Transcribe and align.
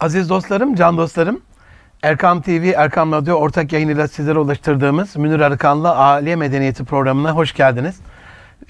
Aziz 0.00 0.28
dostlarım, 0.28 0.74
can 0.74 0.98
dostlarım, 0.98 1.40
Erkam 2.02 2.42
TV, 2.42 2.72
Erkam 2.76 3.12
Radyo 3.12 3.34
ortak 3.34 3.72
yayınıyla 3.72 4.08
sizlere 4.08 4.38
ulaştırdığımız 4.38 5.16
Münir 5.16 5.40
Arıkan'la 5.40 5.96
Aile 5.96 6.36
Medeniyeti 6.36 6.84
programına 6.84 7.32
hoş 7.32 7.52
geldiniz. 7.52 7.96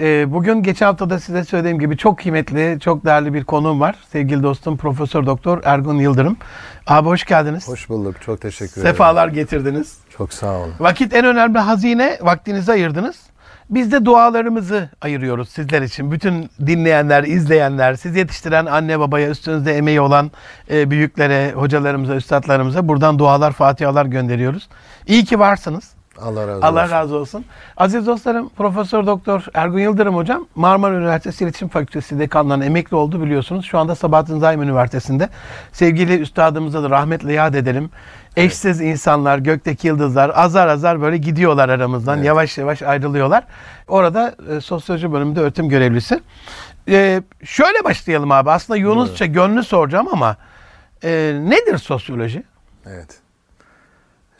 Ee, 0.01 0.32
bugün 0.32 0.62
geçen 0.62 0.87
hafta 0.87 1.11
da 1.11 1.21
size 1.21 1.45
söylediğim 1.45 1.79
gibi 1.79 1.96
çok 1.96 2.19
kıymetli, 2.19 2.79
çok 2.80 3.04
değerli 3.04 3.35
bir 3.35 3.45
konuğum 3.45 3.80
var. 3.80 3.96
Sevgili 4.12 4.43
dostum 4.43 4.77
Profesör 4.77 5.27
Doktor 5.27 5.61
Ergun 5.64 5.95
Yıldırım. 5.96 6.37
Abi 6.87 7.08
hoş 7.08 7.24
geldiniz. 7.24 7.69
Hoş 7.69 7.88
bulduk. 7.88 8.22
Çok 8.22 8.40
teşekkür 8.40 8.81
ederim. 8.81 8.87
Sefalar 8.87 9.28
getirdiniz. 9.28 9.99
Çok 10.17 10.33
sağ 10.33 10.53
olun. 10.58 10.74
Vakit 10.81 11.15
en 11.15 11.24
önemli 11.24 11.58
hazine. 11.58 12.19
Vaktinizi 12.22 12.72
ayırdınız. 12.72 13.17
Biz 13.71 13.92
de 13.92 14.04
dualarımızı 14.04 14.88
ayırıyoruz 15.00 15.48
sizler 15.48 15.82
için. 15.82 16.12
Bütün 16.12 16.50
dinleyenler, 16.66 17.24
izleyenler, 17.24 17.95
siz 17.95 18.16
yetiştiren 18.16 18.66
anne 18.66 19.00
babaya, 19.00 19.30
üstünüzde 19.30 19.77
emeği 19.77 20.00
olan 20.00 20.30
e, 20.70 20.91
büyüklere, 20.91 21.52
hocalarımıza, 21.52 22.16
üstadlarımıza 22.16 22.88
buradan 22.88 23.18
dualar, 23.18 23.52
fatihalar 23.52 24.06
gönderiyoruz. 24.06 24.68
İyi 25.06 25.24
ki 25.24 25.38
varsınız. 25.38 25.95
Allah 26.22 26.46
razı 26.46 26.56
olsun. 26.56 26.66
Allah 26.66 26.90
razı 26.90 27.16
olsun. 27.16 27.45
Aziz 27.76 28.06
dostlarım, 28.06 28.48
Profesör 28.48 29.06
Doktor 29.06 29.45
Ergun 29.54 29.78
Yıldırım 29.78 30.16
hocam 30.16 30.46
Marmara 30.54 30.95
Üniversitesi 30.95 31.45
İletişim 31.45 31.68
Fakültesi 31.68 32.18
dekanlığından 32.18 32.60
emekli 32.60 32.96
oldu 32.96 33.23
biliyorsunuz. 33.23 33.64
Şu 33.64 33.78
anda 33.78 33.95
Sabahattin 33.95 34.38
Zaim 34.38 34.62
Üniversitesi'nde. 34.62 35.28
Sevgili 35.73 36.20
üstadımıza 36.20 36.82
da 36.82 36.90
rahmetle 36.90 37.32
yad 37.32 37.54
edelim. 37.54 37.90
Eşsiz 38.36 38.80
insanlar, 38.80 39.38
gökteki 39.38 39.86
yıldızlar 39.86 40.32
azar 40.34 40.66
azar 40.68 41.00
böyle 41.00 41.16
gidiyorlar 41.16 41.68
aramızdan. 41.68 42.16
Evet. 42.16 42.26
Yavaş 42.26 42.58
yavaş 42.58 42.82
ayrılıyorlar. 42.82 43.44
Orada 43.88 44.34
e, 44.56 44.60
sosyoloji 44.60 45.12
bölümünde 45.12 45.40
öğretim 45.40 45.68
görevlisi. 45.68 46.20
E, 46.88 47.22
şöyle 47.44 47.84
başlayalım 47.84 48.30
abi. 48.32 48.50
Aslında 48.50 48.76
Yunusça 48.76 49.26
gönlü 49.26 49.64
soracağım 49.64 50.08
ama 50.12 50.36
e, 51.04 51.40
nedir 51.44 51.78
sosyoloji? 51.78 52.42
Evet. 52.86 53.18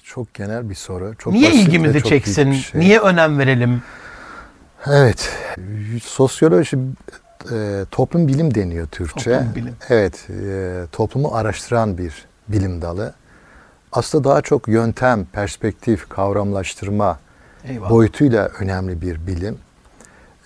Çok 0.03 0.35
genel 0.35 0.71
bir 0.71 0.75
soru. 0.75 1.15
Çok 1.19 1.33
Niye 1.33 1.47
basit 1.49 1.59
ve 1.59 1.63
ilgimizi 1.63 2.01
çok 2.01 2.11
büyük 2.11 2.25
çeksin? 2.25 2.53
şey. 2.53 2.81
Niye 2.81 2.99
önem 3.01 3.39
verelim? 3.39 3.83
Evet. 4.87 5.37
Sosyoloji 6.03 6.79
e, 7.53 7.85
toplum 7.91 8.29
bilim 8.29 8.55
deniyor 8.55 8.87
Türkçe. 8.87 9.39
Toplum 9.39 9.55
bilim. 9.55 9.75
Evet. 9.89 10.27
E, 10.31 10.73
toplumu 10.93 11.35
araştıran 11.35 11.99
bir 11.99 12.13
bilim 12.49 12.83
dalı. 12.83 13.15
Aslında 13.93 14.25
daha 14.29 14.41
çok 14.43 14.69
yöntem, 14.69 15.25
perspektif, 15.33 16.09
kavramlaştırma 16.09 17.19
Eyvallah. 17.65 17.91
boyutuyla 17.91 18.51
önemli 18.61 19.01
bir 19.03 19.27
bilim. 19.27 19.59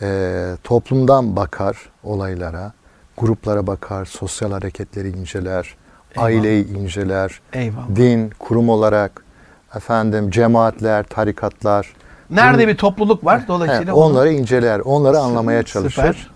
E, 0.03 0.57
toplumdan 0.65 1.37
bakar 1.37 1.77
olaylara, 2.03 2.73
gruplara 3.17 3.67
bakar, 3.67 4.05
sosyal 4.05 4.53
hareketleri 4.53 5.09
inceler, 5.11 5.75
Eyvallah. 6.13 6.27
aileyi 6.27 6.69
inceler, 6.69 7.41
Eyvallah. 7.53 7.97
din, 7.97 8.31
kurum 8.39 8.69
olarak, 8.69 9.25
efendim 9.77 10.31
cemaatler, 10.31 11.03
tarikatlar. 11.03 11.95
Nerede 12.31 12.59
Bunun- 12.59 12.69
bir 12.69 12.77
topluluk 12.77 13.25
var 13.25 13.43
He, 13.43 13.49
dolayısıyla 13.49 13.95
onu- 13.95 14.05
onları 14.05 14.33
inceler, 14.33 14.81
onları 14.81 15.19
anlamaya 15.19 15.63
çalışır. 15.63 16.03
Süper. 16.03 16.31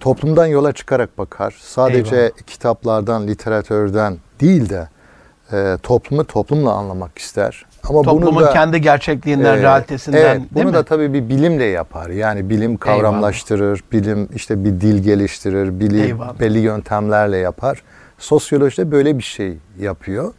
Toplumdan 0.00 0.46
yola 0.46 0.72
çıkarak 0.72 1.18
bakar. 1.18 1.54
Sadece 1.60 2.16
Eyvallah. 2.16 2.30
kitaplardan, 2.46 3.26
literatürden 3.26 4.18
değil 4.40 4.70
de 4.70 4.88
e, 5.52 5.76
toplumu 5.82 6.24
toplumla 6.24 6.72
anlamak 6.72 7.18
ister. 7.18 7.66
Ama 7.88 8.02
Toplumun 8.02 8.34
bunu 8.36 8.44
da 8.44 8.52
kendi 8.52 8.80
gerçekliğinden, 8.80 9.58
e, 9.58 9.62
realitesinden 9.62 10.18
evet, 10.18 10.36
değil 10.36 10.48
bunu 10.50 10.64
mi? 10.64 10.74
da 10.74 10.82
tabii 10.82 11.12
bir 11.12 11.28
bilimle 11.28 11.64
yapar. 11.64 12.10
Yani 12.10 12.50
bilim 12.50 12.76
kavramlaştırır, 12.76 13.80
bilim 13.92 14.28
işte 14.34 14.64
bir 14.64 14.80
dil 14.80 15.02
geliştirir, 15.02 15.80
bilim 15.80 16.04
Eyvallah. 16.04 16.40
belli 16.40 16.58
yöntemlerle 16.58 17.36
yapar. 17.36 17.82
Sosyoloji 18.18 18.76
de 18.76 18.90
böyle 18.90 19.18
bir 19.18 19.22
şey 19.22 19.58
yapıyor. 19.78 20.32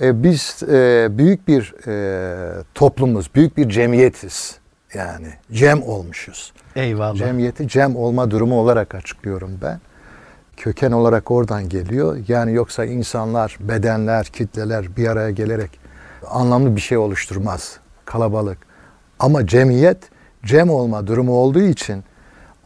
E, 0.00 0.22
biz 0.22 0.62
e, 0.62 1.08
büyük 1.10 1.48
bir 1.48 1.74
e, 1.86 2.62
toplumuz, 2.74 3.30
büyük 3.34 3.56
bir 3.56 3.68
cemiyetiz. 3.68 4.58
Yani 4.94 5.28
cem 5.52 5.82
olmuşuz. 5.82 6.52
Eyvallah. 6.76 7.16
Cemiyeti 7.16 7.68
cem 7.68 7.96
olma 7.96 8.30
durumu 8.30 8.60
olarak 8.60 8.94
açıklıyorum 8.94 9.58
ben. 9.62 9.80
Köken 10.60 10.92
olarak 10.92 11.30
oradan 11.30 11.68
geliyor. 11.68 12.18
Yani 12.28 12.52
yoksa 12.52 12.84
insanlar, 12.84 13.56
bedenler, 13.60 14.24
kitleler 14.26 14.96
bir 14.96 15.08
araya 15.08 15.30
gelerek 15.30 15.70
anlamlı 16.30 16.76
bir 16.76 16.80
şey 16.80 16.98
oluşturmaz. 16.98 17.78
Kalabalık. 18.04 18.58
Ama 19.18 19.46
cemiyet 19.46 19.98
cem 20.44 20.70
olma 20.70 21.06
durumu 21.06 21.32
olduğu 21.32 21.62
için 21.62 22.04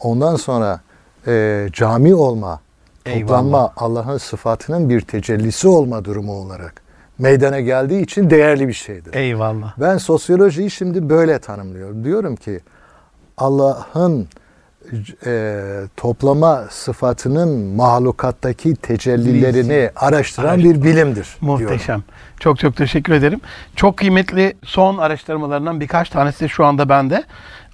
ondan 0.00 0.36
sonra 0.36 0.80
e, 1.26 1.66
cami 1.72 2.14
olma, 2.14 2.60
toplanma 3.04 3.58
Eyvallah. 3.58 3.72
Allah'ın 3.76 4.18
sıfatının 4.18 4.90
bir 4.90 5.00
tecellisi 5.00 5.68
olma 5.68 6.04
durumu 6.04 6.32
olarak 6.32 6.82
meydana 7.18 7.60
geldiği 7.60 8.02
için 8.02 8.30
değerli 8.30 8.68
bir 8.68 8.72
şeydir. 8.72 9.14
Eyvallah. 9.14 9.74
Ben 9.80 9.98
sosyolojiyi 9.98 10.70
şimdi 10.70 11.10
böyle 11.10 11.38
tanımlıyorum. 11.38 12.04
Diyorum 12.04 12.36
ki 12.36 12.60
Allah'ın 13.36 14.28
e, 15.26 15.62
toplama 15.96 16.64
sıfatının 16.70 17.76
mahlukattaki 17.76 18.76
tecellilerini 18.76 19.90
araştıran 19.96 20.58
bir 20.58 20.64
bilimdir. 20.64 21.26
diyorum. 21.40 21.64
Muhteşem. 21.64 22.02
Çok 22.40 22.58
çok 22.58 22.76
teşekkür 22.76 23.12
ederim. 23.12 23.40
Çok 23.76 23.96
kıymetli 23.96 24.54
son 24.64 24.98
araştırmalarından 24.98 25.80
birkaç 25.80 26.10
tanesi 26.10 26.48
şu 26.48 26.64
anda 26.64 26.88
bende. 26.88 27.24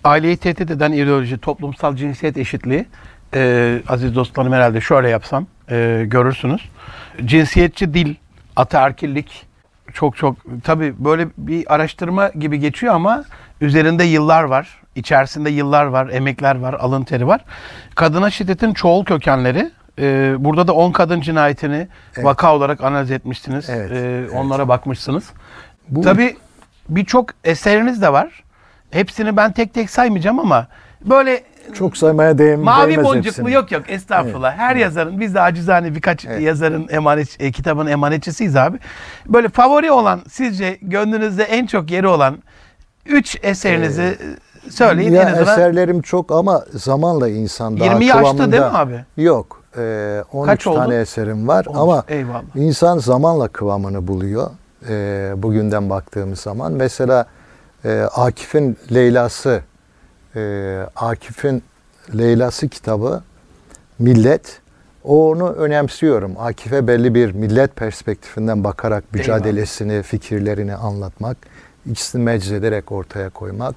Aileyi 0.05 0.37
tehdit 0.37 0.71
eden 0.71 0.93
ideoloji, 0.93 1.39
toplumsal 1.39 1.97
cinsiyet 1.97 2.37
eşitliği. 2.37 2.87
Ee, 3.35 3.83
aziz 3.89 4.15
dostlarım 4.15 4.53
herhalde 4.53 4.81
şöyle 4.81 5.09
yapsam 5.09 5.47
e, 5.71 6.05
görürsünüz. 6.07 6.69
Cinsiyetçi 7.25 7.95
dil, 7.95 8.15
ataerkillik 8.57 9.47
çok 9.95 10.17
çok 10.17 10.37
tabii 10.65 10.95
böyle 10.99 11.29
bir 11.39 11.75
araştırma 11.75 12.29
gibi 12.29 12.59
geçiyor 12.61 12.95
ama 12.95 13.25
üzerinde 13.61 14.05
yıllar 14.05 14.45
var. 14.45 14.81
İçerisinde 15.05 15.51
yıllar 15.51 15.85
var, 15.85 16.09
emekler 16.09 16.59
var, 16.61 16.75
alın 16.75 17.03
teri 17.05 17.27
var. 17.27 17.45
Kadına 17.95 18.31
şiddetin 18.31 18.75
çoğul 18.75 19.05
kökenleri. 19.05 19.71
Ee, 19.99 20.35
burada 20.39 20.67
da 20.67 20.73
10 20.73 20.93
kadın 20.93 21.21
cinayetini 21.21 21.89
Evet. 22.17 22.25
vaka 22.25 22.55
olarak 22.55 22.85
analiz 22.85 23.11
etmişsiniz. 23.11 23.71
Evet, 23.71 23.91
Ee, 23.93 23.97
evet. 23.97 24.31
Onlara 24.35 24.69
bakmışsınız. 24.69 25.31
Bu- 25.89 26.01
Tabii 26.01 26.37
birçok 26.89 27.31
eseriniz 27.45 28.03
de 28.03 28.13
var. 28.13 28.43
Hepsini 28.91 29.37
ben 29.37 29.53
tek 29.53 29.75
tek 29.75 29.91
saymayacağım 29.91 30.39
ama 30.39 30.67
böyle 31.05 31.43
Çok 31.75 31.97
saymaya 31.97 32.39
değim, 32.39 32.61
mavi 32.61 32.91
değmez 32.91 33.07
boncuklu 33.07 33.27
hepsini. 33.29 33.53
yok 33.53 33.73
yok 33.73 33.83
estağfurullah. 33.91 34.57
Her 34.57 34.77
yazarın 34.77 35.21
biz 35.21 35.35
de 35.35 35.41
acizane 35.41 35.95
birkaç 35.95 36.25
Evet. 36.25 36.41
yazarın 36.41 36.89
emanet 36.91 37.37
e, 37.41 37.53
kitabın 37.53 37.87
emanetçisiyiz 37.87 38.57
abi. 38.57 38.79
Böyle 39.27 39.49
favori 39.49 39.91
olan 39.91 40.21
sizce 40.29 40.79
gönlünüzde 40.83 41.43
en 41.45 41.67
çok 41.67 41.91
yeri 41.91 42.07
olan 42.07 42.39
üç 43.07 43.37
eserinizi 43.43 44.03
e, 44.03 44.17
söyleyin 44.71 45.13
Ya 45.13 45.23
en 45.23 45.27
azından. 45.27 45.43
eserlerim 45.53 46.03
çok 46.03 46.33
ama 46.33 46.65
zamanla 46.75 47.29
insan 47.29 47.81
daha 47.81 47.85
20 47.89 48.05
yaşta 48.05 48.21
kıvamında- 48.23 48.53
değil 48.53 48.63
mi 48.63 48.69
abi? 48.69 49.05
Yok. 49.17 49.63
E, 49.79 50.25
13 50.33 50.47
Kaç 50.51 50.67
oldu? 50.67 50.77
tane 50.77 50.95
eserim 50.95 51.49
var 51.49 51.67
Olmuş. 51.67 51.81
ama 51.81 52.05
Eyvallah. 52.09 52.43
insan 52.55 52.99
zamanla 52.99 53.49
kıvamını 53.49 54.07
buluyor. 54.09 54.51
E, 54.89 55.33
bugünden 55.37 55.91
baktığımız 55.91 56.41
zaman. 56.41 56.73
Mesela 56.73 57.27
e, 57.85 58.01
Akif'in 58.01 58.77
Leyla'sı 58.93 59.61
e, 60.37 60.41
Akif'in 60.97 61.63
Leyla'sı 62.19 62.69
kitabı 62.69 63.23
Millet 63.99 64.61
onu 65.05 65.49
önemsiyorum. 65.53 66.33
Akif'e 66.39 66.87
belli 66.87 67.15
bir 67.15 67.33
millet 67.33 67.77
perspektifinden 67.77 68.65
bakarak 68.65 69.05
mücadelesini, 69.13 70.03
fikirlerini 70.03 70.75
anlatmak, 70.75 71.37
ikisini 71.91 72.23
meczederek 72.23 72.93
ortaya 72.93 73.31
koymak. 73.31 73.75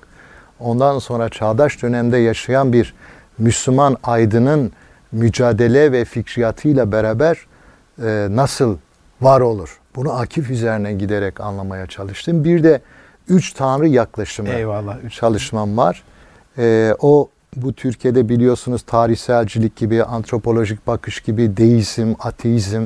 Ondan 0.59 0.99
sonra 0.99 1.29
çağdaş 1.29 1.81
dönemde 1.81 2.17
yaşayan 2.17 2.73
bir 2.73 2.93
Müslüman 3.37 3.97
aydının 4.03 4.71
mücadele 5.11 5.91
ve 5.91 6.05
fikriyatıyla 6.05 6.91
beraber 6.91 7.37
e, 8.03 8.27
nasıl 8.31 8.77
var 9.21 9.41
olur? 9.41 9.79
Bunu 9.95 10.13
Akif 10.13 10.49
üzerine 10.49 10.93
giderek 10.93 11.41
anlamaya 11.41 11.87
çalıştım. 11.87 12.43
Bir 12.43 12.63
de 12.63 12.81
üç 13.27 13.53
tanrı 13.53 13.87
yaklaşımı 13.87 14.49
Eyvallah. 14.49 14.97
Üç. 15.03 15.13
çalışmam 15.13 15.77
var. 15.77 16.03
Ee, 16.57 16.95
o 16.99 17.29
bu 17.55 17.73
Türkiye'de 17.73 18.29
biliyorsunuz 18.29 18.81
tarihselcilik 18.81 19.75
gibi, 19.75 20.03
antropolojik 20.03 20.87
bakış 20.87 21.21
gibi, 21.21 21.57
deizm, 21.57 22.13
ateizm 22.19 22.85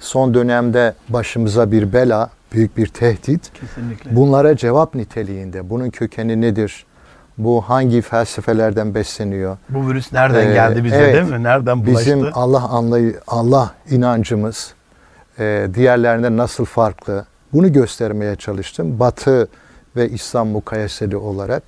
son 0.00 0.34
dönemde 0.34 0.94
başımıza 1.08 1.72
bir 1.72 1.92
bela, 1.92 2.30
büyük 2.52 2.76
bir 2.76 2.86
tehdit. 2.86 3.52
Kesinlikle. 3.52 4.16
Bunlara 4.16 4.56
cevap 4.56 4.94
niteliğinde. 4.94 5.70
Bunun 5.70 5.90
kökeni 5.90 6.40
nedir? 6.40 6.86
Bu 7.38 7.60
hangi 7.60 8.02
felsefelerden 8.02 8.94
besleniyor? 8.94 9.56
Bu 9.68 9.88
virüs 9.90 10.12
nereden 10.12 10.46
Ee, 10.50 10.52
geldi 10.52 10.84
bize 10.84 10.96
evet. 10.96 11.14
değil 11.14 11.32
mi? 11.32 11.42
Nereden 11.42 11.86
bulaştı? 11.86 12.00
Bizim 12.10 12.30
Allah 12.34 12.62
anlayı 12.68 13.20
Allah 13.26 13.74
inancımız 13.90 14.72
e, 15.38 15.68
diğerlerinden 15.74 16.36
nasıl 16.36 16.64
farklı? 16.64 17.24
Bunu 17.52 17.72
göstermeye 17.72 18.36
çalıştım. 18.36 19.00
Batı 19.00 19.48
ve 19.96 20.08
İslam 20.08 20.48
mukayeseli 20.48 21.16
olarak. 21.16 21.62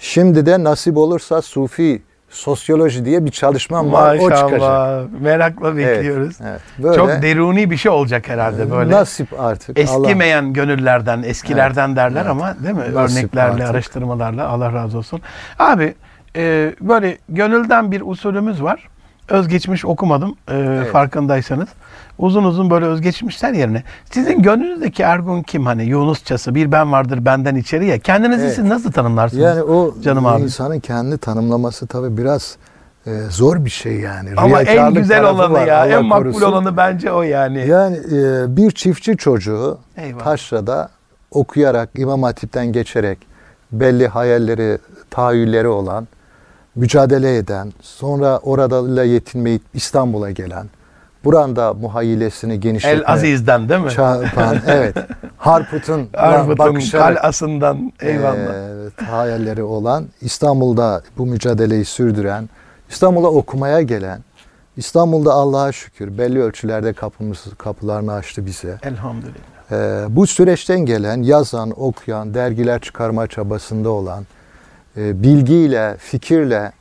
Şimdi 0.00 0.46
de 0.46 0.64
nasip 0.64 0.96
olursa 0.96 1.42
Sufi 1.42 2.02
sosyoloji 2.30 3.04
diye 3.04 3.24
bir 3.24 3.30
çalışmam 3.30 3.92
var. 3.92 4.16
O 4.16 4.20
çıkacak. 4.20 4.50
Maşallah. 4.50 5.02
Merakla 5.20 5.76
bekliyoruz. 5.76 6.36
Evet, 6.50 6.60
böyle 6.78 6.96
Çok 6.96 7.08
deruni 7.08 7.70
bir 7.70 7.76
şey 7.76 7.92
olacak 7.92 8.28
herhalde 8.28 8.70
böyle. 8.70 8.90
nasip 8.90 9.40
artık. 9.40 9.78
Eskimeyen 9.78 10.52
gönüllerden, 10.52 11.22
eskilerden 11.22 11.96
derler 11.96 12.20
evet. 12.20 12.30
ama 12.30 12.56
değil 12.62 12.74
mi? 12.74 12.94
Nasip 12.94 13.18
Örneklerle, 13.18 13.52
artık. 13.52 13.66
araştırmalarla 13.66 14.48
Allah 14.48 14.72
razı 14.72 14.98
olsun. 14.98 15.20
Abi 15.58 15.94
e, 16.36 16.74
böyle 16.80 17.18
gönülden 17.28 17.92
bir 17.92 18.02
usulümüz 18.04 18.62
var. 18.62 18.88
Özgeçmiş 19.28 19.84
okumadım 19.84 20.36
e, 20.50 20.80
farkındaysanız. 20.92 21.68
Uzun 22.20 22.44
uzun 22.44 22.70
böyle 22.70 22.86
özgeçmişler 22.86 23.52
yerine. 23.52 23.82
Sizin 24.12 24.42
gönlünüzdeki 24.42 25.02
Ergun 25.02 25.42
kim 25.42 25.66
hani 25.66 25.84
Yunusçası 25.84 26.54
bir 26.54 26.72
ben 26.72 26.92
vardır 26.92 27.24
benden 27.24 27.54
içeri 27.54 27.86
ya. 27.86 27.98
Kendinizi 27.98 28.42
Evet. 28.44 28.54
siz 28.54 28.64
nasıl 28.64 28.92
tanımlarsınız? 28.92 29.42
Yani 29.42 29.62
o 29.62 29.94
Canım 30.02 30.26
abi. 30.26 30.42
insanın 30.42 30.80
kendini 30.80 31.18
tanımlaması 31.18 31.86
tabii 31.86 32.16
biraz 32.16 32.56
e, 33.06 33.10
zor 33.30 33.64
bir 33.64 33.70
şey 33.70 33.92
yani. 34.00 34.30
Ama 34.36 34.62
en 34.62 34.94
güzel 34.94 35.24
olanı 35.24 35.52
var, 35.52 35.66
ya, 35.66 35.78
Allah 35.78 35.86
en 35.88 36.04
makbul 36.04 36.24
korusun. 36.32 36.46
olanı 36.52 36.76
bence 36.76 37.12
o 37.12 37.22
yani. 37.22 37.66
Yani 37.68 37.96
e, 37.96 38.56
bir 38.56 38.70
çiftçi 38.70 39.16
çocuğu 39.16 39.78
Eyvallah. 39.96 40.24
taşrada 40.24 40.88
okuyarak, 41.30 41.90
İmam 41.96 42.22
Hatip'ten 42.22 42.66
geçerek 42.72 43.18
belli 43.72 44.08
hayalleri, 44.08 44.78
tahayyülleri 45.10 45.68
olan, 45.68 46.08
mücadele 46.76 47.36
eden, 47.36 47.72
sonra 47.80 48.38
orada 48.38 49.04
yetinmeyip 49.04 49.62
İstanbul'a 49.74 50.30
gelen, 50.30 50.66
buranda 51.24 51.74
muhayyilesini 51.74 52.60
genişletme, 52.60 52.98
El 52.98 53.12
Aziz'den 53.12 53.68
değil 53.68 53.80
mi? 53.80 53.90
çarpan, 53.90 54.56
evet, 54.66 54.96
Harput'un 55.36 56.08
bakışarak 56.58 57.16
kalasından 57.16 57.92
eyvallah. 58.00 58.54
e, 59.00 59.04
hayalleri 59.04 59.62
olan, 59.62 60.06
İstanbul'da 60.20 61.02
bu 61.18 61.26
mücadeleyi 61.26 61.84
sürdüren, 61.84 62.48
İstanbul'a 62.88 63.28
okumaya 63.28 63.82
gelen, 63.82 64.20
İstanbul'da 64.76 65.32
Allah'a 65.32 65.72
şükür 65.72 66.18
belli 66.18 66.42
ölçülerde 66.42 66.92
kapımız, 66.92 67.44
kapılarını 67.58 68.12
açtı 68.12 68.46
bize. 68.46 68.78
Elhamdülillah. 68.82 69.50
Ee, 69.72 70.04
bu 70.08 70.26
süreçten 70.26 70.80
gelen, 70.80 71.22
yazan, 71.22 71.72
okuyan, 71.76 72.34
dergiler 72.34 72.80
çıkarma 72.80 73.26
çabasında 73.26 73.90
olan, 73.90 74.24
e, 74.96 75.22
bilgiyle, 75.22 75.96
fikirle 75.98 76.72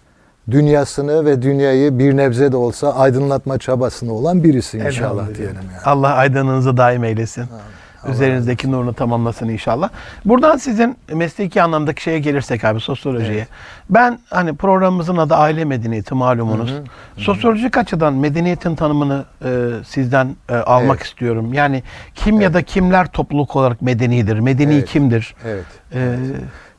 dünyasını 0.51 1.25
ve 1.25 1.41
dünyayı 1.41 1.99
bir 1.99 2.17
nebze 2.17 2.51
de 2.51 2.57
olsa 2.57 2.93
aydınlatma 2.95 3.57
çabasında 3.57 4.13
olan 4.13 4.43
birisi 4.43 4.77
inşallah 4.77 5.11
Elhamdülillah. 5.11 5.37
diyelim 5.37 5.55
yani. 5.55 5.83
Allah 5.85 6.13
aydınlığınızı 6.13 6.77
daim 6.77 7.03
eylesin. 7.03 7.41
Allah 8.03 8.11
Üzerinizdeki 8.13 8.71
nurunu 8.71 8.93
tamamlasın 8.93 9.49
inşallah. 9.49 9.89
Buradan 10.25 10.57
sizin 10.57 10.97
mesleki 11.13 11.61
anlamdaki 11.61 12.03
şeye 12.03 12.19
gelirsek 12.19 12.63
abi 12.63 12.79
sosyolojiye. 12.79 13.37
Evet. 13.37 13.47
Ben 13.89 14.19
hani 14.29 14.55
programımızın 14.55 15.17
adı 15.17 15.35
aile 15.35 15.65
medeniyeti 15.65 16.13
malumunuz. 16.15 16.69
Hı 16.71 16.75
hı, 16.75 16.83
Sosyolojik 17.21 17.77
açıdan 17.77 18.13
medeniyetin 18.13 18.75
tanımını 18.75 19.25
e, 19.45 19.49
sizden 19.87 20.35
e, 20.49 20.55
almak 20.55 20.97
Evet. 20.97 21.05
istiyorum. 21.07 21.53
Yani 21.53 21.83
kim 22.15 22.41
ya 22.41 22.53
da 22.53 22.61
kimler 22.61 23.07
topluluk 23.11 23.55
olarak 23.55 23.81
medenidir? 23.81 24.39
Medeni 24.39 24.73
Evet. 24.73 24.89
kimdir? 24.89 25.35
Evet. 25.45 25.65
E, 25.93 26.15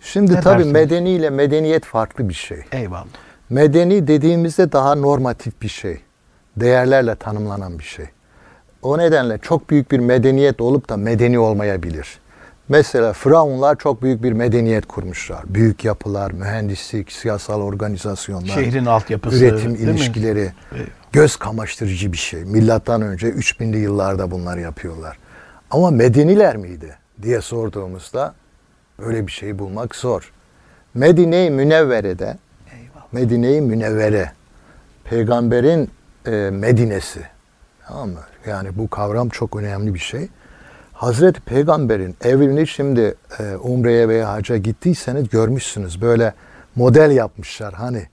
Şimdi 0.00 0.34
Ne 0.34 0.40
tabii 0.40 0.54
dersiniz? 0.58 0.72
medeni 0.72 1.10
ile 1.10 1.30
medeniyet 1.30 1.84
farklı 1.84 2.28
bir 2.28 2.34
şey. 2.34 2.58
eyvallah. 2.72 3.04
Medeni 3.50 4.06
dediğimizde 4.06 4.72
daha 4.72 4.94
normatif 4.94 5.62
bir 5.62 5.68
şey. 5.68 6.00
Değerlerle 6.56 7.14
tanımlanan 7.14 7.78
bir 7.78 7.84
şey. 7.84 8.06
O 8.82 8.98
nedenle 8.98 9.38
çok 9.38 9.70
büyük 9.70 9.90
bir 9.90 9.98
medeniyet 9.98 10.60
olup 10.60 10.88
da 10.88 10.96
medeni 10.96 11.38
olmayabilir. 11.38 12.18
Mesela 12.68 13.12
Firavunlar 13.12 13.76
çok 13.78 14.02
büyük 14.02 14.22
bir 14.22 14.32
medeniyet 14.32 14.86
kurmuşlar. 14.86 15.42
Büyük 15.46 15.84
yapılar, 15.84 16.30
mühendislik, 16.32 17.12
siyasal 17.12 17.60
organizasyonlar, 17.60 18.48
Şehrin 18.48 18.86
altyapısı. 18.86 19.44
üretim 19.44 19.72
mi? 19.72 19.78
ilişkileri. 19.78 20.52
Evet. 20.76 20.86
Göz 21.12 21.36
kamaştırıcı 21.36 22.12
bir 22.12 22.16
şey. 22.18 22.44
Milattan 22.44 23.02
önce 23.02 23.28
3000'li 23.28 23.78
yıllarda 23.78 24.30
bunlar 24.30 24.58
yapıyorlar. 24.58 25.18
Ama 25.70 25.90
medeniler 25.90 26.56
miydi 26.56 26.94
diye 27.22 27.40
sorduğumuzda 27.40 28.34
böyle 28.98 29.26
bir 29.26 29.32
şey 29.32 29.58
bulmak 29.58 29.94
zor. 29.94 30.32
Medine-i 30.94 31.50
Münevvere'de. 31.50 32.36
Medine-i 33.12 33.60
Münevvere 33.60 34.32
peygamberin 35.04 35.90
e, 36.26 36.30
Medinesi. 36.50 37.20
Tamam 37.88 38.08
mı? 38.08 38.20
Yani 38.48 38.68
bu 38.78 38.88
kavram 38.88 39.28
çok 39.28 39.56
önemli 39.56 39.94
bir 39.94 39.98
şey. 39.98 40.28
Hazreti 40.92 41.40
Peygamber'in 41.40 42.16
evini 42.24 42.66
şimdi 42.66 43.14
e, 43.40 43.56
Umre'ye 43.56 44.08
veya 44.08 44.32
Hac'a 44.32 44.56
gittiyseniz 44.56 45.28
görmüşsünüz. 45.28 46.02
Böyle 46.02 46.34
model 46.76 47.10
yapmışlar 47.10 47.74
hani 47.74 48.06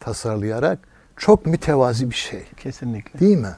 tasarlayarak. 0.00 0.78
Çok 1.16 1.46
mütevazi 1.46 2.10
bir 2.10 2.14
şey. 2.14 2.42
Kesinlikle. 2.56 3.20
Değil 3.20 3.36
mi? 3.38 3.52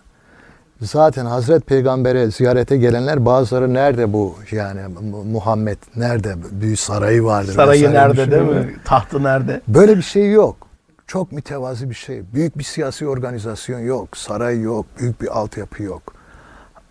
Zaten 0.81 1.27
Hazreti 1.27 1.61
Peygamber'e 1.67 2.31
ziyarete 2.31 2.77
gelenler 2.77 3.27
bazıları 3.27 3.75
nerede 3.75 4.13
bu 4.13 4.37
yani 4.53 4.81
Mu- 5.11 5.25
Muhammed 5.25 5.79
nerede 5.97 6.35
büyük 6.51 6.79
sarayı 6.81 7.25
vardır. 7.25 7.53
Sarayı 7.53 7.93
nerede 7.93 8.31
değil 8.31 8.43
mi? 8.43 8.77
Tahtı 8.85 9.23
nerede? 9.23 9.61
Böyle 9.69 9.97
bir 9.97 10.03
şey 10.03 10.31
yok. 10.33 10.68
Çok 11.09 11.33
mütevazi 11.33 11.91
bir 11.91 11.95
şey. 11.95 12.23
Büyük 12.35 12.59
bir 12.59 12.65
siyasi 12.65 13.09
organizasyon 13.09 13.81
yok. 13.81 14.17
Saray 14.17 14.61
yok. 14.61 14.87
Büyük 14.99 15.21
bir 15.21 15.39
altyapı 15.39 15.83
yok. 15.83 16.15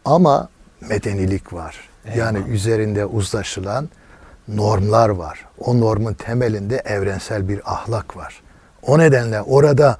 Ama 0.05 0.49
medenilik 0.89 1.53
var. 1.53 1.89
Yani 2.15 2.37
üzerinde 2.49 3.05
uzlaşılan 3.05 3.89
normlar 4.47 5.09
var. 5.09 5.45
O 5.57 5.79
normun 5.79 6.13
temelinde 6.13 6.75
evrensel 6.75 7.49
bir 7.49 7.73
ahlak 7.73 8.17
var. 8.17 8.41
O 8.81 8.99
nedenle 8.99 9.41
orada 9.41 9.97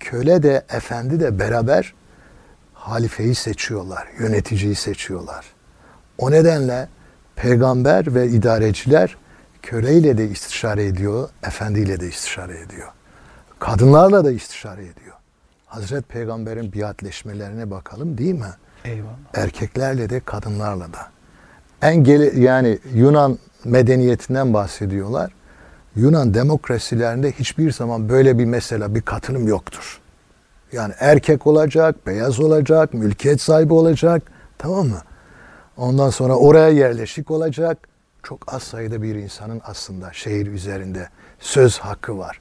köle 0.00 0.42
de 0.42 0.64
efendi 0.70 1.20
de 1.20 1.38
beraber 1.38 1.94
halifeyi 2.74 3.34
seçiyorlar, 3.34 4.08
yöneticiyi 4.18 4.74
seçiyorlar. 4.74 5.46
O 6.18 6.30
nedenle 6.30 6.88
peygamber 7.36 8.14
ve 8.14 8.28
idareciler 8.28 9.16
köleyle 9.62 10.18
de 10.18 10.28
istişare 10.28 10.86
ediyor, 10.86 11.28
efendiyle 11.42 12.00
de 12.00 12.08
istişare 12.08 12.60
ediyor. 12.60 12.88
Kadınlarla 13.66 14.24
da 14.24 14.30
istişare 14.30 14.80
ediyor. 14.80 15.16
Hazreti 15.66 16.02
Peygamber'in 16.02 16.72
biatleşmelerine 16.72 17.70
bakalım 17.70 18.18
değil 18.18 18.34
mi? 18.34 18.52
Eyvallah. 18.84 19.16
Erkeklerle 19.34 20.10
de 20.10 20.20
kadınlarla 20.20 20.92
da. 20.92 20.98
En 21.82 22.04
gele, 22.04 22.40
yani 22.40 22.78
Yunan 22.94 23.38
medeniyetinden 23.64 24.54
bahsediyorlar. 24.54 25.32
Yunan 25.96 26.34
demokrasilerinde 26.34 27.32
hiçbir 27.32 27.72
zaman 27.72 28.08
böyle 28.08 28.38
bir 28.38 28.44
mesela 28.44 28.94
bir 28.94 29.02
katılım 29.02 29.48
yoktur. 29.48 30.00
Yani 30.72 30.94
erkek 30.98 31.46
olacak, 31.46 32.06
beyaz 32.06 32.40
olacak, 32.40 32.94
mülkiyet 32.94 33.40
sahibi 33.40 33.72
olacak. 33.72 34.22
Tamam 34.58 34.86
mı? 34.86 35.00
Ondan 35.76 36.10
sonra 36.10 36.34
oraya 36.34 36.68
yerleşik 36.68 37.30
olacak. 37.30 37.78
Çok 38.22 38.54
az 38.54 38.62
sayıda 38.62 39.02
bir 39.02 39.14
insanın 39.14 39.60
aslında 39.64 40.12
şehir 40.12 40.46
üzerinde 40.46 41.08
söz 41.40 41.78
hakkı 41.78 42.18
var. 42.18 42.40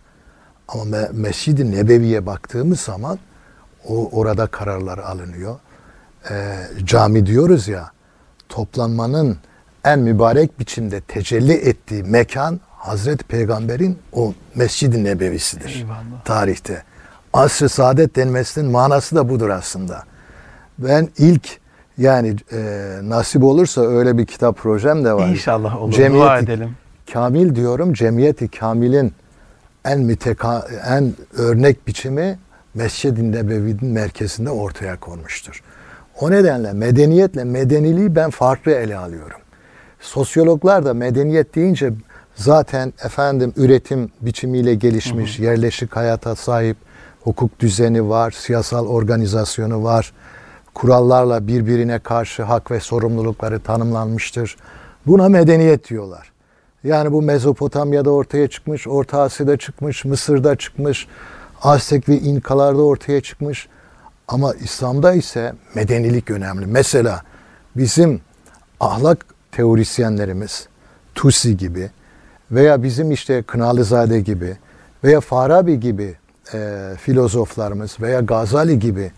Ama 0.67 0.83
Me- 0.83 1.09
Mescid-i 1.13 1.71
Nebevi'ye 1.71 2.25
baktığımız 2.25 2.79
zaman 2.79 3.19
o 3.87 4.09
orada 4.11 4.47
kararlar 4.47 4.97
alınıyor. 4.97 5.55
Ee, 6.31 6.55
cami 6.85 7.25
diyoruz 7.25 7.67
ya, 7.67 7.91
toplanmanın 8.49 9.37
en 9.83 9.99
mübarek 9.99 10.59
biçimde 10.59 11.01
tecelli 11.01 11.53
ettiği 11.53 12.03
mekan 12.03 12.59
Hazreti 12.77 13.23
Peygamber'in 13.23 13.97
o 14.13 14.33
Mescid-i 14.55 15.03
Nebevisidir 15.03 15.75
Eyvallah. 15.75 16.23
tarihte. 16.25 16.83
Asr-ı 17.33 17.69
saadet 17.69 18.15
denmesinin 18.15 18.71
manası 18.71 19.15
da 19.15 19.29
budur 19.29 19.49
aslında. 19.49 20.03
Ben 20.79 21.09
ilk 21.17 21.59
yani 21.97 22.35
e, 22.53 22.57
nasip 23.03 23.43
olursa 23.43 23.81
öyle 23.81 24.17
bir 24.17 24.25
kitap 24.25 24.57
projem 24.57 25.05
de 25.05 25.13
var. 25.13 25.27
İnşallah 25.29 25.81
olur. 25.81 25.91
Dua 25.91 25.97
Cemiyeti 25.97 26.43
edelim. 26.43 26.75
Kamil 27.13 27.55
diyorum. 27.55 27.93
Cemiyeti 27.93 28.47
Kamil'in 28.47 29.13
en 29.85 29.99
müteka, 29.99 30.67
en 30.87 31.13
örnek 31.37 31.87
biçimi 31.87 32.39
Mescid-i 32.73 33.31
Nebevi'nin 33.31 33.85
merkezinde 33.85 34.49
ortaya 34.49 34.99
konmuştur. 34.99 35.63
O 36.19 36.31
nedenle 36.31 36.73
medeniyetle 36.73 37.43
medeniliği 37.43 38.15
ben 38.15 38.29
farklı 38.29 38.71
ele 38.71 38.97
alıyorum. 38.97 39.39
Sosyologlar 39.99 40.85
da 40.85 40.93
medeniyet 40.93 41.55
deyince 41.55 41.93
zaten 42.35 42.93
efendim 43.03 43.53
üretim 43.57 44.11
biçimiyle 44.21 44.75
gelişmiş, 44.75 45.39
yerleşik 45.39 45.95
hayata 45.95 46.35
sahip, 46.35 46.77
hukuk 47.23 47.59
düzeni 47.59 48.09
var, 48.09 48.31
siyasal 48.31 48.87
organizasyonu 48.87 49.83
var, 49.83 50.13
kurallarla 50.73 51.47
birbirine 51.47 51.99
karşı 51.99 52.43
hak 52.43 52.71
ve 52.71 52.79
sorumlulukları 52.79 53.59
tanımlanmıştır. 53.59 54.57
Buna 55.07 55.29
medeniyet 55.29 55.89
diyorlar. 55.89 56.31
Yani 56.85 57.11
bu 57.11 57.21
Mezopotamya'da 57.21 58.09
ortaya 58.09 58.47
çıkmış, 58.47 58.87
Orta 58.87 59.21
Asya'da 59.21 59.57
çıkmış, 59.57 60.05
Mısır'da 60.05 60.55
çıkmış, 60.55 61.07
Aztek 61.61 62.09
ve 62.09 62.19
İnkalarda 62.19 62.81
ortaya 62.81 63.21
çıkmış. 63.21 63.67
Ama 64.27 64.53
İslam'da 64.53 65.13
ise 65.13 65.53
medenilik 65.75 66.31
önemli. 66.31 66.65
Mesela 66.65 67.21
bizim 67.75 68.21
ahlak 68.79 69.25
teorisyenlerimiz 69.51 70.67
Tusi 71.15 71.57
gibi 71.57 71.91
veya 72.51 72.83
bizim 72.83 73.11
işte 73.11 73.41
Kınalızade 73.41 74.21
gibi 74.21 74.57
veya 75.03 75.21
Farabi 75.21 75.79
gibi 75.79 76.15
e, 76.53 76.91
filozoflarımız 76.99 77.97
veya 78.01 78.19
Gazali 78.19 78.79
gibi 78.79 79.11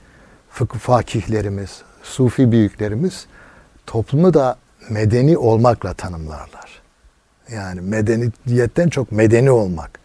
fıkıh 0.50 0.80
fakihlerimiz, 0.80 1.82
sufi 2.04 2.52
büyüklerimiz 2.52 3.26
toplumu 3.88 4.34
da 4.34 4.58
medeni 4.90 5.38
olmakla 5.38 5.94
tanımlarlar. 5.94 6.87
Yani 7.52 7.82
medeniyetten 7.82 8.90
çok 8.90 9.12
medeni 9.12 9.52
olmak. 9.52 10.00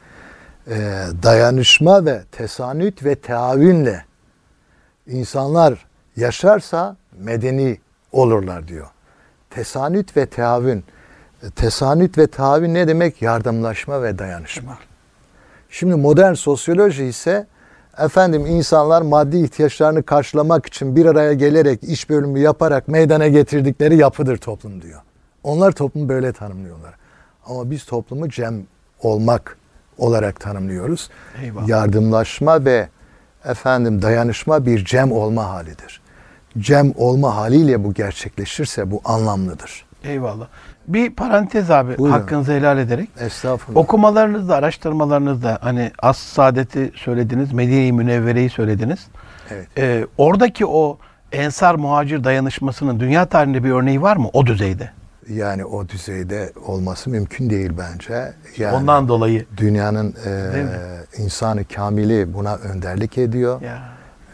E, 0.67 0.77
dayanışma 1.23 2.05
ve 2.05 2.23
tesanüt 2.33 3.05
ve 3.05 3.15
teavünle 3.15 4.05
insanlar 5.07 5.87
yaşarsa 6.17 6.97
medeni 7.19 7.79
olurlar 8.13 8.69
diyor. 8.69 8.87
Tesanüt 9.51 10.17
ve 10.17 10.27
teavün. 10.27 10.85
E, 11.43 11.51
Tesanüt 11.51 12.19
ve 12.19 12.27
teavün 12.27 12.75
ne 12.75 12.89
demek? 12.89 13.23
Yardımlaşma 13.23 14.03
ve 14.03 14.19
dayanışma. 14.19 14.79
Şimdi 15.71 15.95
modern 15.95 16.35
sosyoloji 16.35 17.05
ise 17.05 17.47
efendim 17.99 18.47
insanlar 18.47 19.03
maddi 19.03 19.39
ihtiyaçlarını 19.39 20.03
karşılamak 20.03 20.67
için 20.67 20.97
bir 20.97 21.07
araya 21.07 21.33
gelerek 21.33 21.83
iş 21.83 22.11
bölümü 22.11 22.39
yaparak 22.39 22.89
meydana 22.89 23.29
getirdikleri 23.29 23.97
yapıdır 23.97 24.37
toplum 24.37 24.83
diyor. 24.83 25.01
Onlar 25.43 25.73
toplumu 25.73 26.09
böyle 26.09 26.33
tanımlıyorlar. 26.33 27.02
Ama 27.47 27.71
biz 27.71 27.85
toplumu 27.85 28.29
cem 28.29 28.55
olmak 29.03 29.57
olarak 29.99 30.41
tanımlıyoruz. 30.41 31.11
Eyvallah. 31.43 31.69
Yardımlaşma 31.69 32.65
ve 32.65 32.89
efendim 33.45 34.03
dayanışma 34.03 34.67
bir 34.67 34.85
cem 34.85 35.13
olma 35.13 35.49
halidir. 35.49 36.01
Cem 36.59 36.93
olma 36.97 37.37
haliyle 37.37 37.85
bu 37.85 37.95
gerçekleşirse 37.95 38.91
bu 38.91 39.01
anlamlıdır. 39.05 39.85
Eyvallah. 40.05 40.47
Bir 40.89 41.11
parantez 41.11 41.71
abi 41.71 41.99
Buyurun. 41.99 42.19
hakkınızı 42.19 42.53
helal 42.53 42.79
ederek. 42.79 43.09
Estağfurullah. 43.21 43.81
Okumalarınızda, 43.81 44.57
araştırmalarınızda 44.57 45.59
hani 45.61 45.91
As 45.99 46.19
Saadet'i 46.19 46.93
söylediniz, 46.95 47.53
Medine-i 47.53 47.93
Münevvere'yi 47.93 48.51
söylediniz. 48.51 49.07
Evet. 49.51 49.69
Ee, 49.79 50.07
oradaki 50.19 50.67
o 50.67 50.99
ensar 51.33 51.75
muhacir 51.75 52.25
dayanışmasının 52.25 53.01
dünya 53.01 53.27
tarihinde 53.27 53.65
bir 53.65 53.71
örneği 53.71 54.03
var 54.03 54.17
mı 54.17 54.29
o 54.33 54.47
düzeyde? 54.47 54.91
Yani 55.29 55.65
o 55.65 55.89
düzeyde 55.89 56.53
olması 56.67 57.11
mümkün 57.11 57.51
değil 57.51 57.73
bence. 57.79 58.33
Yani 58.57 58.77
Ondan 58.77 59.09
dolayı. 59.09 59.47
dünyanın 59.57 60.15
e, 60.27 60.67
insanı 61.19 61.65
kamili 61.65 62.35
buna 62.35 62.57
önderlik 62.57 63.19
ediyor. 63.19 63.61
Ya. 63.63 63.83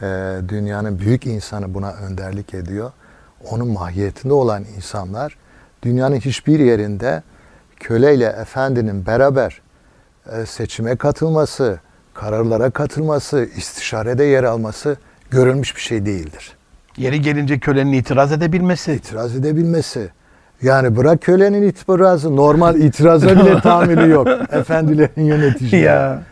E, 0.03 0.49
dünyanın 0.49 0.99
büyük 0.99 1.27
insanı 1.27 1.75
buna 1.75 1.93
önderlik 1.93 2.55
ediyor. 2.55 2.93
Onun 3.51 3.69
mahiyetinde 3.69 4.35
olan 4.35 4.65
insanlar 4.77 5.37
dünyanın 5.83 6.17
hiçbir 6.17 6.61
yerinde 6.61 7.23
köleyle 7.77 8.27
efendinin 8.27 9.07
beraber 9.07 9.61
e, 10.33 10.47
seçime 10.47 10.97
katılması, 10.97 11.81
kararlara 12.15 12.71
katılması, 12.71 13.49
istişarede 13.57 14.25
yer 14.25 14.45
alması 14.45 14.97
görülmüş 15.31 15.77
bir 15.77 15.81
şey 15.81 16.07
değildir. 16.07 16.57
Yeri 16.97 17.21
gelince 17.21 17.59
kölenin 17.59 17.93
itiraz 17.93 18.33
edebilmesi. 18.33 18.93
İtiraz 18.93 19.37
edebilmesi. 19.37 20.11
Yani 20.63 20.97
bırak 20.97 21.23
kölenin 21.23 21.63
itirazı, 21.63 22.37
normal 22.37 22.77
itiraza 22.77 23.29
bile 23.29 23.61
tahammülü 23.63 24.09
yok. 24.11 24.29
Efendilerin 24.51 25.25
yöneticileri. 25.25 25.83
ya. 25.85 26.23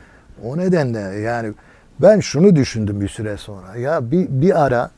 O 0.44 0.56
nedenle 0.58 0.98
yani 1.00 1.52
ben 2.00 2.20
şunu 2.20 2.56
düşündüm 2.56 3.00
bir 3.00 3.08
süre 3.08 3.36
sonra. 3.36 3.76
Ya 3.76 4.10
bir, 4.10 4.26
bir 4.28 4.64
ara 4.64 4.90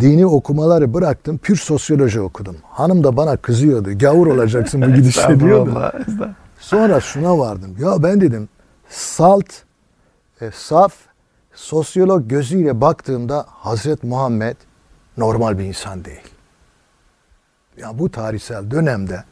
dini 0.00 0.26
okumaları 0.26 0.94
bıraktım. 0.94 1.38
Pür 1.38 1.56
sosyoloji 1.56 2.20
okudum. 2.20 2.56
Hanım 2.70 3.04
da 3.04 3.16
bana 3.16 3.36
kızıyordu. 3.36 3.98
Gavur 3.98 4.26
olacaksın 4.26 4.82
bu 4.82 4.94
gidişle 4.94 5.40
diyordu. 5.40 5.92
Sonra 6.58 7.00
şuna 7.00 7.38
vardım. 7.38 7.76
Ya 7.80 8.02
ben 8.02 8.20
dedim 8.20 8.48
salt, 8.88 9.46
e, 10.40 10.50
saf, 10.54 10.94
sosyolog 11.54 12.28
gözüyle 12.28 12.80
baktığımda 12.80 13.44
Hazret 13.48 14.02
Muhammed 14.04 14.56
normal 15.16 15.58
bir 15.58 15.64
insan 15.64 16.04
değil. 16.04 16.33
Ya 17.78 17.98
bu 17.98 18.10
tarihsel 18.10 18.70
dönemde 18.70 19.24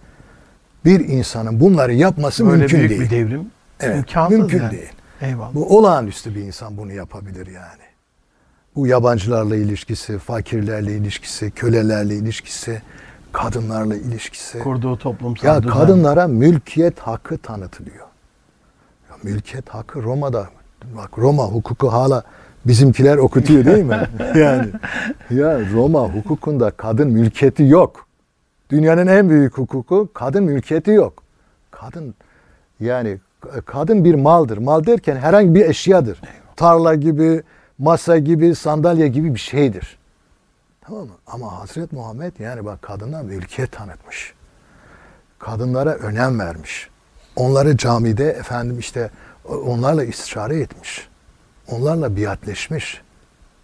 bir 0.85 1.01
insanın 1.01 1.61
bunları 1.61 1.95
yapması 1.95 2.47
Böyle 2.47 2.57
mümkün 2.59 2.79
büyük 2.79 2.91
değil. 2.91 3.01
bir 3.01 3.11
devrim. 3.11 3.47
Evet, 3.81 3.97
imkansız 3.97 4.39
mümkün 4.39 4.59
yani. 4.63 4.71
değil. 4.71 4.93
Eyvallah. 5.21 5.55
Bu 5.55 5.79
olağanüstü 5.79 6.35
bir 6.35 6.41
insan 6.41 6.77
bunu 6.77 6.93
yapabilir 6.93 7.47
yani. 7.47 7.83
Bu 8.77 8.87
yabancılarla 8.87 9.57
ilişkisi, 9.57 10.19
fakirlerle 10.19 10.97
ilişkisi, 10.97 11.51
kölelerle 11.51 12.15
ilişkisi, 12.17 12.83
kadınlarla 13.33 13.95
ilişkisi. 13.97 14.59
Kurduğu 14.59 14.99
toplumsal 14.99 15.49
Ya 15.49 15.63
düzen. 15.63 15.75
kadınlara 15.75 16.27
mülkiyet 16.29 16.99
hakkı 16.99 17.39
tanıtılıyor. 17.39 18.07
Ya 19.11 19.17
mülkiyet 19.23 19.69
hakkı 19.69 20.03
Roma'da. 20.03 20.49
Bak 20.97 21.19
Roma 21.19 21.45
hukuku 21.45 21.93
hala 21.93 22.23
bizimkiler 22.67 23.17
okutuyor 23.17 23.65
değil 23.65 23.85
mi? 23.85 24.09
yani 24.37 24.69
ya 25.31 25.71
Roma 25.73 26.01
hukukunda 26.09 26.71
kadın 26.71 27.09
mülkiyeti 27.09 27.63
yok. 27.65 28.07
Dünyanın 28.73 29.07
en 29.07 29.29
büyük 29.31 29.59
hukuku 29.59 30.09
kadın 30.15 30.45
mülkiyeti 30.45 30.91
yok. 30.91 31.23
Kadın 31.71 32.15
yani 32.81 33.19
kadın 33.67 34.05
bir 34.05 34.15
maldır. 34.15 34.59
Mal 34.59 34.87
derken 34.87 35.17
herhangi 35.17 35.55
bir 35.55 35.65
eşyadır. 35.65 36.21
Tarla 36.57 36.95
gibi, 36.95 37.43
masa 37.79 38.19
gibi, 38.19 38.55
sandalye 38.55 39.09
gibi 39.09 39.35
bir 39.35 39.41
şeydir. 39.41 39.99
Tamam 40.81 41.03
mı? 41.03 41.13
Ama 41.27 41.61
Hazret 41.61 41.93
Muhammed 41.93 42.33
yani 42.39 42.65
bak 42.65 42.83
kadına 42.83 43.23
mülkiyet 43.23 43.73
tanıtmış. 43.73 44.35
Kadınlara 45.39 45.95
önem 45.95 46.39
vermiş. 46.39 46.91
Onları 47.37 47.77
camide 47.77 48.31
efendim 48.31 48.79
işte 48.79 49.11
onlarla 49.67 50.05
istişare 50.05 50.61
etmiş. 50.61 51.09
Onlarla 51.69 52.17
biatleşmiş. 52.17 53.03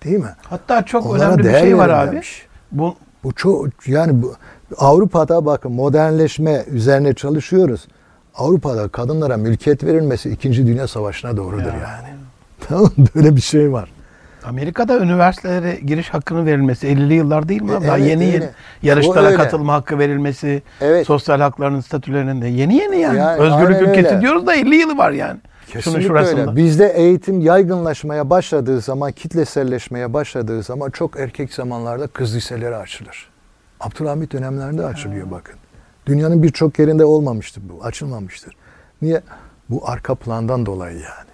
Değil 0.04 0.18
mi? 0.18 0.34
Hatta 0.42 0.84
çok 0.86 1.06
Onlara 1.06 1.28
önemli 1.28 1.44
bir 1.44 1.58
şey 1.58 1.78
var 1.78 1.88
abi. 1.88 2.12
demiş. 2.12 2.46
Bu 2.72 2.96
Bu 3.28 3.32
çok 3.35 3.88
yani 3.88 4.23
bu, 4.23 4.35
Avrupa'da 4.78 5.47
bakın 5.47 5.73
modernleşme 5.73 6.64
üzerine 6.70 7.14
çalışıyoruz. 7.14 7.88
Avrupa'da 8.35 8.88
kadınlara 8.88 9.37
mülkiyet 9.37 9.85
verilmesi 9.85 10.30
2. 10.30 10.66
Dünya 10.66 10.88
Savaşı'na 10.88 11.37
doğrudur 11.37 11.64
Ya. 11.66 11.73
yani. 11.73 12.08
Tamam? 12.68 12.90
Böyle 13.14 13.37
bir 13.37 13.40
şey 13.40 13.73
var. 13.73 13.88
Amerika'da 14.44 14.99
üniversitelere 14.99 15.75
giriş 15.87 16.08
hakkının 16.11 16.47
verilmesi 16.47 16.87
50'li 16.87 17.14
yıllar 17.14 17.49
değil 17.49 17.62
mi? 17.62 17.70
E, 17.82 17.87
Daha 17.87 17.99
evet, 17.99 18.08
yeni 18.11 18.25
yeni 18.25 18.49
yarışlara 18.82 19.35
katılma 19.35 19.73
hakkı 19.75 19.99
verilmesi, 19.99 20.62
Evet. 20.80 21.06
sosyal 21.06 21.40
haklarının 21.40 21.80
statülerinin 21.80 22.42
de 22.42 22.47
yeni 22.49 22.75
yeni 22.76 22.99
yani. 23.00 23.18
Yani 23.18 23.40
Özgürlük 23.40 23.82
ülkesi 23.88 24.08
öyle. 24.08 24.20
diyoruz 24.20 24.47
da 24.47 24.54
50 24.54 24.75
yılı 24.76 24.99
var 24.99 25.11
yani. 25.11 25.40
Şunun 25.68 25.80
Kesinlikle 25.82 26.06
şurasında. 26.08 26.40
öyle. 26.40 26.56
Bizde 26.56 26.88
eğitim 26.88 27.40
yaygınlaşmaya 27.40 28.30
başladığı 28.30 28.80
zaman, 28.80 29.12
kitleselleşmeye 29.12 30.12
başladığı 30.12 30.62
zaman 30.62 30.90
çok 30.90 31.20
erkek 31.20 31.54
zamanlarda 31.54 32.06
kız 32.06 32.37
liseleri 32.37 32.76
açılır. 32.76 33.30
Abdülhamit 33.80 34.32
dönemlerinde 34.32 34.87
açılıyor 34.87 35.30
bakın. 35.30 35.54
Dünyanın 36.06 36.42
birçok 36.42 36.78
yerinde 36.78 37.04
olmamıştır 37.04 37.62
bu, 37.68 37.84
açılmamıştır. 37.84 38.56
Niye? 39.02 39.20
Bu 39.70 39.88
arka 39.88 40.14
plandan 40.14 40.66
dolayı 40.66 40.96
yani. 40.96 41.28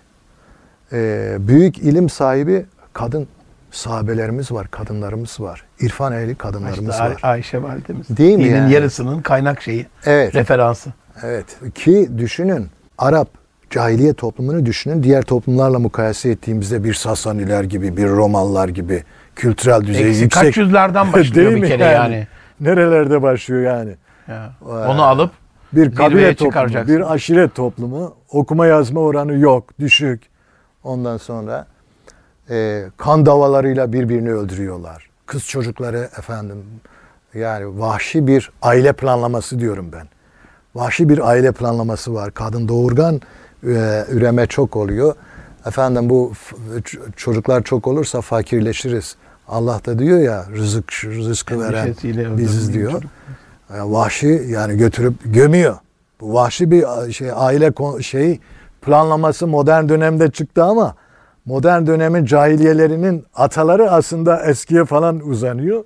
Ee, 0.92 1.36
büyük 1.40 1.78
ilim 1.78 2.08
sahibi 2.08 2.66
kadın 2.92 3.28
sahabelerimiz 3.70 4.52
var, 4.52 4.70
kadınlarımız 4.70 5.40
var. 5.40 5.64
İrfan 5.80 6.12
ehli 6.12 6.34
kadınlarımız 6.34 6.90
İşte 6.94 7.02
Ay- 7.02 7.10
var. 7.10 7.20
Ayşe 7.22 7.62
validemiz. 7.62 8.08
Değil 8.16 8.38
mi 8.38 8.44
Dinin 8.44 8.56
yani? 8.56 8.72
yarısının 8.72 9.22
kaynak 9.22 9.62
şeyi, 9.62 9.86
Evet. 10.06 10.34
referansı. 10.34 10.90
Evet 11.22 11.46
ki 11.74 12.10
düşünün 12.18 12.66
Arap 12.98 13.28
cahiliye 13.74 14.14
toplumunu 14.14 14.66
düşünün. 14.66 15.02
Diğer 15.02 15.22
toplumlarla 15.22 15.78
mukayese 15.78 16.30
ettiğimizde 16.30 16.84
bir 16.84 16.94
Sasaniler 16.94 17.64
gibi, 17.64 17.96
bir 17.96 18.08
Romalılar 18.08 18.68
gibi 18.68 19.04
kültürel 19.36 19.80
düzeyi 19.80 20.08
Eksi 20.08 20.22
yüksek. 20.22 20.42
kaç 20.42 20.56
yüzlerden 20.56 21.12
başlıyor 21.12 21.52
bir 21.52 21.68
kere 21.68 21.84
yani. 21.84 22.26
Nerelerde 22.60 23.22
başlıyor 23.22 23.62
yani? 23.62 23.96
Ya. 24.28 24.52
Onu 24.64 25.02
alıp 25.02 25.30
Bir 25.72 25.94
kabile 25.94 26.34
toplumu, 26.34 26.88
bir 26.88 27.12
aşiret 27.12 27.54
toplumu, 27.54 28.14
okuma 28.30 28.66
yazma 28.66 29.00
oranı 29.00 29.38
yok, 29.38 29.78
düşük. 29.78 30.22
Ondan 30.84 31.16
sonra 31.16 31.66
e, 32.50 32.84
kan 32.96 33.26
davalarıyla 33.26 33.92
birbirini 33.92 34.32
öldürüyorlar. 34.32 35.08
Kız 35.26 35.46
çocukları 35.46 36.08
efendim 36.18 36.56
yani 37.34 37.80
vahşi 37.80 38.26
bir 38.26 38.50
aile 38.62 38.92
planlaması 38.92 39.58
diyorum 39.58 39.90
ben. 39.92 40.06
Vahşi 40.74 41.08
bir 41.08 41.28
aile 41.28 41.52
planlaması 41.52 42.14
var. 42.14 42.34
Kadın 42.34 42.68
doğurgan 42.68 43.20
üreme 44.10 44.46
çok 44.46 44.76
oluyor. 44.76 45.14
Efendim 45.66 46.10
bu 46.10 46.32
çocuklar 47.16 47.62
çok 47.62 47.86
olursa 47.86 48.20
fakirleşiriz. 48.20 49.16
Allah 49.48 49.80
da 49.86 49.98
diyor 49.98 50.18
ya 50.18 50.46
rızık 50.56 51.04
rızkı 51.04 51.60
veren 51.60 51.94
biziz 52.38 52.74
diyor. 52.74 52.92
çocuk. 52.92 53.10
Yani 53.70 53.92
vahşi 53.92 54.44
yani 54.48 54.76
götürüp 54.76 55.14
gömüyor. 55.24 55.76
Bu 56.20 56.34
vahşi 56.34 56.70
bir 56.70 57.12
şey 57.12 57.30
aile 57.34 57.72
şeyi 58.02 58.40
planlaması 58.82 59.46
modern 59.46 59.88
dönemde 59.88 60.30
çıktı 60.30 60.64
ama 60.64 60.94
modern 61.44 61.86
dönemin 61.86 62.24
cahiliyelerinin 62.24 63.24
ataları 63.34 63.90
aslında 63.90 64.44
eskiye 64.44 64.84
falan 64.84 65.20
uzanıyor. 65.20 65.84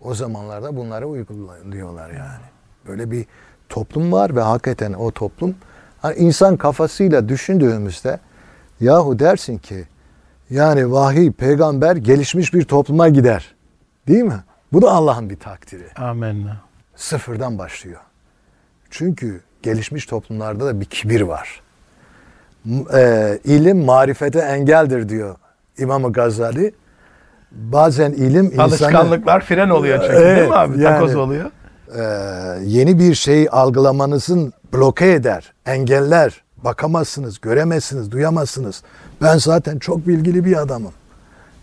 O 0.00 0.14
zamanlarda 0.14 0.76
bunları 0.76 1.06
uyguluyorlar 1.06 2.10
yani. 2.10 2.44
Böyle 2.88 3.10
bir 3.10 3.26
toplum 3.68 4.12
var 4.12 4.36
ve 4.36 4.40
hakikaten 4.40 4.92
o 4.92 5.10
toplum 5.10 5.54
hani 6.04 6.16
insan 6.16 6.56
kafasıyla 6.56 7.28
düşündüğümüzde 7.28 8.20
yahu 8.80 9.18
dersin 9.18 9.58
ki 9.58 9.84
Yani 10.50 10.92
vahiy, 10.92 11.32
peygamber 11.32 11.96
gelişmiş 11.96 12.54
bir 12.54 12.64
topluma 12.64 13.08
gider. 13.08 13.54
Değil 14.08 14.22
mi? 14.22 14.44
Bu 14.72 14.82
da 14.82 14.90
Allah'ın 14.92 15.30
bir 15.30 15.36
takdiri. 15.36 15.94
Amenna. 15.96 16.56
Sıfırdan 16.96 17.58
başlıyor. 17.58 18.00
Çünkü 18.90 19.40
gelişmiş 19.62 20.06
toplumlarda 20.06 20.66
da 20.66 20.80
bir 20.80 20.84
kibir 20.84 21.20
var. 21.20 21.60
E, 22.94 23.38
ilim 23.44 23.84
marifete 23.84 24.38
engeldir 24.38 25.08
diyor 25.08 25.36
İmam 25.78 26.12
Gazali. 26.12 26.74
Bazen 27.52 28.12
ilim 28.12 28.44
insanı 28.46 28.62
Alışkanlıklar 28.62 29.40
fren 29.40 29.68
oluyor 29.68 30.00
çünkü 30.00 30.16
Evet, 30.16 30.36
değil 30.36 30.48
mi 30.48 30.54
abi? 30.54 30.80
yani- 30.82 30.94
Takoz 30.94 31.16
oluyor. 31.16 31.50
E, 31.94 32.02
yeni 32.64 32.98
bir 32.98 33.14
şey 33.14 33.48
algılamanızın 33.50 34.52
bloke 34.72 35.12
eder, 35.12 35.52
engeller. 35.66 36.44
Bakamazsınız, 36.64 37.40
göremezsiniz, 37.40 38.10
duyamazsınız. 38.10 38.82
Ben 39.22 39.38
zaten 39.38 39.78
çok 39.78 40.08
bilgili 40.08 40.44
bir 40.44 40.56
adamım. 40.56 40.92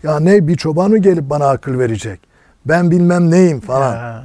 Ya 0.02 0.20
ne 0.20 0.48
bir 0.48 0.56
çoban 0.56 0.90
mı 0.90 0.98
gelip 0.98 1.30
bana 1.30 1.48
akıl 1.48 1.78
verecek? 1.78 2.20
Ben 2.66 2.90
bilmem 2.90 3.30
neyim 3.30 3.60
falan. 3.60 3.96
Ha. 3.96 4.24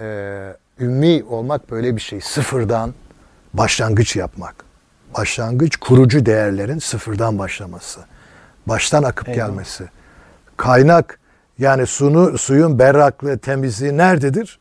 Ee, 0.00 0.56
ümmi 0.80 1.24
olmak 1.24 1.70
böyle 1.70 1.96
bir 1.96 2.00
şey. 2.00 2.20
Sıfırdan 2.20 2.94
başlangıç 3.54 4.16
yapmak. 4.16 4.54
Başlangıç 5.18 5.76
kurucu 5.76 6.26
değerlerin 6.26 6.78
sıfırdan 6.78 7.38
başlaması. 7.38 8.00
Baştan 8.66 9.02
akıp 9.02 9.28
Eyvallah. 9.28 9.48
gelmesi. 9.48 9.84
Kaynak 10.56 11.18
yani 11.58 11.86
sunu, 11.86 12.38
suyun 12.38 12.78
berraklığı, 12.78 13.38
temizliği 13.38 13.96
nerededir? 13.96 14.59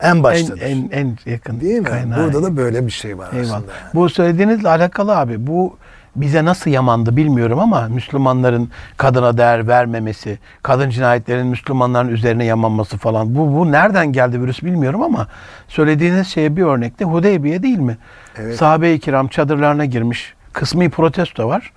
En 0.00 0.10
En, 0.16 0.22
baştadır. 0.22 0.60
en, 0.60 0.88
en 0.92 1.18
yakın 1.26 1.60
Değil 1.60 1.78
mi? 1.78 1.84
kaynağı. 1.84 2.24
Burada 2.24 2.42
da 2.42 2.56
böyle 2.56 2.86
bir 2.86 2.90
şey 2.92 3.18
var 3.18 3.28
Eyvallah. 3.32 3.44
aslında. 3.56 3.72
yani. 3.72 3.94
Bu 3.94 4.08
söylediğinizle 4.08 4.68
alakalı 4.68 5.16
abi. 5.18 5.46
Bu 5.46 5.76
bize 6.16 6.44
nasıl 6.44 6.70
yamandı 6.70 7.16
bilmiyorum 7.16 7.58
ama 7.58 7.88
Müslümanların 7.88 8.70
kadına 8.96 9.36
değer 9.38 9.68
vermemesi, 9.68 10.38
kadın 10.62 10.90
cinayetlerinin 10.90 11.46
Müslümanların 11.46 12.08
üzerine 12.08 12.44
yamanması 12.44 12.98
falan. 12.98 13.34
Bu 13.34 13.54
bu 13.58 13.72
nereden 13.72 14.12
geldi 14.12 14.40
virüs 14.42 14.62
bilmiyorum 14.62 15.02
ama 15.02 15.26
söylediğiniz 15.68 16.28
şeye 16.28 16.56
bir 16.56 16.62
örnekte 16.62 17.04
Hudeybiye 17.04 17.62
değil 17.62 17.78
mi? 17.78 17.98
Evet. 18.38 18.56
Sahabe-i 18.56 19.00
kiram 19.00 19.28
çadırlarına 19.28 19.84
girmiş. 19.84 20.34
Kısmi 20.52 20.90
protesto 20.90 21.48
var. 21.48 21.72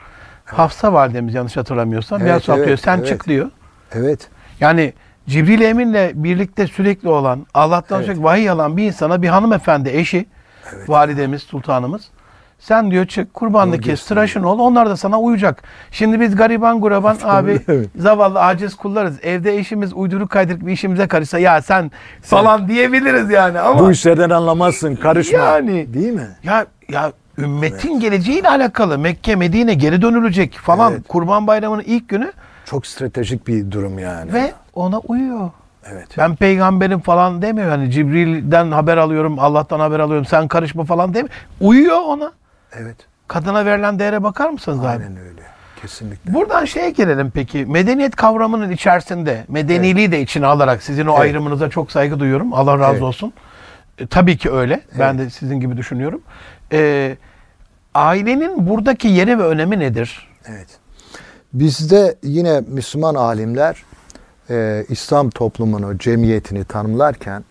Hafsa 0.46 0.94
validemiz 0.94 1.34
yanlış 1.34 1.58
hatırlamıyorsam 1.58 2.22
Evet, 2.22 2.44
biraz 2.48 2.60
evet, 2.60 2.80
Sen 2.80 2.98
evet. 2.98 3.08
çık 3.08 3.28
diyor. 3.28 3.50
Evet. 3.94 4.28
Yani 4.60 4.94
Cibril 5.28 5.62
Emin'le 5.62 6.12
birlikte 6.24 6.68
sürekli 6.68 7.10
olan, 7.10 7.48
Allah'tan 7.54 7.98
Evet. 7.98 8.06
sürekli 8.06 8.24
vahiy 8.24 8.50
alan 8.50 8.78
bir 8.78 8.84
insana 8.84 9.22
bir 9.22 9.28
hanımefendi 9.28 9.90
eşi, 9.90 10.26
validemiz, 10.88 11.42
sultanımız. 11.44 12.02
Sen 12.60 12.92
diyor 12.92 13.06
çık 13.06 13.34
kurbanlık 13.34 13.84
kes, 13.84 14.06
tıraşın 14.06 14.44
ol. 14.44 14.60
Onlar 14.60 14.90
da 14.90 14.98
sana 14.98 15.20
uyacak. 15.20 15.64
Şimdi 15.92 16.20
biz 16.20 16.36
gariban 16.36 16.82
guraban 16.82 17.18
abi 17.24 17.60
evet. 17.68 17.90
zavallı 17.96 18.40
aciz 18.42 18.76
kullarız. 18.76 19.18
Evde 19.24 19.58
eşimiz 19.58 19.94
uyduruk 19.94 20.30
kaydırık 20.30 20.66
bir 20.66 20.72
işimize 20.72 21.08
karışsa 21.08 21.40
ya 21.40 21.62
sen 21.62 21.92
falan 22.22 22.68
diyebiliriz 22.68 23.30
yani 23.30 23.60
ama 23.60 23.80
Bu 23.80 23.92
işlerden 23.92 24.30
anlamazsın, 24.30 24.96
karışma. 24.96 25.38
Yani. 25.40 25.94
Değil 25.94 26.14
mi? 26.14 26.28
ya 26.44 26.66
ya 26.90 27.12
ümmetin 27.38 28.00
geleceğiyle 28.00 28.50
alakalı 28.50 28.98
Mekke 28.98 29.36
Medine 29.36 29.74
geri 29.74 30.02
dönülecek 30.02 30.54
falan 30.54 30.92
Evet. 30.92 31.08
Kurban 31.08 31.48
Bayramı'nın 31.48 31.84
ilk 31.84 32.10
günü 32.10 32.32
Çok 32.66 32.88
stratejik 32.88 33.48
bir 33.48 33.72
durum 33.72 34.00
yani. 34.00 34.34
ve 34.34 34.52
ona 34.78 35.00
uyuyor. 35.00 35.50
evet. 35.92 36.08
Ben 36.18 36.36
peygamberim 36.36 37.00
falan 37.00 37.42
demiyor. 37.42 37.70
Hani 37.70 37.92
Cibril'den 37.92 38.72
haber 38.72 38.98
alıyorum, 38.98 39.40
Allah'tan 39.40 39.80
haber 39.80 40.00
alıyorum. 40.00 40.26
Sen 40.26 40.48
karışma 40.48 40.86
falan 40.86 41.14
demiyor. 41.14 41.30
Uyuyor 41.62 42.02
ona. 42.02 42.32
Evet. 42.74 42.96
Kadına 43.28 43.66
verilen 43.66 44.00
değere 44.00 44.24
bakar 44.24 44.50
mısınız 44.50 44.80
abi? 44.80 44.88
Aynen 44.88 45.18
öyle. 45.18 45.42
Kesinlikle. 45.82 46.34
Buradan 46.34 46.66
şeye 46.66 46.90
gelelim 46.90 47.32
peki. 47.36 47.66
Medeniyet 47.66 48.16
kavramının 48.16 48.72
içerisinde 48.72 49.46
medeniliği 49.48 50.12
de 50.12 50.22
içine 50.22 50.46
alarak 50.46 50.84
sizin 50.84 51.06
o 51.06 51.12
Evet. 51.12 51.22
ayrımınıza 51.22 51.70
çok 51.70 51.92
saygı 51.92 52.20
duyuyorum. 52.20 52.54
Allah 52.54 52.80
razı 52.80 52.92
Evet. 52.92 53.02
olsun. 53.04 53.34
E, 54.00 54.08
tabii 54.08 54.38
ki 54.38 54.52
öyle. 54.52 54.82
Ben 55.00 55.18
de 55.18 55.30
sizin 55.30 55.60
gibi 55.60 55.78
düşünüyorum. 55.78 56.22
E, 56.72 57.18
ailenin 57.96 58.68
buradaki 58.70 59.08
yeri 59.08 59.40
ve 59.40 59.44
önemi 59.44 59.80
nedir? 59.80 60.28
Evet. 60.46 60.68
Bizde 61.54 62.16
yine 62.24 62.62
Müslüman 62.68 63.16
alimler 63.16 63.84
e, 64.50 64.86
İslam 64.90 65.30
toplumunu, 65.30 65.98
cemiyetini 65.98 66.64
tanımlarken 66.64 67.44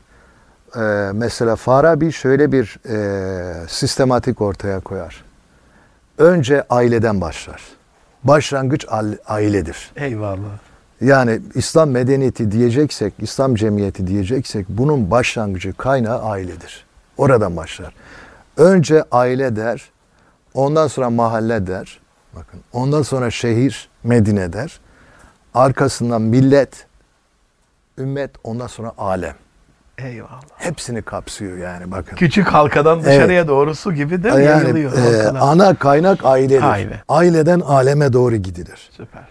e, 0.77 0.81
mesela 1.13 1.57
Farabi 1.57 2.13
şöyle 2.13 2.53
bir 2.53 2.79
e, 2.89 3.69
sistematik 3.69 4.41
ortaya 4.41 4.81
koyar. 4.81 5.25
Önce 6.19 6.65
aileden 6.71 7.21
başlar. 7.21 7.63
Başlangıç 8.25 8.87
ailedir. 9.27 9.91
Eyvallah. 9.97 10.59
Yani 11.01 11.41
İslam 11.55 11.91
medeniyeti 11.91 12.51
diyeceksek, 12.51 13.15
İslam 13.19 13.55
cemiyeti 13.55 14.07
diyeceksek 14.07 14.67
bunun 14.69 15.11
başlangıcı 15.11 15.73
kaynağı 15.73 16.23
ailedir. 16.23 16.87
Oradan 17.17 17.57
başlar. 17.57 17.95
Önce 18.57 19.05
aile 19.11 19.57
der, 19.57 19.91
ondan 20.55 20.87
sonra 20.87 21.11
mahalle 21.11 21.67
der. 21.67 22.01
Bakın, 22.35 22.61
ondan 22.73 23.03
sonra 23.03 23.31
şehir, 23.31 23.89
Medine 24.05 24.53
der. 24.53 24.81
Arkasından 25.57 26.23
millet, 26.23 26.87
ümmet, 27.99 28.31
ondan 28.45 28.66
sonra 28.66 28.92
alem. 28.99 29.35
Eyvallah. 29.99 30.40
Hepsini 30.57 31.03
kapsıyor 31.03 31.59
yani 31.59 31.90
bakın. 31.90 32.16
Küçük 32.16 32.47
halkadan 32.47 33.05
dışarıya 33.05 33.49
doğru 33.49 33.75
su 33.75 33.92
gibi 33.92 34.23
değil 34.23 34.35
mi? 34.35 34.45
Yani 34.45 34.62
Yayılıyor 34.62 34.92
e, 34.92 35.38
ana 35.38 35.75
kaynak 35.75 36.25
ailedir. 36.25 36.62
Aile. 36.62 37.03
Aileden 37.09 37.61
aleme 37.61 38.12
doğru 38.12 38.37
gidilir. 38.37 38.90
Süper. 38.92 39.23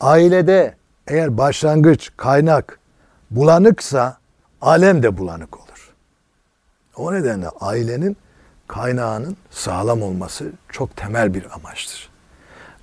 Ailede 0.00 0.74
eğer 1.06 1.38
başlangıç, 1.38 2.10
kaynak 2.16 2.78
bulanıksa 3.30 4.16
alem 4.60 5.02
de 5.02 5.18
bulanık 5.18 5.56
olur. 5.56 5.94
O 6.96 7.14
nedenle 7.14 7.48
ailenin 7.60 8.16
kaynağının 8.68 9.36
sağlam 9.50 10.02
olması 10.02 10.52
çok 10.68 10.96
temel 10.96 11.34
bir 11.34 11.44
amaçtır. 11.54 12.09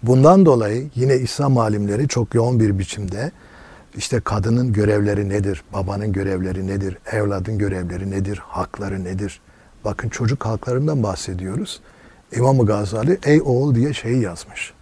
Bundan 0.04 0.46
dolayı 0.46 0.90
yine 0.96 1.16
İslam 1.16 1.58
alimleri 1.58 2.08
çok 2.08 2.36
yoğun 2.36 2.60
bir 2.60 2.80
biçimde 2.80 3.32
işte 3.96 4.20
kadının 4.20 4.74
görevleri 4.74 5.30
nedir, 5.30 5.64
babanın 5.74 6.14
görevleri 6.14 6.68
nedir, 6.68 6.98
evladın 7.12 7.58
görevleri 7.58 8.12
nedir, 8.12 8.42
hakları 8.44 9.04
nedir? 9.04 9.42
Bakın 9.86 10.10
çocuk 10.10 10.46
haklarından 10.46 11.04
bahsediyoruz. 11.04 11.82
İmam-ı 12.36 12.66
Gazali 12.66 13.20
ey 13.26 13.42
oğul 13.42 13.76
diye 13.76 13.94
şeyi 13.94 14.22
yazmış. 14.22 14.74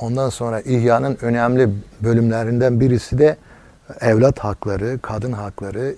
Ondan 0.00 0.28
sonra 0.28 0.60
İhya'nın 0.60 1.18
önemli 1.22 1.70
bölümlerinden 2.00 2.80
birisi 2.80 3.18
de 3.18 3.36
evlat 4.00 4.38
hakları, 4.38 4.98
kadın 5.02 5.32
hakları, 5.32 5.94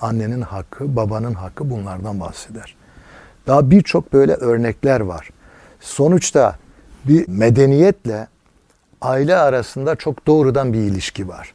annenin 0.00 0.40
hakkı, 0.40 0.96
babanın 0.96 1.34
hakkı 1.34 1.70
bunlardan 1.70 2.20
bahseder. 2.20 2.76
Daha 3.46 3.70
birçok 3.70 4.12
böyle 4.12 4.34
örnekler 4.34 5.00
var. 5.00 5.30
Sonuçta 5.80 6.56
bir 7.04 7.28
medeniyetle 7.28 8.28
aile 9.00 9.36
arasında 9.36 9.96
çok 9.96 10.26
doğrudan 10.26 10.72
bir 10.72 10.78
ilişki 10.78 11.28
var. 11.28 11.52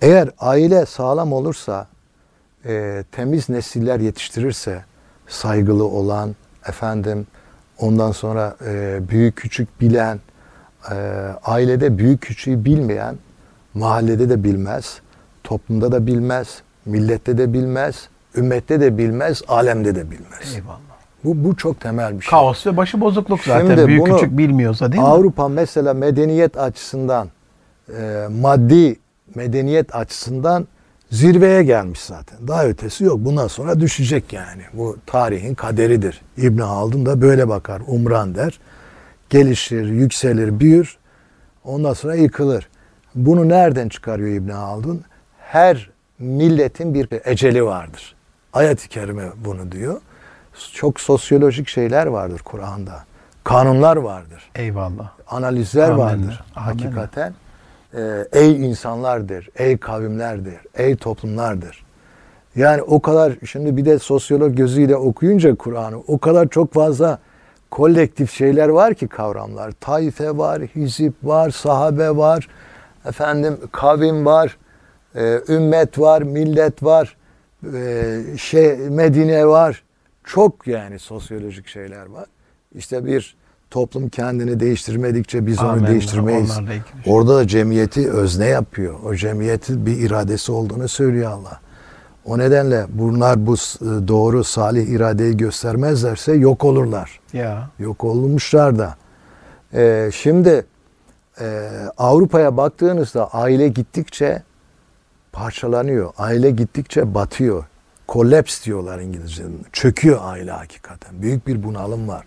Eğer 0.00 0.30
aile 0.38 0.86
sağlam 0.86 1.32
olursa, 1.32 1.86
e, 2.64 3.04
temiz 3.12 3.48
nesiller 3.48 4.00
yetiştirirse, 4.00 4.84
saygılı 5.28 5.84
olan, 5.84 6.36
efendim, 6.68 7.26
ondan 7.78 8.12
sonra 8.12 8.56
e, 8.66 9.00
büyük 9.08 9.36
küçük 9.36 9.80
bilen, 9.80 10.20
e, 10.90 10.94
ailede 11.44 11.98
büyük 11.98 12.20
küçüğü 12.20 12.64
bilmeyen, 12.64 13.16
mahallede 13.74 14.28
de 14.28 14.44
bilmez, 14.44 15.00
toplumda 15.44 15.92
da 15.92 16.06
bilmez, 16.06 16.62
millette 16.86 17.38
de 17.38 17.52
bilmez, 17.52 18.08
ümmette 18.36 18.80
de 18.80 18.98
bilmez, 18.98 19.42
alemde 19.48 19.94
de 19.94 20.10
bilmez. 20.10 20.54
Eyvallah. 20.54 20.89
Bu, 21.24 21.44
bu 21.44 21.56
çok 21.56 21.80
temel 21.80 22.16
bir 22.16 22.22
şey. 22.22 22.30
Kaos 22.30 22.66
ve 22.66 22.76
başı 22.76 23.00
bozukluk 23.00 23.40
zaten. 23.40 23.66
Şimdi 23.66 23.86
Büyük 23.86 24.06
bunu 24.06 24.16
küçük 24.16 24.38
bilmiyorsa 24.38 24.92
değil 24.92 25.02
mi? 25.02 25.08
Avrupa 25.08 25.48
mesela 25.48 25.94
medeniyet 25.94 26.58
açısından, 26.58 27.28
e, 27.98 28.26
maddi 28.30 28.96
medeniyet 29.34 29.94
açısından 29.94 30.66
zirveye 31.10 31.62
gelmiş 31.62 32.00
zaten. 32.00 32.48
Daha 32.48 32.66
ötesi 32.66 33.04
yok. 33.04 33.18
Bundan 33.18 33.46
sonra 33.46 33.80
düşecek 33.80 34.32
yani. 34.32 34.62
Bu 34.72 34.96
tarihin 35.06 35.54
kaderidir. 35.54 36.20
İbn 36.36 36.58
Haldun 36.58 37.06
da 37.06 37.20
böyle 37.20 37.48
bakar. 37.48 37.82
Umran 37.86 38.34
der. 38.34 38.60
Gelişir, 39.30 39.86
yükselir, 39.86 40.60
büyür. 40.60 40.98
Ondan 41.64 41.92
sonra 41.92 42.14
yıkılır. 42.14 42.68
Bunu 43.14 43.48
nereden 43.48 43.88
çıkarıyor 43.88 44.28
İbn 44.28 44.50
Haldun? 44.50 45.02
Her 45.38 45.90
milletin 46.18 46.94
bir 46.94 47.08
eceli 47.24 47.64
vardır. 47.64 48.14
Ayet-i 48.52 48.88
kerime 48.88 49.24
bunu 49.44 49.72
diyor. 49.72 50.00
Çok 50.74 51.00
sosyolojik 51.00 51.68
şeyler 51.68 52.06
vardır 52.06 52.40
Kur'an'da. 52.44 53.04
Kanunlar 53.44 53.96
vardır 53.96 54.50
Eyvallah. 54.54 55.10
analizler 55.28 55.90
Amenna, 55.90 55.98
vardır 56.04 56.42
amenna. 56.56 56.66
hakikaten. 56.66 57.34
Ee, 57.94 58.24
ey 58.32 58.66
insanlardır, 58.66 59.48
ey 59.56 59.76
kavimlerdir, 59.78 60.56
ey 60.74 60.96
toplumlardır. 60.96 61.84
Yani 62.56 62.82
o 62.82 63.00
kadar 63.02 63.32
şimdi 63.50 63.76
bir 63.76 63.84
de 63.84 63.98
sosyolog 63.98 64.56
gözüyle 64.56 64.96
okuyunca 64.96 65.54
Kur'an'ı 65.54 65.98
o 66.06 66.18
kadar 66.18 66.48
çok 66.48 66.72
fazla 66.74 67.18
kolektif 67.70 68.32
şeyler 68.32 68.68
var 68.68 68.94
ki 68.94 69.08
kavramlar. 69.08 69.72
Taife 69.80 70.36
var, 70.36 70.62
hizip 70.62 71.14
var, 71.22 71.50
sahabe 71.50 72.16
var, 72.16 72.48
efendim 73.04 73.58
kavim 73.72 74.26
var, 74.26 74.56
e, 75.14 75.40
ümmet 75.48 75.98
var, 75.98 76.22
millet 76.22 76.82
var, 76.82 77.16
e, 77.74 78.16
şey 78.38 78.76
Medine 78.76 79.46
var. 79.46 79.82
Çok 80.30 80.66
yani 80.66 80.98
sosyolojik 80.98 81.66
şeyler 81.68 82.06
var. 82.06 82.26
İşte 82.74 83.04
bir 83.06 83.36
toplum 83.70 84.08
kendini 84.08 84.60
değiştirmedikçe 84.60 85.46
biz 85.46 85.58
onu 85.58 85.68
Amenna, 85.68 85.88
değiştirmeyiz. 85.88 86.58
ilgili 86.58 86.80
şey. 87.04 87.12
Orada 87.12 87.36
da 87.36 87.46
cemiyeti 87.46 88.10
özne 88.10 88.46
yapıyor. 88.46 88.94
O 89.04 89.14
cemiyetin 89.14 89.86
bir 89.86 89.96
iradesi 89.98 90.52
olduğunu 90.52 90.88
söylüyor 90.88 91.30
Allah. 91.30 91.60
O 92.24 92.38
nedenle 92.38 92.86
bunlar 92.88 93.46
bu 93.46 93.56
s- 93.56 93.78
doğru 94.08 94.44
salih 94.44 94.86
iradeyi 94.88 95.36
göstermezlerse 95.36 96.32
yok 96.32 96.64
olurlar. 96.64 97.20
Ya. 97.32 97.70
Yok 97.78 98.04
olmuşlar 98.04 98.78
da. 98.78 98.94
Ee, 99.74 100.10
şimdi 100.14 100.64
e, 101.40 101.68
Avrupa'ya 101.98 102.56
baktığınızda 102.56 103.34
aile 103.34 103.68
gittikçe 103.68 104.42
parçalanıyor. 105.32 106.12
Aile 106.18 106.50
gittikçe 106.50 107.14
batıyor. 107.14 107.64
Collapse 108.10 108.64
diyorlar 108.64 108.98
İngilizce'de. 108.98 109.48
Çöküyor 109.72 110.18
aile 110.22 110.50
hakikaten. 110.50 111.22
Büyük 111.22 111.46
bir 111.46 111.62
bunalım 111.62 112.08
var. 112.08 112.24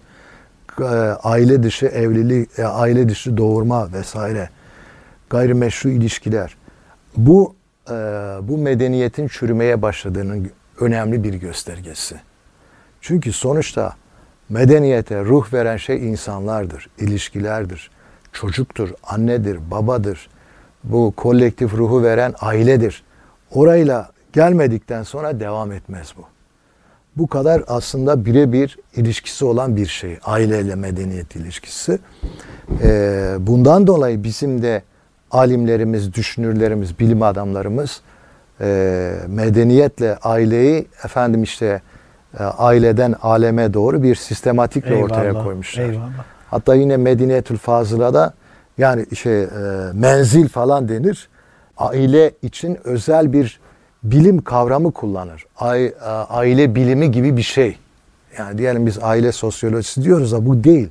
E, 0.80 0.84
aile 1.24 1.64
dışı 1.64 1.86
evlilik, 1.86 2.60
e, 2.60 2.66
aile 2.66 3.10
dışı 3.10 3.38
doğurma 3.38 3.94
vesaire. 3.94 4.50
Gayrimeşru 5.30 5.90
ilişkiler. 5.90 6.58
Bu 7.18 7.56
e, 7.90 7.94
bu 8.42 8.58
medeniyetin 8.58 9.28
çürümeye 9.28 9.82
başladığının 9.82 10.52
önemli 10.80 11.24
bir 11.24 11.34
göstergesi. 11.34 12.16
Çünkü 13.02 13.34
sonuçta 13.34 13.96
medeniyete 14.50 15.26
ruh 15.26 15.54
veren 15.54 15.78
şey 15.78 16.10
insanlardır, 16.10 16.90
ilişkilerdir, 17.00 17.92
çocuktur, 18.32 18.90
annedir, 19.04 19.72
babadır. 19.72 20.30
Bu 20.84 21.14
kolektif 21.18 21.74
ruhu 21.74 22.04
veren 22.04 22.34
ailedir. 22.42 23.04
Orayla 23.52 24.13
gelmedikten 24.34 25.04
sonra 25.04 25.40
devam 25.40 25.72
etmez 25.72 26.14
bu. 26.18 26.22
Bu 27.18 27.28
kadar 27.28 27.64
aslında 27.68 28.26
birebir 28.26 28.78
ilişkisi 28.96 29.46
olan 29.46 29.76
bir 29.76 29.86
şey. 29.86 30.18
Aileyle 30.24 30.76
medeniyet 30.76 31.36
ilişkisi. 31.36 32.00
Ee, 32.84 33.36
bundan 33.40 33.88
dolayı 33.88 34.24
bizim 34.24 34.62
de 34.62 34.84
alimlerimiz, 35.32 36.14
düşünürlerimiz, 36.14 37.00
bilim 37.00 37.22
adamlarımız 37.22 38.02
e, 38.62 39.14
medeniyetle 39.28 40.18
aileyi 40.18 40.88
efendim 41.06 41.44
işte 41.44 41.82
e, 42.40 42.44
aileden 42.44 43.16
aleme 43.22 43.74
doğru 43.74 44.04
bir 44.04 44.16
sistematikle 44.16 44.96
ortaya 44.96 45.24
Eyvallah, 45.24 45.44
koymuşlar. 45.44 45.84
Eyvallah. 45.84 46.10
Hatta 46.50 46.76
yine 46.76 46.98
Medinetül 46.98 47.58
Fazıla'da 47.58 48.34
yani 48.78 49.16
şey 49.16 49.44
e, 49.44 49.48
menzil 49.94 50.48
falan 50.48 50.90
denir. 50.90 51.30
Aile 51.78 52.32
için 52.42 52.80
özel 52.84 53.34
bir 53.34 53.60
bilim 54.04 54.42
kavramı 54.42 54.92
kullanır. 54.92 55.46
E, 55.62 55.94
aile 56.30 56.76
bilimi 56.76 57.12
gibi 57.12 57.38
bir 57.38 57.42
şey. 57.42 57.78
Yani 58.38 58.58
diyelim 58.58 58.86
biz 58.86 59.00
aile 59.02 59.32
sosyolojisi 59.32 60.04
diyoruz 60.04 60.32
da 60.32 60.46
bu 60.46 60.64
değil. 60.64 60.90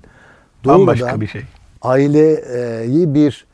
Bambaşka 0.65 1.05
Doğrudan 1.07 1.21
bir 1.21 1.27
şey. 1.27 1.43
aileyi 1.83 3.15
bir 3.15 3.47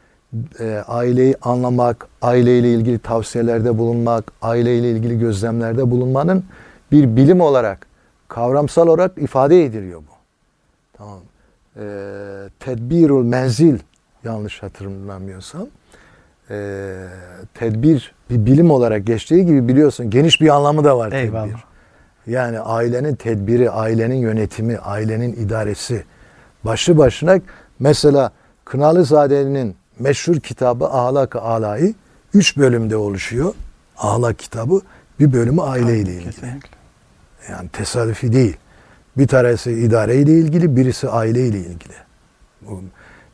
e, 0.60 0.82
aileyi 0.86 1.34
anlamak, 1.42 2.08
aileyle 2.22 2.74
ilgili 2.74 2.98
tavsiyelerde 2.98 3.78
bulunmak, 3.78 4.32
aileyle 4.42 4.90
ilgili 4.90 5.18
gözlemlerde 5.18 5.90
bulunmanın 5.90 6.44
bir 6.92 7.16
bilim 7.16 7.40
olarak, 7.40 7.86
kavramsal 8.28 8.88
olarak 8.88 9.18
ifade 9.18 9.64
ediliyor 9.64 10.00
bu. 10.00 10.12
Tamam. 10.92 11.18
E, 11.76 11.82
tedbirul 12.60 13.24
menzil 13.24 13.78
yanlış 14.24 14.62
hatırlamıyorsam 14.62 15.66
e, 16.50 16.94
tedbir 17.54 18.14
bir 18.30 18.46
bilim 18.46 18.70
olarak 18.70 19.06
geçtiği 19.06 19.46
gibi 19.46 19.68
biliyorsun 19.68 20.11
geniş 20.11 20.40
bir 20.40 20.48
anlamı 20.48 20.84
da 20.84 20.98
var 20.98 21.12
Eyvallah. 21.12 21.46
tedbir. 21.46 21.64
Yani 22.26 22.61
ailenin 22.61 23.14
tedbiri, 23.14 23.70
ailenin 23.70 24.14
yönetimi, 24.16 24.78
ailenin 24.78 25.32
idaresi 25.32 26.04
başlı 26.64 26.98
başına 26.98 27.40
mesela 27.78 28.32
Kınalızade'nin 28.64 29.76
meşhur 29.98 30.40
kitabı 30.40 30.87
Ahlak-ı 30.87 31.40
Alai 31.40 31.94
üç 32.34 32.56
bölümde 32.56 32.96
oluşuyor. 32.96 33.54
Ahlak 33.98 34.38
kitabı 34.38 34.80
bir 35.20 35.32
bölümü 35.32 35.62
aile 35.62 35.98
ile 35.98 36.12
ilgili. 36.12 36.24
Kesinlikle. 36.24 36.78
Yani 37.50 37.68
tesadüfi 37.68 38.32
değil. 38.32 38.56
Bir 39.16 39.26
tanesi 39.26 39.72
idare 39.72 40.16
ile 40.16 40.32
ilgili, 40.32 40.76
birisi 40.76 41.08
aile 41.08 41.46
ile 41.46 41.58
ilgili. 41.58 41.94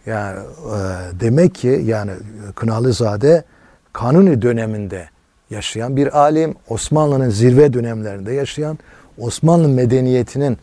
Yani 0.07 0.39
e, 0.39 0.75
demek 1.21 1.55
ki 1.55 1.83
yani 1.85 2.13
Kınalızade 2.55 3.45
Kanuni 3.93 4.43
döneminde 4.43 5.09
yaşayan 5.51 5.97
bir 5.97 6.19
alim, 6.19 6.55
Osmanlı'nın 6.69 7.31
zirve 7.31 7.73
dönemlerinde 7.73 8.33
yaşayan, 8.33 8.79
Osmanlı 9.19 9.69
medeniyetinin 9.69 10.59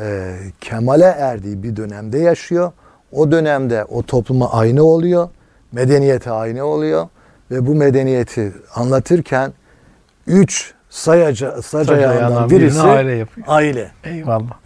e, 0.00 0.36
kemale 0.60 1.04
erdiği 1.04 1.62
bir 1.62 1.76
dönemde 1.76 2.18
yaşıyor. 2.18 2.72
O 3.12 3.30
dönemde 3.30 3.84
o 3.84 4.02
topluma 4.02 4.52
aynı 4.52 4.82
oluyor, 4.82 5.28
medeniyete 5.72 6.30
aynı 6.30 6.64
oluyor 6.64 7.08
ve 7.50 7.66
bu 7.66 7.74
medeniyeti 7.74 8.52
anlatırken 8.74 9.52
üç 10.26 10.74
sayaca, 10.90 11.62
sac 11.62 11.90
ayağından 11.90 12.50
birisi 12.50 12.80
aile 12.80 13.12
yapıyor. 13.12 13.46
aile. 13.50 13.90
Eyvallah. 14.04 14.58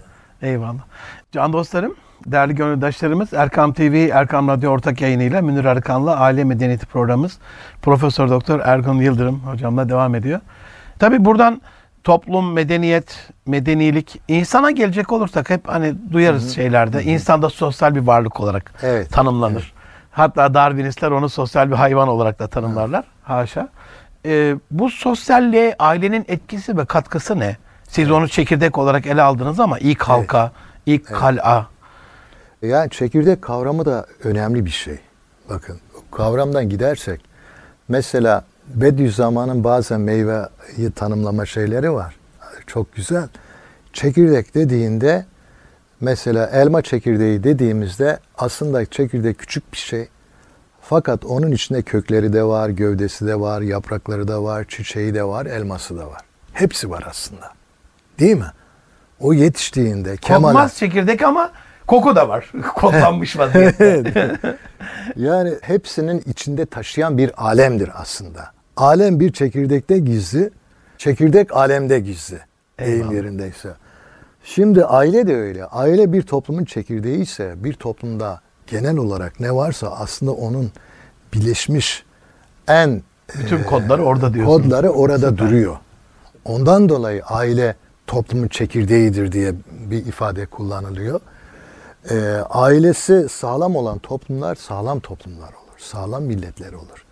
Eyvallah. 0.43 0.85
Can 1.33 1.53
dostlarım, 1.53 1.95
değerli 2.27 2.55
gönüldaşlarımız 2.55 3.33
Erkam 3.33 3.73
TV, 3.73 4.09
Erkam 4.13 4.49
Radyo 4.49 4.71
ortak 4.71 5.01
yayınıyla 5.01 5.43
Münir 5.43 5.65
Arıkan'la 5.65 6.17
Aile 6.17 6.45
Medeniyeti 6.45 6.87
programımız 6.87 7.39
Profesör 7.83 8.29
Doktor 8.29 8.61
Ergun 8.61 8.95
Yıldırım 9.01 9.41
hocamla 9.41 9.89
devam 9.89 10.15
ediyor. 10.15 10.41
Tabi 10.99 11.25
buradan 11.25 11.63
toplum, 12.05 12.53
medeniyet, 12.53 13.31
medenilik, 13.47 14.21
insana 14.29 14.71
gelecek 14.71 15.13
olursak 15.13 15.51
hep 15.51 15.69
hani 15.69 15.95
duyarız 16.13 16.55
şeylerde. 16.55 17.05
İnsan 17.05 17.43
da 17.43 17.51
sosyal 17.51 17.95
bir 17.95 18.01
varlık 18.01 18.41
olarak 18.41 18.73
Evet. 18.83 19.11
tanımlanır. 19.13 19.73
Hatta 20.11 20.55
Darwinistler 20.55 21.11
onu 21.11 21.29
sosyal 21.29 21.71
bir 21.71 21.77
hayvan 21.77 22.09
olarak 22.09 22.39
da 22.39 22.47
tanımlarlar. 22.47 23.05
Haşa. 23.23 23.69
Ee, 24.27 24.55
bu 24.71 24.91
sosyalliğe 24.91 25.77
ailenin 25.79 26.25
etkisi 26.29 26.77
ve 26.77 26.85
katkısı 26.85 27.39
ne? 27.39 27.57
Siz 27.89 28.11
onu 28.11 28.29
çekirdek 28.29 28.79
olarak 28.79 29.07
ele 29.07 29.23
aldınız 29.23 29.61
ama 29.61 29.79
ilk 29.79 30.03
halka, 30.03 30.53
ilk 30.87 31.07
kal'a. 31.07 31.67
Yani 32.63 32.91
çekirdek 32.91 33.43
kavramı 33.43 33.85
da 33.87 34.07
önemli 34.25 34.65
bir 34.65 34.71
şey. 34.71 34.99
Bakın 35.49 35.81
kavramdan 36.13 36.69
gidersek 36.69 37.21
mesela 37.89 38.45
Bediüzzaman'ın 38.75 39.65
bazen 39.65 40.01
meyveyi 40.01 40.91
tanımlama 40.95 41.47
şeyleri 41.47 41.93
var. 41.93 42.17
Çok 42.67 42.95
güzel. 42.95 43.29
Çekirdek 43.93 44.55
dediğinde 44.55 45.27
mesela 46.01 46.47
elma 46.47 46.83
çekirdeği 46.83 47.45
dediğimizde 47.45 48.19
aslında 48.39 48.87
çekirdek 48.87 49.39
küçük 49.39 49.73
bir 49.73 49.79
şey. 49.79 50.09
Fakat 50.81 51.25
onun 51.25 51.51
içinde 51.51 51.83
kökleri 51.83 52.33
de 52.33 52.45
var, 52.45 52.69
gövdesi 52.69 53.27
de 53.27 53.41
var, 53.41 53.61
yaprakları 53.61 54.29
da 54.29 54.43
var, 54.43 54.65
çiçeği 54.69 55.15
de 55.15 55.25
var, 55.25 55.47
elması 55.47 55.99
da 55.99 56.07
var. 56.07 56.21
Hepsi 56.53 56.91
var 56.91 57.05
aslında. 57.11 57.53
Değil 58.19 58.37
mi? 58.37 58.53
O 59.21 59.33
yetiştiğinde 59.33 60.17
kemale... 60.17 60.53
Kokmaz 60.53 60.77
çekirdek 60.77 61.23
ama 61.23 61.53
koku 61.89 62.17
da 62.17 62.29
var. 62.29 62.53
Koklanmış 62.75 63.39
vaziyette. 63.39 64.37
Yani 65.17 65.55
hepsinin 65.61 66.23
içinde 66.27 66.67
taşıyan 66.67 67.19
bir 67.19 67.45
alemdir 67.45 67.91
aslında. 67.95 68.51
Alem 68.77 69.21
bir 69.21 69.33
çekirdekte 69.33 69.99
gizli, 69.99 70.51
çekirdek 70.99 71.57
alemde 71.57 72.01
gizli. 72.01 72.39
Deyim 72.79 72.93
Eyvallah. 72.93 73.13
yerindeyse. 73.13 73.69
Şimdi 74.45 74.85
aile 74.85 75.27
de 75.27 75.37
öyle. 75.37 75.65
Aile 75.65 76.13
bir 76.13 76.23
toplumun 76.23 76.65
çekirdeği 76.65 77.19
ise 77.19 77.55
bir 77.57 77.75
toplumda 77.75 78.41
genel 78.67 78.97
olarak 78.97 79.41
ne 79.41 79.55
varsa 79.55 79.91
aslında 79.91 80.33
onun 80.33 80.73
birleşmiş 81.35 82.05
en 82.69 83.03
Bütün 83.39 83.59
e, 83.59 83.63
kodları 83.65 84.03
orada 84.05 84.35
diyorsunuz. 84.35 84.63
Kodları 84.63 84.91
orada 84.91 85.31
Süper. 85.31 85.39
duruyor. 85.39 85.77
Ondan 86.45 86.89
dolayı 86.89 87.23
aile 87.25 87.75
toplumun 88.07 88.49
çekirdeğidir 88.49 89.33
diye 89.33 89.55
bir 89.91 90.07
ifade 90.07 90.47
kullanılıyor. 90.47 91.21
Ee, 92.11 92.15
ailesi 92.51 93.29
sağlam 93.29 93.77
olan 93.77 93.99
toplumlar 93.99 94.55
sağlam 94.55 95.01
toplumlar 95.01 95.49
olur. 95.49 95.79
Sağlam 95.79 96.23
milletler 96.23 96.73
olur. 96.73 97.05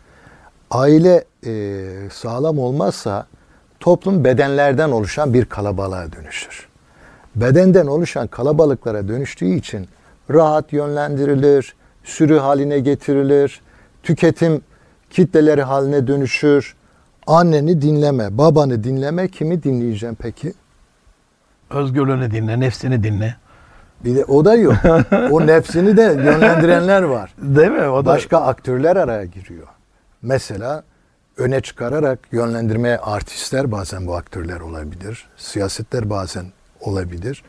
Aile 0.71 1.25
e, 1.47 1.85
sağlam 2.13 2.59
olmazsa 2.59 3.27
toplum 3.81 4.25
bedenlerden 4.25 4.91
oluşan 4.91 5.35
bir 5.35 5.45
kalabalığa 5.45 6.13
dönüşür. 6.13 6.69
Bedenden 7.37 7.87
oluşan 7.87 8.27
kalabalıklara 8.27 9.09
dönüştüğü 9.09 9.55
için 9.55 9.89
rahat 10.31 10.73
yönlendirilir, 10.73 11.75
sürü 12.05 12.39
haline 12.39 12.79
getirilir, 12.79 13.61
tüketim 14.03 14.63
kitleleri 15.11 15.63
haline 15.63 16.07
dönüşür. 16.07 16.77
Anneni 17.27 17.83
dinleme, 17.83 18.39
babanı 18.39 18.85
dinleme, 18.85 19.29
kimi 19.29 19.63
dinleyeceğim 19.63 20.15
peki? 20.21 20.53
Özgürlüğünü 21.71 22.31
dinle, 22.31 22.61
nefsini 22.61 23.05
dinle. 23.05 23.37
Bir 24.05 24.17
de 24.17 24.25
o 24.25 24.45
da 24.45 24.55
yok. 24.55 24.75
o 25.31 25.47
nefsini 25.47 25.97
de 25.97 26.03
yönlendirenler 26.03 27.03
var. 27.03 27.35
Değil 27.39 27.71
mi? 27.71 27.89
O 27.89 28.05
da 28.05 28.07
Başka 28.07 28.39
aktörler 28.39 28.97
araya 28.97 29.25
giriyor. 29.25 29.67
Mesela 30.23 30.83
öne 31.37 31.61
çıkararak 31.61 32.19
yönlendirmeye 32.33 32.99
artistler 32.99 33.73
bazen 33.73 34.07
bu 34.07 34.17
aktörler 34.17 34.61
olabilir. 34.61 35.29
Siyasetler 35.37 36.11
bazen 36.11 36.45
olabilir. 36.81 37.43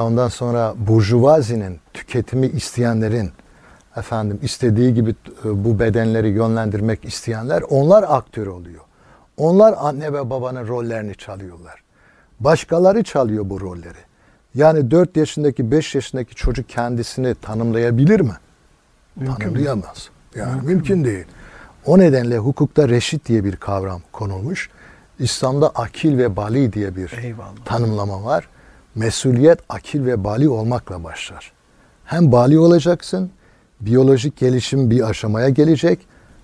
Ondan 0.00 0.28
sonra 0.28 0.74
burjuvazinin, 0.76 1.80
tüketimi 1.94 2.46
isteyenlerin 2.46 3.30
efendim 3.96 4.38
istediği 4.42 4.94
gibi 4.94 5.10
e, 5.44 5.64
bu 5.64 5.78
bedenleri 5.78 6.28
yönlendirmek 6.28 7.04
isteyenler 7.04 7.62
onlar 7.70 8.04
aktör 8.08 8.46
oluyor. 8.46 8.82
Onlar 9.36 9.74
anne 9.78 10.12
ve 10.12 10.30
babanın 10.30 10.68
rollerini 10.68 11.14
çalıyorlar. 11.14 11.82
Başkaları 12.40 13.02
çalıyor 13.02 13.50
bu 13.50 13.60
rolleri. 13.60 14.05
Yani 14.56 14.90
4 14.90 15.16
yaşındaki 15.16 15.70
5 15.70 15.94
yaşındaki 15.94 16.34
çocuk 16.34 16.68
kendisini 16.68 17.34
tanımlayabilir 17.34 18.20
mi? 18.20 18.32
Mümkün 19.16 19.34
mü? 19.34 19.52
Tanımlayamaz. 19.54 20.08
Yani 20.34 20.62
mümkün, 20.62 21.04
değil. 21.04 21.24
O 21.86 21.98
nedenle 21.98 22.38
hukukta 22.38 22.88
reşit 22.88 23.26
diye 23.26 23.44
bir 23.44 23.56
kavram 23.56 24.02
konulmuş. 24.12 24.70
İslam'da 25.18 25.68
akil 25.68 26.18
ve 26.18 26.36
bali 26.36 26.72
diye 26.72 26.96
bir 26.96 27.12
Eyvallah. 27.22 27.64
tanımlama 27.64 28.24
var. 28.24 28.48
Mesuliyet 28.94 29.58
akil 29.68 30.06
ve 30.06 30.24
bali 30.24 30.48
olmakla 30.48 31.04
başlar. 31.04 31.52
Hem 32.04 32.32
bali 32.32 32.58
olacaksın, 32.58 33.30
biyolojik 33.80 34.36
gelişim 34.36 34.90
bir 34.90 35.08
aşamaya 35.08 35.48
gelecek, 35.48 35.98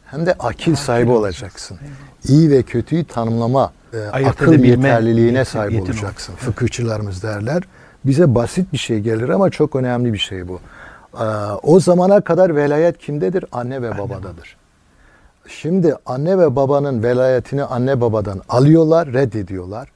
hem 0.07 0.27
de 0.27 0.35
akil 0.35 0.75
sahibi 0.75 1.11
olacaksın. 1.11 1.79
İyi 2.29 2.51
ve 2.51 2.63
kötüyü 2.63 3.05
tanımlama, 3.05 3.73
e, 3.93 3.99
Ayırt 3.99 4.29
akıl 4.29 4.53
yeterliliğine 4.53 5.45
sahip 5.45 5.73
yetin 5.73 5.87
olacaksın. 5.87 6.33
olacak. 6.33 6.47
Fıkıhçılarımız 6.47 7.23
derler. 7.23 7.63
Bize 8.05 8.35
basit 8.35 8.73
bir 8.73 8.79
şey 8.79 9.01
gelir 9.01 9.29
ama 9.29 9.51
çok 9.51 9.77
önemli 9.77 10.13
bir 10.13 10.19
şey 10.19 10.49
bu. 10.49 10.61
Ee, 11.15 11.25
O 11.63 11.81
zamana 11.81 12.21
kadar 12.21 12.57
velayet 12.57 12.99
kimdedir? 12.99 13.45
Anne 13.53 13.83
ve 13.83 13.99
babadadır. 13.99 14.57
Şimdi 15.49 15.95
anne 16.07 16.39
ve 16.39 16.57
babanın 16.57 17.03
velayetini 17.03 17.65
anne 17.65 18.01
babadan 18.01 18.41
alıyorlar, 18.49 19.13
reddediyorlar. 19.13 19.89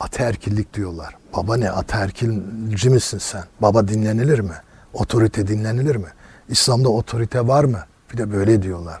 Ataerkillik 0.00 0.74
diyorlar. 0.74 1.16
Baba 1.36 1.56
ne? 1.56 1.70
Ataerkilci 1.70 2.90
misin 2.90 3.18
sen? 3.18 3.44
Baba 3.62 3.88
dinlenilir 3.88 4.38
mi? 4.40 4.54
Otorite 4.94 5.46
dinlenilir 5.48 5.96
mi? 5.96 6.06
İslam'da 6.48 6.88
otorite 6.88 7.48
var 7.48 7.64
mı? 7.64 7.78
Bir 8.12 8.18
de 8.18 8.32
böyle 8.32 8.62
diyorlar. 8.62 9.00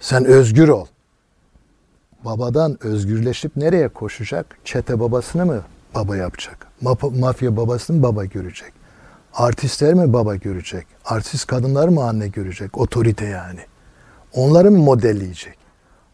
Sen 0.00 0.24
özgür 0.24 0.68
ol. 0.68 0.86
Babadan 2.24 2.76
özgürleşip 2.86 3.56
nereye 3.56 3.88
koşacak? 3.88 4.46
Çete 4.64 5.00
babasını 5.00 5.46
mı 5.46 5.60
baba 5.94 6.16
yapacak? 6.16 6.65
Maf- 6.82 7.18
Mafya 7.20 7.56
babasını 7.56 8.02
baba 8.02 8.24
görecek? 8.24 8.72
Artistler 9.34 9.94
mi 9.94 10.12
baba 10.12 10.36
görecek? 10.36 10.86
Artist 11.04 11.46
kadınlar 11.46 11.88
mı 11.88 12.04
anne 12.04 12.28
görecek? 12.28 12.78
Otorite 12.78 13.24
yani. 13.26 13.60
Onları 14.32 14.70
mı 14.70 14.78
modelleyecek? 14.78 15.56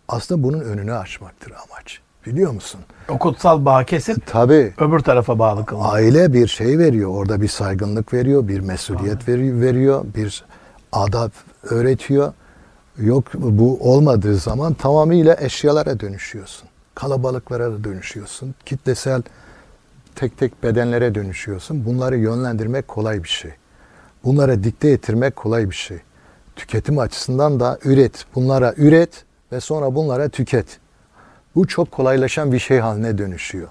Aslında 0.09 0.43
bunun 0.43 0.61
önünü 0.61 0.95
açmaktır 0.95 1.53
amaç. 1.53 2.01
Biliyor 2.27 2.53
musun? 2.53 2.81
o 3.09 3.19
kutsal 3.19 3.65
bağı 3.65 3.85
kesip 3.85 4.27
Tabii 4.27 4.75
öbür 4.79 4.99
tarafa 5.01 5.39
bağlı 5.39 5.67
kılmak. 5.67 5.93
aile 5.95 6.33
bir 6.33 6.47
şey 6.49 6.79
veriyor. 6.79 7.11
Orada 7.11 7.41
bir 7.43 7.49
saygınlık 7.49 8.13
veriyor, 8.15 8.49
bir 8.49 8.61
mesuliyet 8.61 9.29
veri- 9.29 9.61
veriyor, 9.61 10.05
bir 10.17 10.45
adab 10.93 11.31
öğretiyor. 11.63 12.33
Yok 12.99 13.25
bu 13.35 13.79
olmadığı 13.93 14.37
zaman 14.37 14.75
tamamıyla 14.75 15.37
eşyalara 15.41 16.01
dönüşüyorsun. 16.01 16.69
Kalabalıklara 16.95 17.73
da 17.73 17.85
dönüşüyorsun. 17.85 18.55
Kitlesel 18.67 19.23
tek 20.17 20.39
tek 20.39 20.63
bedenlere 20.63 21.15
dönüşüyorsun. 21.15 21.85
Bunları 21.85 22.17
yönlendirmek 22.17 22.89
kolay 22.89 23.23
bir 23.23 23.29
şey. 23.29 23.51
Bunlara 24.25 24.65
dikte 24.65 24.91
ettirmek 24.91 25.37
kolay 25.37 25.71
bir 25.71 25.75
şey. 25.75 25.99
Tüketim 26.57 26.99
açısından 26.99 27.61
da 27.61 27.79
üret. 27.85 28.25
Bunlara 28.35 28.75
üret 28.77 29.25
ve 29.53 29.61
sonra 29.61 29.95
bunlara 29.95 30.29
tüket. 30.29 30.67
Bu 31.55 31.67
çok 31.67 31.91
kolaylaşan 31.91 32.53
bir 32.53 32.59
şey 32.59 32.79
haline 32.79 33.19
dönüşüyor. 33.19 33.69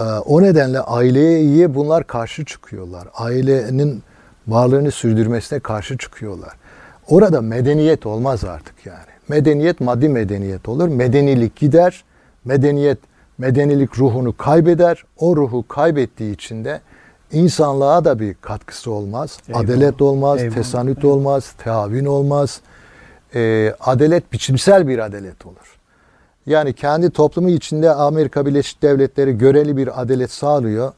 Ee, 0.00 0.02
O 0.04 0.42
nedenle 0.42 0.80
aileye 0.80 1.74
bunlar 1.74 2.06
karşı 2.06 2.44
çıkıyorlar. 2.44 3.08
Ailenin 3.14 4.02
varlığını 4.48 4.90
sürdürmesine 4.90 5.60
karşı 5.60 5.98
çıkıyorlar. 5.98 6.52
Orada 7.08 7.40
medeniyet 7.40 8.06
olmaz 8.06 8.44
artık 8.44 8.86
yani. 8.86 9.14
Medeniyet 9.28 9.80
maddi 9.80 10.08
medeniyet 10.08 10.68
olur. 10.68 10.88
Medenilik 10.88 11.56
gider. 11.56 12.04
Medeniyet 12.44 12.98
medenilik 13.38 13.98
ruhunu 13.98 14.36
kaybeder. 14.36 15.04
O 15.16 15.36
ruhu 15.36 15.68
kaybettiği 15.68 16.34
için 16.34 16.64
de 16.64 16.80
insanlığa 17.32 18.04
da 18.04 18.20
bir 18.20 18.34
katkısı 18.34 18.90
olmaz. 18.90 19.38
Eyvallah. 19.48 19.64
Adalet 19.64 20.02
olmaz, 20.02 20.40
Eyvallah. 20.42 20.56
tesanüt 20.56 21.04
olmaz, 21.04 21.52
teavin 21.58 22.04
olmaz. 22.04 22.60
Ee, 23.34 23.74
adalet 23.80 24.32
biçimsel 24.32 24.88
bir 24.88 24.98
adalet 24.98 25.46
olur. 25.46 25.78
Yani 26.46 26.72
kendi 26.72 27.10
toplumu 27.10 27.50
içinde 27.50 27.90
Amerika 27.90 28.46
Birleşik 28.46 28.82
Devletleri 28.82 29.38
göreli 29.38 29.76
bir 29.76 30.02
adalet 30.02 30.30
sağlıyor. 30.30 30.92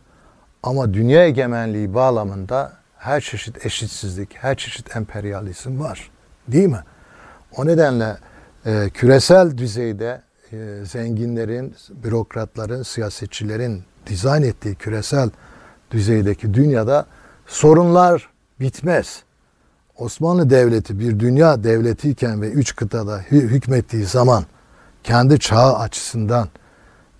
Ama 0.63 0.95
dünya 0.95 1.25
egemenliği 1.27 1.95
bağlamında 1.95 2.73
her 2.99 3.21
çeşit 3.21 3.67
eşitsizlik, 3.67 4.35
her 4.35 4.57
çeşit 4.57 4.97
emperyalizm 4.97 5.81
var. 5.81 6.11
Değil 6.49 6.69
mi? 6.69 6.81
O 7.57 7.67
nedenle 7.67 8.17
e, 8.67 8.91
küresel 8.95 9.59
düzeyde 9.59 10.21
e, 10.53 10.85
zenginlerin, 10.85 11.75
bürokratların, 12.05 12.83
siyasetçilerin 12.83 13.83
dizayn 14.07 14.43
ettiği 14.43 14.75
küresel 14.75 15.31
düzeydeki 15.91 16.55
dünyada 16.55 17.07
sorunlar 17.47 18.31
bitmez. 18.61 19.23
Osmanlı 19.97 20.51
Devleti 20.51 20.99
bir 20.99 21.21
dünya 21.21 21.65
devletiyken 21.65 22.43
ve 22.43 22.51
üç 22.51 22.77
kıtada 22.77 23.21
hü- 23.21 23.49
hükmettiği 23.49 24.05
zaman 24.05 24.45
kendi 25.05 25.39
çağı 25.39 25.77
açısından 25.77 26.49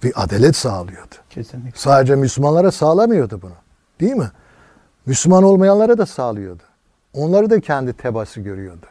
bir 0.03 0.13
adalet 0.25 0.57
sağlıyordu. 0.57 1.15
Kesinlikle. 1.31 1.79
Sadece 1.79 2.17
Müslümanlara 2.17 2.73
sağlamıyordu 2.73 3.43
bunu. 3.43 3.55
Değil 4.01 4.15
mi? 4.15 4.31
Müslüman 5.07 5.43
olmayanlara 5.43 5.99
da 5.99 6.07
sağlıyordu. 6.07 6.63
Onları 7.13 7.51
da 7.51 7.61
kendi 7.61 7.93
tebası 7.93 8.41
görüyordu. 8.41 8.87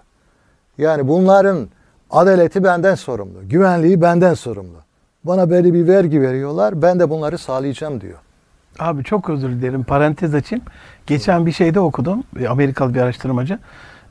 Yani 0.77 1.07
bunların 1.07 1.69
adaleti 2.15 2.63
benden 2.63 2.95
sorumlu, 2.95 3.49
güvenliği 3.49 4.01
benden 4.01 4.33
sorumlu. 4.33 4.77
Bana 5.23 5.49
belli 5.49 5.73
bir 5.73 5.87
vergi 5.87 6.21
veriyorlar, 6.21 6.81
ben 6.81 6.99
de 6.99 7.09
bunları 7.09 7.37
sağlayacağım 7.37 8.01
diyor. 8.01 8.17
Abi 8.79 9.03
çok 9.03 9.29
özür 9.29 9.49
dilerim. 9.49 9.83
Parantez 9.83 10.35
açayım. 10.35 10.65
Geçen 11.07 11.45
bir 11.45 11.51
şeyde 11.51 11.79
okudum. 11.79 12.23
Amerikalı 12.49 12.93
bir 12.93 13.01
araştırmacı. 13.01 13.59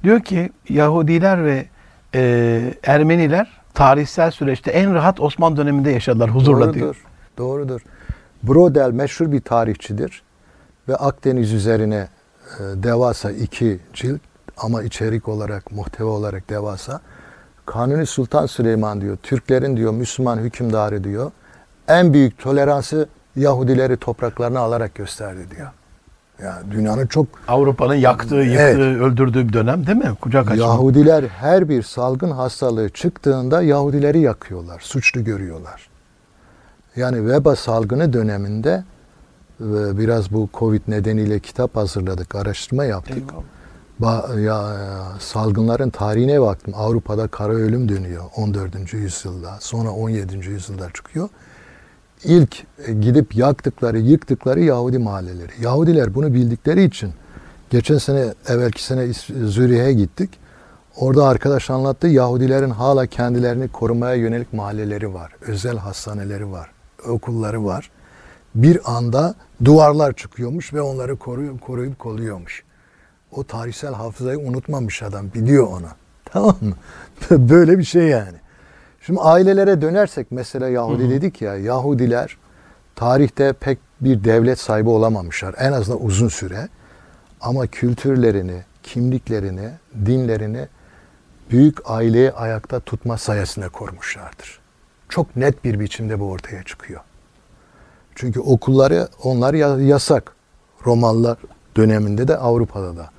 Diyor 0.04 0.20
ki 0.20 0.50
Yahudiler 0.68 1.44
ve 1.44 1.66
e, 2.14 2.74
Ermeniler 2.82 3.60
tarihsel 3.74 4.30
süreçte 4.30 4.70
en 4.70 4.94
rahat 4.94 5.20
Osmanlı 5.20 5.56
döneminde 5.56 5.90
yaşadılar 5.90 6.30
huzurla 6.30 6.60
Doğrudur. 6.60 6.74
diyor. 6.74 7.04
Doğrudur. 7.38 7.80
Brodel 8.42 8.90
meşhur 8.90 9.32
bir 9.32 9.40
tarihçidir 9.40 10.22
ve 10.88 10.96
Akdeniz 10.96 11.52
üzerine 11.52 12.08
e, 12.58 12.62
devasa 12.82 13.30
iki 13.30 13.78
cilt 13.92 14.20
ama 14.56 14.82
içerik 14.82 15.28
olarak, 15.28 15.72
muhteva 15.72 16.10
olarak 16.10 16.50
devasa. 16.50 17.00
Kanuni 17.66 18.06
Sultan 18.06 18.46
Süleyman 18.46 19.00
diyor, 19.00 19.16
Türklerin 19.22 19.76
diyor, 19.76 19.92
Müslüman 19.92 20.38
hükümdarı 20.38 21.04
diyor, 21.04 21.30
en 21.88 22.12
büyük 22.12 22.38
toleransı 22.38 23.08
Yahudileri 23.36 23.96
topraklarına 23.96 24.60
alarak 24.60 24.94
gösterdi 24.94 25.46
diyor. 25.56 25.68
Yani 26.42 26.70
dünyanın 26.70 27.06
çok 27.06 27.26
Avrupa'nın 27.48 27.94
yaktığı, 27.94 28.34
yıktığı, 28.34 28.60
Evet. 28.60 28.76
öldürdüğü 28.78 29.48
bir 29.48 29.52
dönem 29.52 29.86
değil 29.86 29.98
mi? 29.98 30.14
Kucak 30.20 30.50
açma. 30.50 30.64
Yahudiler 30.64 31.24
her 31.24 31.68
bir 31.68 31.82
salgın 31.82 32.30
hastalığı 32.30 32.88
çıktığında 32.88 33.62
Yahudileri 33.62 34.20
yakıyorlar, 34.20 34.80
suçlu 34.80 35.24
görüyorlar. 35.24 35.88
Yani 36.96 37.26
veba 37.26 37.56
salgını 37.56 38.12
döneminde 38.12 38.84
ve 39.60 39.98
biraz 39.98 40.32
bu 40.32 40.48
Covid 40.54 40.82
nedeniyle 40.88 41.38
kitap 41.38 41.76
hazırladık, 41.76 42.34
araştırma 42.34 42.84
yaptık. 42.84 43.16
Eyvallah. 43.16 43.53
Ya, 44.02 44.76
salgınların 45.18 45.90
tarihine 45.90 46.40
baktım. 46.40 46.74
Avrupa'da 46.76 47.28
kara 47.28 47.52
ölüm 47.52 47.88
dönüyor 47.88 48.24
14. 48.36 48.92
yüzyılda. 48.92 49.56
Sonra 49.60 49.90
17. 49.90 50.36
yüzyılda 50.36 50.90
çıkıyor. 50.94 51.28
İlk 52.24 52.64
e, 52.86 52.92
gidip 52.92 53.36
yaktıkları, 53.36 53.98
yıktıkları 53.98 54.60
Yahudi 54.60 54.98
mahalleleri. 54.98 55.52
Yahudiler 55.60 56.14
bunu 56.14 56.34
bildikleri 56.34 56.84
için 56.84 57.12
geçen 57.70 57.98
sene, 57.98 58.34
evvelki 58.48 58.84
sene 58.84 59.12
Zürih'e 59.46 59.92
gittik. 59.92 60.30
Orada 60.96 61.28
arkadaş 61.28 61.70
anlattı. 61.70 62.06
Yahudilerin 62.06 62.70
hala 62.70 63.06
kendilerini 63.06 63.68
korumaya 63.68 64.14
yönelik 64.14 64.52
mahalleleri 64.52 65.14
var. 65.14 65.32
Özel 65.46 65.76
hastaneleri 65.76 66.52
var. 66.52 66.70
Okulları 67.08 67.64
var. 67.64 67.90
Bir 68.54 68.96
anda 68.96 69.34
duvarlar 69.64 70.12
çıkıyormuş 70.12 70.74
ve 70.74 70.80
onları 70.80 71.16
koruyup, 71.16 71.60
koruyup 71.60 71.98
kolluyormuş. 71.98 72.64
O 73.36 73.44
tarihsel 73.44 73.94
hafızayı 73.94 74.38
unutmamış 74.38 75.02
adam. 75.02 75.26
Biliyor 75.34 75.66
onu. 75.66 75.86
Tamam 76.24 76.56
mı? 76.60 76.74
Böyle 77.48 77.78
bir 77.78 77.84
şey 77.84 78.02
yani. 78.02 78.38
Şimdi 79.00 79.20
ailelere 79.20 79.82
dönersek 79.82 80.26
mesela 80.30 80.68
Yahudi 80.68 81.10
dedik 81.10 81.42
ya. 81.42 81.56
Yahudiler 81.56 82.36
tarihte 82.96 83.52
pek 83.52 83.78
bir 84.00 84.24
devlet 84.24 84.58
sahibi 84.58 84.88
olamamışlar. 84.88 85.54
En 85.58 85.72
azından 85.72 86.04
uzun 86.04 86.28
süre. 86.28 86.68
Ama 87.40 87.66
kültürlerini, 87.66 88.62
kimliklerini, 88.82 89.70
dinlerini 90.06 90.68
büyük 91.50 91.90
aileyi 91.90 92.32
ayakta 92.32 92.80
tutma 92.80 93.18
sayesinde 93.18 93.68
korumuşlardır. 93.68 94.58
Çok 95.08 95.36
net 95.36 95.64
bir 95.64 95.80
biçimde 95.80 96.20
bu 96.20 96.30
ortaya 96.30 96.62
çıkıyor. 96.62 97.00
Çünkü 98.14 98.40
okulları 98.40 99.08
onlar 99.22 99.54
ya- 99.54 99.78
yasak. 99.80 100.32
Romalılar 100.86 101.38
döneminde 101.76 102.28
de 102.28 102.36
Avrupa'da 102.36 102.96
da. 102.96 103.10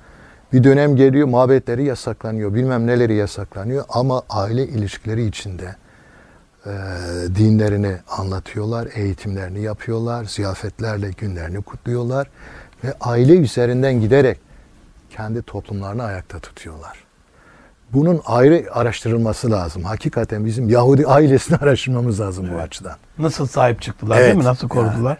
Bir 0.52 0.64
dönem 0.64 0.96
geliyor 0.96 1.28
mabetleri 1.28 1.84
yasaklanıyor, 1.84 2.54
bilmem 2.54 2.86
neleri 2.86 3.14
yasaklanıyor 3.14 3.84
ama 3.88 4.22
aile 4.30 4.68
ilişkileri 4.68 5.26
içinde 5.26 5.76
e, 6.66 6.70
dinlerini 7.36 7.96
anlatıyorlar, 8.08 8.88
eğitimlerini 8.94 9.60
yapıyorlar, 9.62 10.24
ziyafetlerle 10.24 11.10
günlerini 11.10 11.62
kutluyorlar 11.62 12.30
ve 12.84 12.94
aile 13.00 13.36
üzerinden 13.36 14.00
giderek 14.00 14.38
kendi 15.10 15.42
toplumlarını 15.42 16.02
ayakta 16.02 16.38
tutuyorlar. 16.38 17.04
Bunun 17.92 18.20
ayrı 18.26 18.66
araştırılması 18.72 19.50
lazım. 19.50 19.82
Hakikaten 19.82 20.44
bizim 20.44 20.68
Yahudi 20.68 21.06
ailesini 21.06 21.56
araştırmamız 21.60 22.20
lazım 22.20 22.46
bu 22.54 22.58
açıdan. 22.58 22.96
Nasıl 23.18 23.46
sahip 23.46 23.82
çıktılar 23.82 24.16
Evet, 24.16 24.26
değil 24.26 24.38
mi? 24.38 24.44
Nasıl 24.44 24.68
korudular? 24.68 25.18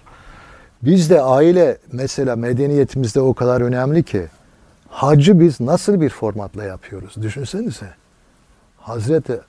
Bizde 0.82 1.20
aile 1.20 1.78
mesela 1.92 2.36
medeniyetimizde 2.36 3.20
o 3.20 3.34
kadar 3.34 3.60
önemli 3.60 4.02
ki 4.02 4.26
hacı 4.96 5.40
biz 5.40 5.60
nasıl 5.60 6.00
bir 6.00 6.08
formatla 6.10 6.64
yapıyoruz? 6.64 7.14
Düşünsenize. 7.22 7.86
Hazreti 8.78 9.40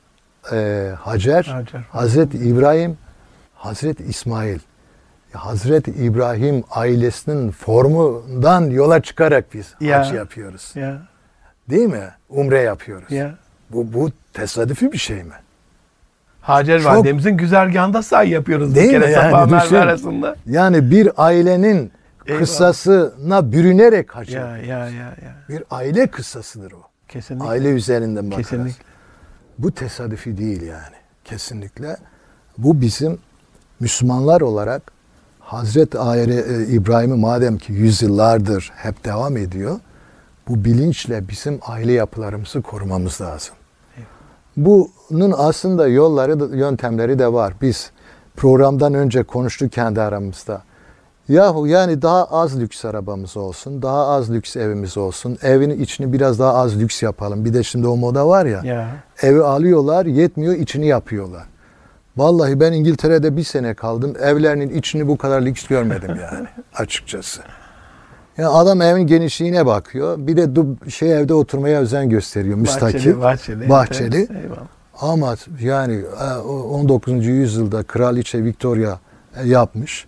e, 0.54 0.92
Hacer, 1.00 1.44
Hacer. 1.46 1.82
Hazreti 1.92 2.38
İbrahim, 2.38 2.98
Hazreti 3.56 4.04
İsmail. 4.04 4.60
Hazreti 5.34 5.92
İbrahim 5.92 6.64
ailesinin 6.72 7.52
formundan 7.52 8.62
yola 8.70 9.02
çıkarak 9.02 9.54
biz 9.54 9.74
Ya. 9.82 10.00
hac 10.00 10.14
yapıyoruz. 10.14 10.72
Ya, 10.76 11.02
Değil 11.70 11.88
mi? 11.90 12.04
Umre 12.30 12.60
yapıyoruz. 12.62 13.12
ya. 13.12 13.36
Bu, 13.70 13.94
bu 13.94 14.10
tesadüfi 14.34 14.92
bir 14.92 14.98
şey 14.98 15.24
mi? 15.24 15.34
Hacer 16.42 16.80
Çok- 16.82 16.92
validemizin 16.92 17.38
güzergahında 17.38 18.04
say 18.04 18.30
yapıyoruz 18.30 18.76
Değil 18.76 18.88
bir 18.88 18.92
kere 18.94 19.06
mi 19.06 19.12
yani? 19.12 19.32
Safa 19.32 19.46
Merve 19.46 19.80
arasında. 19.80 20.36
Yani 20.46 20.92
bir 20.92 21.10
ailenin 21.18 21.92
Eyvallah. 22.28 22.40
kıssasına 22.40 23.52
bürünerek 23.52 24.16
hac 24.16 24.34
Ya 24.34 24.58
ya 24.58 24.80
ya 24.80 24.90
ya. 24.90 25.36
Bir 25.50 25.64
aile 25.72 26.08
kıssasıdır 26.08 26.72
o. 26.72 26.82
Kesinlikle. 27.08 27.48
Aile 27.48 27.70
üzerinden 27.70 28.32
bakarız. 28.32 28.50
Kesinlikle. 28.50 28.84
Bu 29.58 29.72
tesadüfi 29.72 30.38
değil 30.38 30.62
yani. 30.62 30.96
Kesinlikle. 31.26 31.98
Bu 32.58 32.82
bizim 32.82 33.18
Müslümanlar 33.80 34.42
olarak 34.42 34.82
Hazreti 35.40 36.00
Aile 36.00 36.42
e, 36.42 36.68
İbrahim'i 36.68 37.16
madem 37.16 37.58
ki 37.58 37.74
yüzyıllardır 37.74 38.72
hep 38.76 39.06
devam 39.06 39.38
ediyor. 39.38 39.80
Bu 40.48 40.66
bilinçle 40.66 41.28
bizim 41.28 41.60
aile 41.62 41.92
yapılarımızı 41.92 42.62
korumamız 42.62 43.22
lazım. 43.22 43.56
Bunun 44.58 45.34
aslında 45.38 45.88
yolları, 45.88 46.58
yöntemleri 46.58 47.20
de 47.20 47.34
var. 47.34 47.54
Biz 47.62 47.92
programdan 48.36 48.94
önce 48.94 49.24
konuştuk 49.24 49.72
kendi 49.72 50.02
aramızda. 50.02 50.62
Yahu 51.30 51.68
yani 51.68 52.02
daha 52.02 52.26
az 52.26 52.60
lüks 52.60 52.86
arabamız 52.86 53.38
olsun, 53.38 53.82
daha 53.82 54.08
az 54.08 54.32
lüks 54.32 54.56
evimiz 54.56 54.98
olsun, 54.98 55.38
evin 55.42 55.70
içini 55.70 56.14
biraz 56.14 56.40
daha 56.40 56.54
az 56.54 56.80
lüks 56.80 57.04
yapalım. 57.04 57.46
Bir 57.46 57.54
de 57.54 57.64
şimdi 57.64 57.88
o 57.88 57.98
moda 57.98 58.28
var 58.28 58.46
ya, 58.46 58.62
Ya. 58.64 58.88
evi 59.22 59.44
alıyorlar, 59.44 60.06
yetmiyor, 60.06 60.54
içini 60.54 60.88
yapıyorlar. 60.88 61.44
Vallahi 62.18 62.60
ben 62.60 62.72
İngiltere'de 62.72 63.38
bir 63.38 63.44
sene 63.44 63.74
kaldım, 63.74 64.14
evlerinin 64.24 64.70
içini 64.70 65.08
bu 65.08 65.18
kadar 65.18 65.42
lüks 65.42 65.68
görmedim 65.68 66.10
yani 66.32 66.48
açıkçası. 66.76 67.42
Ya 68.38 68.52
adam 68.52 68.82
evin 68.82 69.08
genişliğine 69.08 69.66
bakıyor, 69.66 70.16
bir 70.18 70.38
de 70.38 70.50
şey 70.90 71.14
evde 71.18 71.34
oturmaya 71.34 71.80
özen 71.80 72.10
gösteriyor, 72.10 72.58
müstakil. 72.58 72.98
Bahçeli, 72.98 73.22
bahçeli. 73.22 73.70
bahçeli. 73.70 74.18
Evet, 74.18 74.44
eyvallah. 74.44 74.68
Ama 75.02 75.36
yani 75.62 76.02
e, 76.22 76.38
o 76.38 76.54
19. 76.54 77.26
yüzyılda 77.26 77.84
Kraliçe 77.84 78.44
Victoria 78.44 79.00
e, 79.36 79.48
yapmış. 79.48 80.06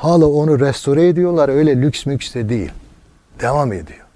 Hala 0.00 0.26
onu 0.26 0.60
restore 0.60 1.08
ediyorlar. 1.08 1.48
Öyle 1.48 1.82
lüks 1.82 2.06
müks 2.06 2.34
de 2.34 2.48
değil. 2.48 2.72
Devam 3.40 3.72
ediyor. 3.72 4.06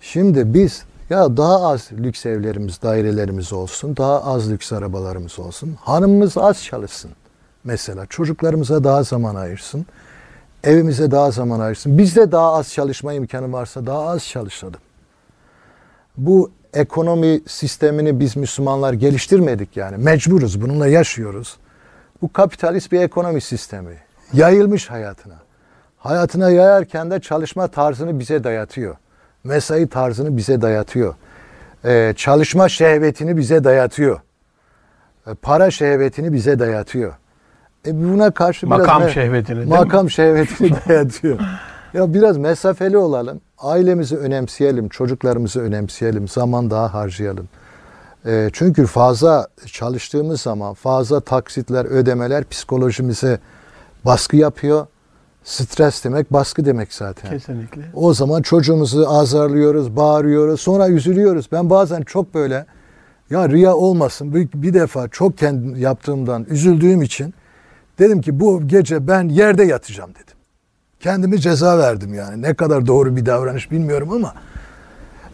Şimdi 0.00 0.54
biz 0.54 0.84
ya 1.10 1.36
daha 1.36 1.68
az 1.68 1.88
lüks 1.92 2.26
evlerimiz, 2.26 2.82
dairelerimiz 2.82 3.52
olsun, 3.52 3.96
daha 3.96 4.24
az 4.24 4.50
lüks 4.50 4.72
arabalarımız 4.72 5.38
olsun. 5.38 5.76
Hanımımız 5.80 6.38
az 6.38 6.64
çalışsın. 6.64 7.10
Mesela 7.64 8.06
çocuklarımıza 8.06 8.84
daha 8.84 9.02
zaman 9.02 9.34
ayırsın. 9.34 9.86
Evimize 10.64 11.10
daha 11.10 11.30
zaman 11.30 11.60
ayırsın. 11.60 11.98
Bizde 11.98 12.32
daha 12.32 12.52
az 12.52 12.72
çalışma 12.72 13.12
imkanı 13.12 13.52
varsa 13.52 13.86
daha 13.86 14.08
az 14.08 14.24
çalışalım 14.24 14.80
bu 16.16 16.50
ekonomi 16.74 17.40
sistemini 17.46 18.20
biz 18.20 18.36
Müslümanlar 18.36 18.92
geliştirmedik 18.92 19.76
yani. 19.76 19.96
Mecburuz, 19.96 20.62
bununla 20.62 20.86
yaşıyoruz. 20.86 21.56
Bu 22.22 22.32
kapitalist 22.32 22.92
bir 22.92 23.00
ekonomi 23.00 23.40
sistemi. 23.40 23.98
Yayılmış 24.32 24.90
hayatına. 24.90 25.34
Hayatına 25.98 26.50
yayarken 26.50 27.10
de 27.10 27.20
çalışma 27.20 27.68
tarzını 27.68 28.18
bize 28.18 28.44
dayatıyor. 28.44 28.96
Mesai 29.44 29.86
tarzını 29.88 30.36
bize 30.36 30.62
dayatıyor. 30.62 31.14
Ee, 31.84 32.14
çalışma 32.16 32.68
şehvetini 32.68 33.36
bize 33.36 33.64
dayatıyor. 33.64 34.20
Ee, 35.26 35.34
para 35.34 35.70
şehvetini 35.70 36.32
bize 36.32 36.58
dayatıyor. 36.58 37.14
E 37.86 37.94
buna 37.94 38.30
karşı 38.30 38.66
biraz 38.66 38.78
Makam 38.78 39.08
şehvetini 39.08 39.56
değil 39.56 39.68
mi? 39.68 39.74
makam 39.74 40.10
şehvetini 40.10 40.70
dayatıyor. 40.88 41.38
Ya 41.94 42.14
biraz 42.14 42.36
mesafeli 42.36 42.98
olalım. 42.98 43.40
Ailemizi 43.58 44.16
önemseyelim, 44.16 44.88
çocuklarımızı 44.88 45.60
önemseyelim, 45.60 46.28
zaman 46.28 46.70
daha 46.70 46.94
harcayalım. 46.94 47.48
E, 48.26 48.50
çünkü 48.52 48.86
fazla 48.86 49.46
çalıştığımız 49.66 50.40
zaman 50.40 50.74
fazla 50.74 51.20
taksitler, 51.20 51.84
ödemeler 51.84 52.44
psikolojimize 52.44 53.38
baskı 54.06 54.36
yapıyor. 54.36 54.86
Stres 55.44 56.04
demek 56.04 56.32
baskı 56.32 56.64
demek 56.64 56.92
zaten. 56.92 57.30
Kesinlikle. 57.30 57.82
O 57.94 58.14
zaman 58.14 58.42
çocuğumuzu 58.42 59.06
azarlıyoruz, 59.08 59.96
bağırıyoruz, 59.96 60.60
sonra 60.60 60.88
üzülüyoruz. 60.88 61.48
Ben 61.52 61.70
bazen 61.70 62.02
çok 62.02 62.34
böyle 62.34 62.66
ya 63.30 63.48
riya 63.48 63.74
olmasın 63.74 64.34
bir, 64.34 64.48
bir 64.54 64.74
defa 64.74 65.08
çok 65.08 65.38
kendi 65.38 65.80
yaptığımdan 65.80 66.46
üzüldüğüm 66.50 67.02
için 67.02 67.34
dedim 67.98 68.20
ki 68.20 68.40
bu 68.40 68.68
gece 68.68 69.08
ben 69.08 69.28
yerde 69.28 69.64
yatacağım 69.64 70.10
dedim. 70.10 70.36
Kendimi 71.00 71.40
ceza 71.40 71.78
verdim 71.78 72.14
yani. 72.14 72.42
Ne 72.42 72.54
kadar 72.54 72.86
doğru 72.86 73.16
bir 73.16 73.26
davranış 73.26 73.70
bilmiyorum 73.70 74.12
ama 74.12 74.34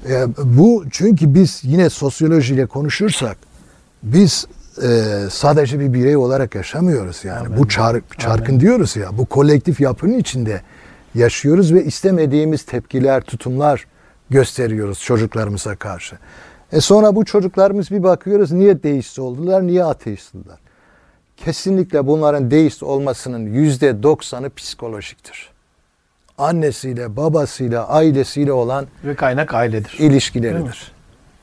e, 0.09 0.27
bu 0.45 0.85
çünkü 0.91 1.35
biz 1.35 1.61
yine 1.63 1.91
sosyolojiyle 1.91 2.67
konuşursak 2.67 3.37
biz 4.03 4.47
e, 4.83 5.15
sadece 5.31 5.81
bir 5.81 5.93
birey 5.93 6.17
olarak 6.17 6.55
yaşamıyoruz 6.55 7.25
yani. 7.25 7.47
Amen. 7.47 7.59
Bu 7.59 7.69
çar, 7.69 8.01
çarkın 8.19 8.53
Amen. 8.53 8.61
diyoruz 8.61 8.97
ya. 8.97 9.19
Bu 9.19 9.27
kolektif 9.27 9.81
yapının 9.81 10.19
içinde 10.19 10.63
yaşıyoruz 11.15 11.75
ve 11.75 11.85
istemediğimiz 11.85 12.63
tepkiler, 12.63 13.21
tutumlar 13.21 13.87
gösteriyoruz 14.31 15.01
çocuklarımıza 15.01 15.77
karşı. 15.77 16.17
E 16.73 16.81
sonra 16.81 17.17
bu 17.17 17.25
çocuklarımız 17.25 17.91
bir 17.91 18.03
bakıyoruz 18.03 18.53
niye 18.53 18.83
deist 18.83 19.19
oldular, 19.19 19.67
niye 19.67 19.85
ateist 19.85 20.35
oldular. 20.35 20.59
Kesinlikle 21.37 22.07
bunların 22.07 22.51
deist 22.51 22.83
olmasının 22.83 23.47
yüzde 23.47 24.03
doksanı 24.03 24.51
psikolojiktir. 24.51 25.51
Annesiyle, 26.39 27.17
babasıyla, 27.17 27.89
ailesiyle 27.89 28.53
olan 28.53 28.87
Ve 29.05 29.15
kaynak 29.15 29.55
ailedir. 29.55 29.97
İlişkileridir. 29.99 30.93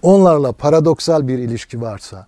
Onlarla 0.02 0.52
paradoksal 0.52 1.28
bir 1.28 1.38
ilişki 1.38 1.82
varsa, 1.82 2.28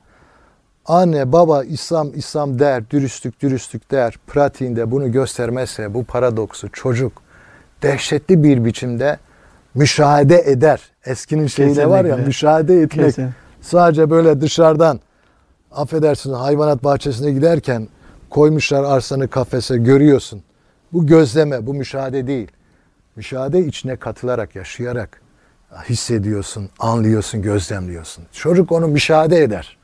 anne 0.86 1.32
baba 1.32 1.64
İslam 1.64 2.12
İslam 2.16 2.60
der, 2.60 2.90
dürüstlük 2.90 3.42
dürüstlük 3.42 3.92
der, 3.92 4.16
pratiğinde 4.28 4.92
bunu 4.92 5.12
göstermezse 5.12 5.94
bu 5.94 6.04
paradoksu 6.04 6.72
çocuk 6.72 7.22
dehşetli 7.82 8.44
bir 8.44 8.66
biçimde 8.66 9.18
müşahede 9.76 10.40
eder. 10.46 10.82
Eskinin 11.06 11.48
şeyiyle 11.48 11.90
var 11.90 11.98
ya 11.98 12.04
Kesinlikle. 12.04 12.26
müşahede 12.26 12.82
etmek. 12.82 13.06
Kesin. 13.06 13.30
Sadece 13.62 14.10
böyle 14.10 14.42
dışarıdan 14.42 15.00
affedersiniz 15.72 16.38
hayvanat 16.38 16.84
bahçesine 16.84 17.32
giderken 17.32 17.88
koymuşlar 18.30 18.84
arsanı 18.84 19.28
kafese 19.28 19.78
görüyorsun. 19.78 20.44
Bu 20.94 21.08
gözleme, 21.08 21.68
bu 21.68 21.74
müşahede 21.74 22.28
değil. 22.28 22.52
Müşahede 23.16 23.60
içine 23.60 23.96
katılarak, 23.96 24.56
yaşayarak 24.56 25.22
hissediyorsun, 25.90 26.70
anlıyorsun, 26.80 27.42
gözlemliyorsun. 27.42 28.24
Çocuk 28.32 28.72
onu 28.72 28.88
müşahede 28.88 29.44
eder. 29.44 29.78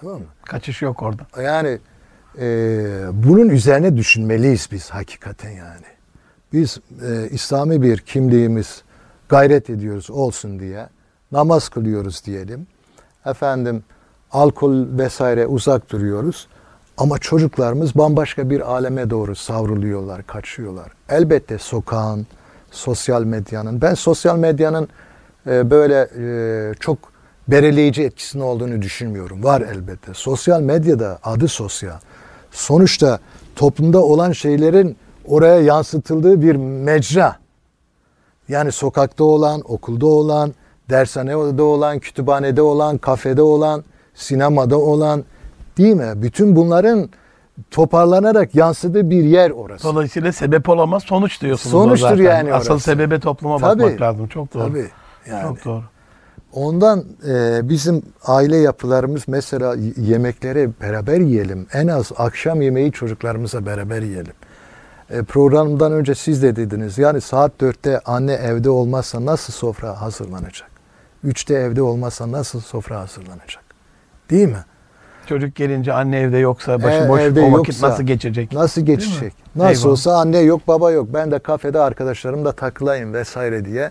Tamam 0.00 0.20
mı? 0.20 0.26
Kaçış 0.44 0.82
yok 0.82 1.02
orada. 1.02 1.42
Yani 1.42 1.78
e, 2.38 2.46
bunun 3.12 3.48
üzerine 3.48 3.96
düşünmeliyiz 3.96 4.68
biz 4.72 4.90
hakikaten 4.90 5.50
yani. 5.50 5.86
Biz 6.52 6.78
e, 7.02 7.28
İslami 7.30 7.82
bir 7.82 7.98
kimliğimiz 7.98 8.82
gayret 9.28 9.70
ediyoruz 9.70 10.10
olsun 10.10 10.60
diye 10.60 10.88
namaz 11.32 11.68
kılıyoruz 11.68 12.24
diyelim. 12.24 12.66
Efendim 13.26 13.84
alkol 14.32 14.98
vesaire 14.98 15.46
uzak 15.46 15.90
duruyoruz. 15.90 16.48
Ama 16.98 17.18
çocuklarımız 17.18 17.94
bambaşka 17.94 18.50
bir 18.50 18.60
aleme 18.60 19.10
doğru 19.10 19.36
savruluyorlar, 19.36 20.26
kaçıyorlar. 20.26 20.92
Elbette 21.08 21.58
sokağın, 21.58 22.26
sosyal 22.70 23.24
medyanın. 23.24 23.80
Ben 23.80 23.94
sosyal 23.94 24.38
medyanın 24.38 24.88
e, 25.46 25.70
böyle 25.70 26.08
e, 26.18 26.74
çok 26.80 26.98
belirleyici 27.48 28.02
etkisinin 28.02 28.42
olduğunu 28.42 28.82
düşünmüyorum. 28.82 29.44
Var 29.44 29.60
elbette. 29.60 30.14
Sosyal 30.14 30.60
medyada 30.60 31.18
adı 31.22 31.48
sosyal. 31.48 31.98
Sonuçta 32.50 33.18
toplumda 33.56 34.02
olan 34.02 34.32
şeylerin 34.32 34.96
oraya 35.24 35.60
yansıtıldığı 35.60 36.42
bir 36.42 36.56
mecra. 36.56 37.36
Yani 38.48 38.72
sokakta 38.72 39.24
olan, 39.24 39.62
okulda 39.64 40.06
olan, 40.06 40.54
dershanede 40.90 41.62
olan, 41.62 41.98
kütüphanede 41.98 42.62
olan, 42.62 42.98
kafede 42.98 43.42
olan, 43.42 43.84
sinemada 44.14 44.78
olan 44.78 45.24
değil 45.78 45.94
mi? 45.94 46.12
Bütün 46.14 46.56
bunların 46.56 47.10
toparlanarak 47.70 48.54
yansıdığı 48.54 49.10
bir 49.10 49.24
yer 49.24 49.50
orası. 49.50 49.84
Dolayısıyla 49.84 50.32
sebep 50.32 50.68
olamaz 50.68 51.02
sonuç 51.02 51.40
diyorsunuz. 51.40 51.72
Sonuçtur 51.72 52.08
zaten. 52.08 52.24
yani 52.24 52.54
Asıl 52.54 52.72
orası. 52.72 52.84
sebebe 52.84 53.20
topluma 53.20 53.58
Tabii. 53.58 53.82
bakmak 53.82 54.00
lazım. 54.00 54.26
Çok 54.26 54.54
doğru. 54.54 54.62
Tabii. 54.68 54.88
Yani. 55.30 55.42
Çok 55.42 55.64
doğru. 55.64 55.82
Ondan 56.52 57.04
e, 57.28 57.68
bizim 57.68 58.02
aile 58.26 58.56
yapılarımız 58.56 59.22
mesela 59.28 59.74
y- 59.74 59.92
yemekleri 59.96 60.70
beraber 60.80 61.20
yiyelim. 61.20 61.66
En 61.72 61.86
az 61.86 62.12
akşam 62.16 62.62
yemeği 62.62 62.92
çocuklarımıza 62.92 63.66
beraber 63.66 64.02
yiyelim. 64.02 64.32
E, 65.10 65.22
programdan 65.22 65.92
önce 65.92 66.14
siz 66.14 66.42
de 66.42 66.56
dediniz. 66.56 66.98
Yani 66.98 67.20
saat 67.20 67.52
dörtte 67.60 68.00
anne 68.00 68.32
evde 68.32 68.70
olmazsa 68.70 69.26
nasıl 69.26 69.52
sofra 69.52 70.00
hazırlanacak? 70.00 70.70
Üçte 71.24 71.54
evde 71.54 71.82
olmazsa 71.82 72.32
nasıl 72.32 72.60
sofra 72.60 73.00
hazırlanacak? 73.00 73.62
Değil 74.30 74.48
mi? 74.48 74.64
Çocuk 75.26 75.54
gelince 75.54 75.92
anne 75.92 76.18
evde 76.20 76.38
yoksa 76.38 76.82
başı 76.82 76.96
E, 77.22 77.22
evde 77.22 77.40
o 77.40 77.52
vakit 77.52 77.68
yoksa 77.74 77.88
nasıl 77.88 78.02
geçecek? 78.02 78.52
Nasıl 78.52 78.80
geçecek? 78.82 79.32
Nasıl 79.56 79.74
Eyvallah. 79.80 79.92
olsa 79.92 80.16
anne 80.16 80.38
yok 80.38 80.68
baba 80.68 80.90
yok. 80.90 81.08
Ben 81.14 81.30
de 81.30 81.38
kafede 81.38 81.78
arkadaşlarımla 81.80 82.52
takılayım 82.52 83.12
vesaire 83.14 83.64
diye 83.64 83.90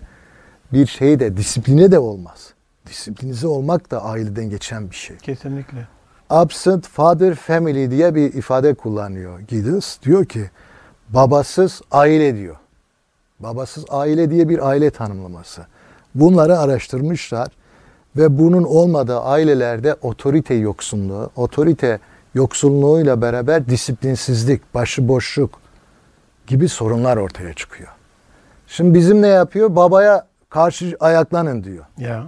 bir 0.74 0.86
şey 0.86 1.20
de 1.20 1.38
disipline 1.38 1.92
de 1.92 2.00
olmaz. 2.00 2.54
Disiplinize 2.88 3.48
olmak 3.48 3.92
da 3.92 4.04
aileden 4.04 4.50
geçen 4.50 4.92
bir 4.92 4.96
şey. 4.96 5.18
Kesinlikle. 5.18 5.88
Absent 6.30 6.88
father 6.88 7.36
family 7.36 7.92
diye 7.92 8.16
bir 8.16 8.34
ifade 8.34 8.74
kullanıyor 8.74 9.40
Giddens. 9.40 10.02
Diyor 10.02 10.26
ki 10.26 10.50
babasız 11.10 11.82
aile 11.92 12.36
diyor. 12.36 12.56
Babasız 13.40 13.86
aile 13.90 14.30
diye 14.32 14.50
bir 14.50 14.68
aile 14.68 14.90
tanımlaması. 14.90 15.66
Bunları 16.16 16.60
araştırmışlar 16.60 17.48
ve 18.18 18.40
bunun 18.40 18.64
olmadığı 18.64 19.20
ailelerde 19.20 19.96
otorite 20.02 20.54
yoksunluğu, 20.54 21.30
otorite 21.36 22.00
yoksunluğuyla 22.34 23.22
beraber 23.22 23.70
disiplinsizlik, 23.70 24.76
başıboşluk 24.76 25.60
gibi 26.48 26.70
sorunlar 26.70 27.18
ortaya 27.18 27.54
çıkıyor. 27.54 27.90
Şimdi 28.68 28.94
bizim 28.94 29.22
ne 29.22 29.28
yapıyor? 29.28 29.76
Babaya 29.76 30.29
karşı 30.50 30.98
ayaklanın 31.00 31.64
diyor. 31.64 31.86
Ya. 31.98 32.26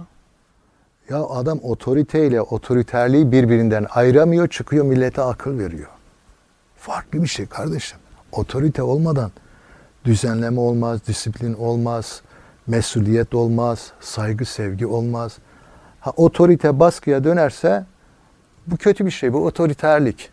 Ya 1.10 1.24
adam 1.24 1.58
otoriteyle 1.62 2.42
otoriterliği 2.42 3.32
birbirinden 3.32 3.86
ayıramıyor, 3.90 4.48
çıkıyor 4.48 4.84
millete 4.84 5.22
akıl 5.22 5.58
veriyor. 5.58 5.88
Farklı 6.76 7.22
bir 7.22 7.28
şey 7.28 7.46
kardeşim. 7.46 7.98
Otorite 8.32 8.82
olmadan 8.82 9.30
düzenleme 10.04 10.60
olmaz, 10.60 11.06
disiplin 11.06 11.54
olmaz, 11.54 12.22
mesuliyet 12.66 13.34
olmaz, 13.34 13.92
saygı 14.00 14.44
sevgi 14.44 14.86
olmaz. 14.86 15.38
Ha 16.00 16.12
otorite 16.16 16.80
baskıya 16.80 17.24
dönerse 17.24 17.84
bu 18.66 18.76
kötü 18.76 19.06
bir 19.06 19.10
şey, 19.10 19.32
bu 19.32 19.46
otoriterlik. 19.46 20.30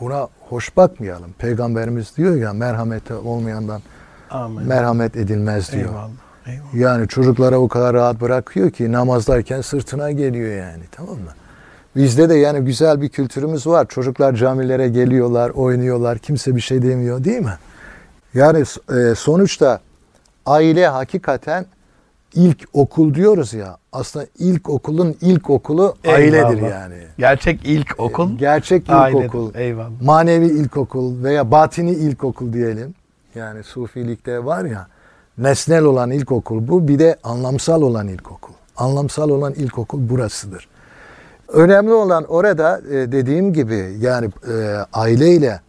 Buna 0.00 0.28
hoş 0.48 0.76
bakmayalım. 0.76 1.32
Peygamberimiz 1.38 2.16
diyor 2.16 2.36
ya 2.36 2.52
merhamete 2.52 3.14
olmayandan 3.14 3.82
Amin. 4.30 4.66
merhamet 4.66 5.16
edilmez 5.16 5.72
diyor. 5.72 5.88
Eyvallah. 5.88 6.23
Eyvallah. 6.46 6.74
Yani 6.74 7.08
çocuklara 7.08 7.58
o 7.58 7.68
kadar 7.68 7.94
rahat 7.94 8.20
bırakıyor 8.20 8.70
ki 8.70 8.92
namazdayken 8.92 9.60
sırtına 9.60 10.10
geliyor 10.10 10.56
yani 10.58 10.82
tamam 10.92 11.14
mı? 11.14 11.30
Bizde 11.96 12.28
de 12.28 12.34
yani 12.34 12.64
güzel 12.64 13.02
bir 13.02 13.08
kültürümüz 13.08 13.66
var. 13.66 13.86
Çocuklar 13.88 14.34
camilere 14.34 14.88
geliyorlar, 14.88 15.50
oynuyorlar. 15.50 16.18
Kimse 16.18 16.56
bir 16.56 16.60
şey 16.60 16.82
demiyor 16.82 17.24
değil 17.24 17.40
mi? 17.40 17.54
Yani 18.34 18.64
e, 18.96 19.14
sonuçta 19.14 19.80
aile 20.46 20.86
hakikaten 20.86 21.66
ilk 22.34 22.64
okul 22.72 23.14
diyoruz 23.14 23.54
ya. 23.54 23.76
Aslında 23.92 24.26
ilk 24.38 24.70
okulun 24.70 25.16
ilk 25.20 25.50
okulu 25.50 25.94
ailedir 26.06 26.56
Eyvallah. 26.56 26.70
yani. 26.70 26.94
Gerçek 27.18 27.60
ilk 27.64 27.94
okul. 28.00 28.38
Gerçek 28.38 28.82
ilk 28.82 28.90
ailedir. 28.90 29.28
okul. 29.28 29.54
Eyvallah. 29.54 30.02
Manevi 30.02 30.46
ilkokul 30.46 31.24
veya 31.24 31.50
batini 31.50 31.90
ilkokul 31.90 32.52
diyelim. 32.52 32.94
Yani 33.34 33.62
sufilikte 33.62 34.44
var 34.44 34.64
ya 34.64 34.86
nesnel 35.38 35.84
olan 35.84 36.10
ilkokul 36.10 36.68
bu 36.68 36.88
bir 36.88 36.98
de 36.98 37.16
anlamsal 37.24 37.82
olan 37.82 38.08
ilkokul. 38.08 38.52
Anlamsal 38.76 39.30
olan 39.30 39.52
ilkokul 39.52 40.08
burasıdır. 40.08 40.68
Önemli 41.48 41.92
olan 41.92 42.24
orada 42.24 42.80
e, 42.90 43.12
dediğim 43.12 43.52
gibi 43.52 43.96
yani 44.00 44.30
e, 44.48 44.76
aileyle 44.92 45.60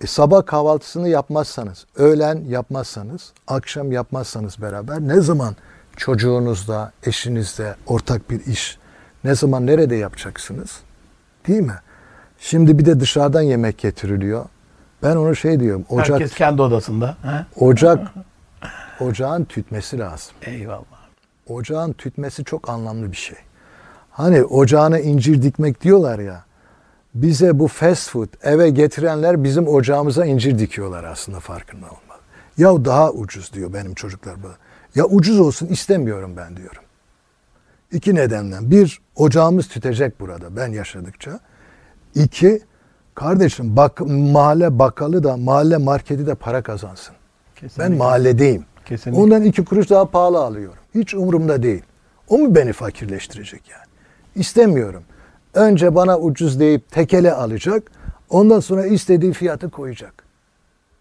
e, 0.00 0.06
sabah 0.06 0.46
kahvaltısını 0.46 1.08
yapmazsanız, 1.08 1.86
öğlen 1.96 2.44
yapmazsanız, 2.48 3.32
akşam 3.48 3.92
yapmazsanız 3.92 4.62
beraber 4.62 5.00
ne 5.00 5.20
zaman 5.20 5.56
çocuğunuzla, 5.96 6.92
eşinizle 7.06 7.74
ortak 7.86 8.30
bir 8.30 8.46
iş, 8.46 8.78
ne 9.24 9.34
zaman 9.34 9.66
nerede 9.66 9.96
yapacaksınız? 9.96 10.80
Değil 11.48 11.60
mi? 11.62 11.78
Şimdi 12.38 12.78
bir 12.78 12.84
de 12.84 13.00
dışarıdan 13.00 13.42
yemek 13.42 13.78
getiriliyor. 13.78 14.44
Ben 15.02 15.16
onu 15.16 15.36
şey 15.36 15.60
diyorum. 15.60 15.84
Ocak 15.88 16.20
Herkes 16.20 16.34
kendi 16.34 16.62
odasında. 16.62 17.16
He? 17.22 17.64
ocak 17.64 18.14
ocağın 19.02 19.44
tütmesi 19.44 19.98
lazım. 19.98 20.34
Eyvallah. 20.42 21.02
Ocağın 21.48 21.92
tütmesi 21.92 22.44
çok 22.44 22.68
anlamlı 22.68 23.12
bir 23.12 23.16
şey. 23.16 23.38
Hani 24.10 24.44
ocağına 24.44 24.98
incir 24.98 25.42
dikmek 25.42 25.80
diyorlar 25.80 26.18
ya. 26.18 26.44
Bize 27.14 27.58
bu 27.58 27.68
fast 27.68 28.10
food 28.10 28.28
eve 28.42 28.70
getirenler 28.70 29.44
bizim 29.44 29.68
ocağımıza 29.68 30.26
incir 30.26 30.58
dikiyorlar 30.58 31.04
aslında 31.04 31.40
farkında 31.40 31.86
olmadan. 31.86 32.22
Ya 32.58 32.84
daha 32.84 33.10
ucuz 33.10 33.52
diyor 33.52 33.72
benim 33.72 33.94
çocuklar 33.94 34.42
bana. 34.42 34.54
Ya 34.94 35.04
ucuz 35.04 35.40
olsun 35.40 35.66
istemiyorum 35.66 36.34
ben 36.36 36.56
diyorum. 36.56 36.82
İki 37.92 38.14
nedenden. 38.14 38.70
Bir, 38.70 39.00
ocağımız 39.16 39.68
tütecek 39.68 40.20
burada 40.20 40.56
ben 40.56 40.68
yaşadıkça. 40.68 41.40
İki, 42.14 42.62
kardeşim 43.14 43.76
bak, 43.76 44.00
mahalle 44.06 44.78
bakkalı 44.78 45.24
da 45.24 45.36
mahalle 45.36 45.76
marketi 45.76 46.26
de 46.26 46.34
para 46.34 46.62
kazansın. 46.62 47.14
Kesinlikle. 47.54 47.84
Ben 47.84 47.98
mahalledeyim. 47.98 48.64
Kesinlikle. 48.84 49.22
Ondan 49.22 49.42
iki 49.42 49.64
kuruş 49.64 49.90
daha 49.90 50.04
pahalı 50.04 50.38
alıyorum. 50.38 50.78
Hiç 50.94 51.14
umurumda 51.14 51.62
değil. 51.62 51.82
O 52.28 52.38
mu 52.38 52.54
beni 52.54 52.72
fakirleştirecek 52.72 53.62
yani? 53.70 53.82
İstemiyorum. 54.36 55.02
Önce 55.54 55.94
bana 55.94 56.18
ucuz 56.18 56.60
deyip 56.60 56.90
tekele 56.90 57.32
alacak. 57.32 57.82
Ondan 58.30 58.60
sonra 58.60 58.86
istediği 58.86 59.32
fiyatı 59.32 59.70
koyacak. 59.70 60.14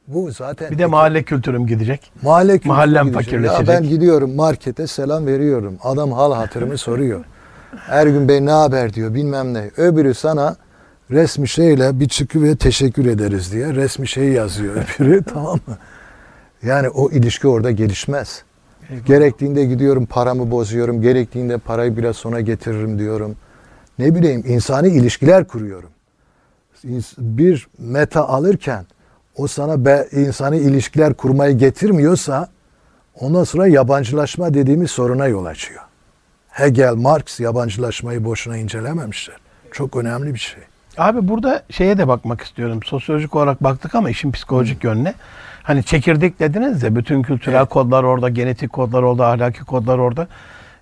Bu 0.08 0.32
zaten 0.32 0.72
Bir 0.72 0.78
de 0.78 0.86
mahalle 0.86 1.24
kültürüm 1.24 1.68
gidecek. 1.68 2.12
mahalle 2.22 2.54
kültürü 2.54 2.68
Mahallem 2.74 3.06
gidecek. 3.06 3.26
fakirleşecek. 3.26 3.68
Ya 3.68 3.74
ben 3.74 3.84
gidiyorum 3.90 4.36
markete 4.36 4.88
selam 4.88 5.26
veriyorum. 5.28 5.78
Adam 5.84 6.12
hal 6.12 6.34
hatırımı 6.34 6.78
soruyor. 6.88 7.26
Ergün 7.88 8.28
Bey 8.28 8.46
ne 8.46 8.52
haber 8.52 8.94
diyor 8.94 9.14
bilmem 9.14 9.54
ne. 9.54 9.72
Öbürü 9.78 10.14
sana 10.14 10.56
resmi 11.12 11.48
şeyle 11.48 12.00
bir 12.00 12.08
çıkı 12.10 12.44
ve 12.44 12.56
teşekkür 12.56 13.06
ederiz 13.06 13.52
diye 13.54 13.74
resmi 13.76 14.08
şey 14.08 14.30
yazıyor 14.30 14.76
öbürü 15.00 15.24
tamam 15.24 15.60
mı? 15.68 15.78
Yani 16.64 16.90
o 16.90 17.12
ilişki 17.12 17.48
orada 17.48 17.72
gelişmez. 17.72 18.44
Eyvallah. 18.90 19.06
Gerektiğinde 19.06 19.66
gidiyorum 19.66 20.06
paramı 20.06 20.52
bozuyorum. 20.52 21.02
Gerektiğinde 21.02 21.58
parayı 21.58 21.98
biraz 21.98 22.16
sonra 22.16 22.42
getiririm 22.42 23.00
diyorum. 23.00 23.36
Ne 24.00 24.16
bileyim 24.16 24.44
insani 24.48 24.88
ilişkiler 24.88 25.48
kuruyorum. 25.48 25.90
Bir 27.18 27.68
meta 27.78 28.28
alırken 28.28 28.86
o 29.36 29.48
sana 29.48 29.86
be, 29.86 30.08
insani 30.12 30.58
ilişkiler 30.58 31.14
kurmayı 31.14 31.58
getirmiyorsa 31.58 32.50
ondan 33.20 33.44
sonra 33.44 33.68
yabancılaşma 33.68 34.54
dediğimiz 34.54 34.92
soruna 34.92 35.28
yol 35.28 35.46
açıyor. 35.46 35.82
Hegel, 36.50 36.94
Marx 36.94 37.40
yabancılaşmayı 37.40 38.26
boşuna 38.26 38.58
incelememişler. 38.58 39.36
Çok 39.72 39.96
önemli 39.96 40.34
bir 40.34 40.40
şey. 40.40 40.64
Abi 40.98 41.28
burada 41.28 41.64
şeye 41.70 41.98
de 41.98 42.08
bakmak 42.08 42.42
istiyorum. 42.42 42.80
Sosyolojik 42.86 43.36
olarak 43.36 43.64
baktık 43.64 43.96
ama 43.96 44.10
işin 44.10 44.32
psikolojik 44.32 44.84
yönüne. 44.84 45.14
Hani 45.64 45.84
çekirdek 45.84 46.40
dediniz 46.40 46.84
ya 46.84 46.96
bütün 46.96 47.22
kültürel 47.22 47.58
Evet. 47.60 47.70
kodlar 47.70 48.04
orada, 48.04 48.30
genetik 48.30 48.74
kodlar 48.74 49.04
orada, 49.04 49.28
ahlaki 49.28 49.60
kodlar 49.60 49.98
orada. 49.98 50.28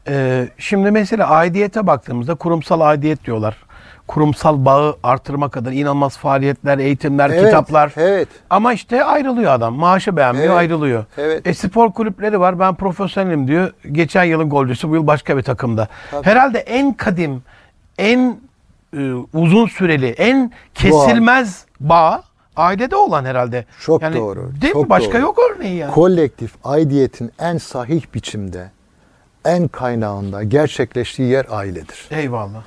Ee, 0.07 0.47
şimdi 0.57 0.91
mesela 0.91 1.27
aidiyete 1.27 1.87
baktığımızda 1.87 2.35
kurumsal 2.35 2.81
aidiyet 2.81 3.25
diyorlar. 3.25 3.57
Kurumsal 4.07 4.65
bağı 4.65 4.95
artırmak 5.03 5.57
adına 5.57 5.73
inanılmaz 5.73 6.17
faaliyetler, 6.17 6.77
eğitimler, 6.77 7.29
Evet, 7.29 7.45
kitaplar. 7.45 7.91
Evet. 7.97 8.27
Ama 8.49 8.73
işte 8.73 9.03
ayrılıyor 9.03 9.51
adam. 9.53 9.73
Maaşı 9.73 10.17
beğenmiyor, 10.17 10.45
Evet, 10.47 10.57
ayrılıyor. 10.57 11.05
evet. 11.17 11.47
E 11.47 11.53
spor 11.53 11.91
kulüpleri 11.91 12.39
var. 12.39 12.59
Ben 12.59 12.75
profesyonelim 12.75 13.47
diyor. 13.47 13.71
Geçen 13.91 14.23
yılın 14.23 14.49
golcüsü 14.49 14.89
bu 14.89 14.95
yıl 14.95 15.07
başka 15.07 15.37
bir 15.37 15.41
takımda. 15.43 15.87
Tabii. 16.11 16.25
Herhalde 16.25 16.59
en 16.59 16.93
kadim, 16.93 17.43
en 17.97 18.37
e, 18.97 19.13
uzun 19.33 19.67
süreli, 19.67 20.07
en 20.09 20.51
kesilmez 20.75 21.65
bağ 21.79 22.23
ailede 22.59 22.95
olan 22.95 23.25
herhalde. 23.25 23.65
Çok 23.79 24.01
yani, 24.01 24.15
doğru, 24.15 24.49
Değil 24.61 24.73
çok 24.73 24.83
mi? 24.83 24.89
Başka 24.89 25.13
doğru. 25.13 25.21
yok 25.21 25.37
örneği 25.51 25.75
ya. 25.75 25.91
Kolektif 25.91 26.51
aidiyetin 26.63 27.31
en 27.39 27.57
sahih 27.57 28.01
biçimde, 28.13 28.71
en 29.45 29.67
kaynağında 29.67 30.43
gerçekleştiği 30.43 31.29
yer 31.29 31.45
ailedir. 31.49 32.07
Eyvallah. 32.11 32.63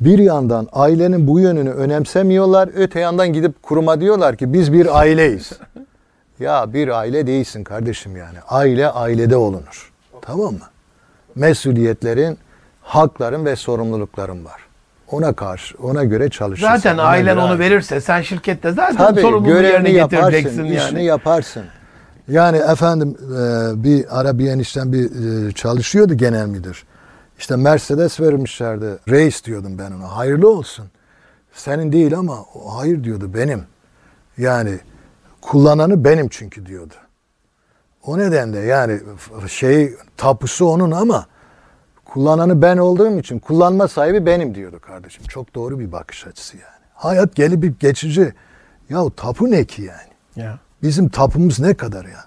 Bir 0.00 0.18
yandan 0.18 0.68
ailenin 0.72 1.26
bu 1.26 1.40
yönünü 1.40 1.70
önemsemiyorlar, 1.70 2.70
öte 2.74 3.00
yandan 3.00 3.32
gidip 3.32 3.62
kuruma 3.62 4.00
diyorlar 4.00 4.36
ki 4.36 4.52
biz 4.52 4.72
bir 4.72 4.98
aileyiz. 5.00 5.52
ya 6.40 6.72
bir 6.72 6.88
aile 6.88 7.26
değilsin 7.26 7.64
kardeşim 7.64 8.16
yani. 8.16 8.38
Aile 8.48 8.88
ailede 8.88 9.36
olunur. 9.36 9.92
Tamam 10.22 10.54
mı? 10.54 10.60
Mesuliyetlerin, 11.34 12.38
hakların 12.82 13.44
ve 13.44 13.56
sorumlulukların 13.56 14.44
var. 14.44 14.65
Ona 15.10 15.32
karşı, 15.32 15.76
ona 15.82 16.04
göre 16.04 16.28
çalışırsın. 16.28 16.74
Zaten 16.76 16.94
Ona 16.94 17.02
ailen 17.02 17.36
onu 17.36 17.58
verirse 17.58 18.00
sen 18.00 18.22
şirkette 18.22 18.72
zaten 18.72 18.96
Tabii 18.96 19.20
sorumluluğu 19.20 19.62
yerine 19.62 19.90
getireceksin 19.90 20.64
yaparsın, 20.64 20.64
işini 20.64 20.98
yani. 20.98 21.04
yaparsın. 21.04 21.64
Yani 22.28 22.56
efendim 22.56 23.16
e, 23.22 23.84
bir 23.84 24.20
ara 24.20 24.38
bir 24.38 24.50
enişten 24.50 24.92
bir 24.92 25.04
e, 25.48 25.52
çalışıyordu 25.52 26.14
genel 26.14 26.46
müdür. 26.46 26.84
İşte 27.38 27.56
Mercedes 27.56 28.20
vermişlerdi. 28.20 28.98
Reis 29.08 29.44
diyordum 29.44 29.78
ben 29.78 29.92
ona. 29.92 30.16
Hayırlı 30.16 30.50
olsun. 30.50 30.86
Senin 31.52 31.92
değil 31.92 32.14
ama 32.18 32.38
hayır 32.68 33.04
diyordu 33.04 33.30
benim. 33.34 33.64
Yani 34.38 34.78
kullananı 35.40 36.04
benim 36.04 36.28
çünkü 36.28 36.66
diyordu. 36.66 36.94
O 38.06 38.18
nedenle 38.18 38.58
yani 38.58 39.00
şey 39.48 39.94
tapusu 40.16 40.66
onun 40.66 40.90
ama 40.90 41.26
kullananı 42.16 42.62
ben 42.62 42.76
olduğum 42.76 43.18
için 43.18 43.38
kullanma 43.38 43.88
sahibi 43.88 44.26
benim 44.26 44.54
diyordu 44.54 44.78
kardeşim. 44.80 45.24
Çok 45.28 45.54
doğru 45.54 45.78
bir 45.78 45.92
bakış 45.92 46.26
açısı 46.26 46.56
yani. 46.56 46.84
Hayat 46.94 47.34
gelip 47.34 47.80
geçici. 47.80 48.34
Ya 48.90 49.02
tapu 49.16 49.50
ne 49.50 49.64
ki 49.64 49.82
yani? 49.82 50.46
Ya. 50.46 50.58
Bizim 50.82 51.08
tapumuz 51.08 51.60
ne 51.60 51.74
kadar 51.74 52.04
ya? 52.04 52.24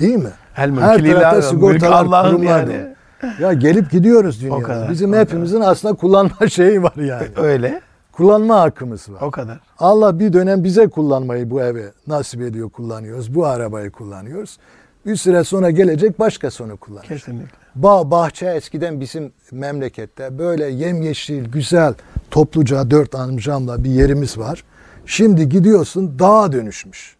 Değil 0.00 0.16
mi? 0.16 0.30
El 0.56 0.76
Her 0.76 0.98
tarafta 1.04 1.42
sigortalar, 1.42 2.30
kurumlar 2.30 2.60
yani. 2.60 2.94
dolu. 3.22 3.42
Ya 3.42 3.52
gelip 3.52 3.90
gidiyoruz 3.90 4.42
dünyada. 4.42 4.62
kadar, 4.62 4.90
Bizim 4.90 5.12
o 5.12 5.16
hepimizin 5.16 5.60
aslında 5.60 5.94
kullanma 5.94 6.48
şeyi 6.50 6.82
var 6.82 6.94
yani. 6.96 7.26
Öyle. 7.36 7.80
kullanma 8.12 8.60
hakkımız 8.60 9.12
var. 9.12 9.20
O 9.20 9.30
kadar. 9.30 9.60
Allah 9.78 10.18
bir 10.18 10.32
dönem 10.32 10.64
bize 10.64 10.88
kullanmayı 10.88 11.50
bu 11.50 11.60
evi 11.60 11.84
nasip 12.06 12.42
ediyor 12.42 12.70
kullanıyoruz. 12.70 13.34
Bu 13.34 13.46
arabayı 13.46 13.90
kullanıyoruz. 13.90 14.58
Bir 15.06 15.16
süre 15.16 15.44
sonra 15.44 15.70
gelecek 15.70 16.18
başkası 16.18 16.64
onu 16.64 16.76
kullanacak. 16.76 17.08
Kesinlikle. 17.08 17.58
Bağ, 17.74 18.10
bahçe 18.10 18.46
eskiden 18.46 19.00
bizim 19.00 19.32
memlekette 19.52 20.38
böyle 20.38 20.66
yemyeşil, 20.66 21.44
güzel, 21.44 21.94
topluca 22.30 22.90
dört 22.90 23.14
amcamla 23.14 23.84
bir 23.84 23.90
yerimiz 23.90 24.38
var. 24.38 24.64
Şimdi 25.06 25.48
gidiyorsun 25.48 26.18
dağa 26.18 26.52
dönüşmüş. 26.52 27.16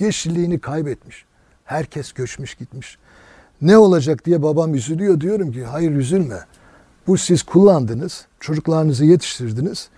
Yeşilliğini 0.00 0.58
kaybetmiş. 0.58 1.24
Herkes 1.64 2.12
göçmüş 2.12 2.54
gitmiş. 2.54 2.98
Ne 3.62 3.78
olacak 3.78 4.24
diye 4.24 4.42
babam 4.42 4.74
üzülüyor. 4.74 5.20
Diyorum 5.20 5.52
ki 5.52 5.64
hayır 5.64 5.90
üzülme. 5.92 6.38
Bu 7.06 7.18
siz 7.18 7.42
kullandınız, 7.42 8.26
çocuklarınızı 8.40 9.04
yetiştirdiniz. 9.04 9.88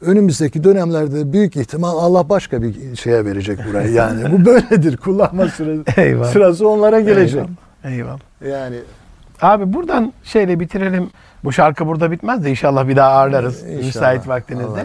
Önümüzdeki 0.00 0.64
dönemlerde 0.64 1.32
büyük 1.32 1.56
ihtimal 1.56 1.98
Allah 1.98 2.28
başka 2.28 2.62
bir 2.62 2.96
şeye 2.96 3.24
verecek 3.24 3.58
burayı 3.68 3.92
yani. 3.92 4.32
Bu 4.32 4.44
böyledir. 4.46 4.96
Kullanma 4.96 5.48
sırası, 5.48 5.84
Eyvallah. 6.00 6.32
sırası 6.32 6.68
onlara 6.68 7.00
gelecek. 7.00 7.44
Eyvallah. 7.84 8.18
Eyvallah. 8.42 8.60
Yani 8.60 8.76
Abi 9.42 9.72
buradan 9.72 10.12
şeyle 10.24 10.60
bitirelim. 10.60 11.10
Bu 11.44 11.52
şarkı 11.52 11.86
burada 11.86 12.10
bitmez 12.10 12.44
de 12.44 12.50
inşallah 12.50 12.88
bir 12.88 12.96
daha 12.96 13.10
ağırlarız 13.10 13.62
İnşallah. 13.62 13.84
müsait 13.86 14.28
vaktinizde. 14.28 14.84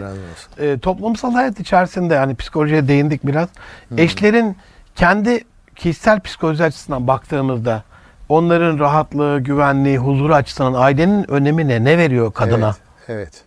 Ee, 0.58 0.78
toplumsal 0.78 1.32
hayat 1.32 1.60
içerisinde 1.60 2.14
yani 2.14 2.34
psikolojiye 2.34 2.88
değindik 2.88 3.26
biraz. 3.26 3.48
Eşlerin 3.96 4.56
kendi 4.96 5.44
kişisel 5.76 6.20
psikoloji 6.20 6.64
açısından 6.64 7.06
baktığımızda 7.06 7.82
onların 8.28 8.78
rahatlığı, 8.78 9.40
güvenliği, 9.40 9.98
huzuru 9.98 10.34
açısından 10.34 10.74
ailenin 10.74 11.30
önemi 11.30 11.68
ne? 11.68 11.84
Ne 11.84 11.98
veriyor 11.98 12.32
kadına? 12.32 12.66
Evet. 13.08 13.08
evet. 13.08 13.42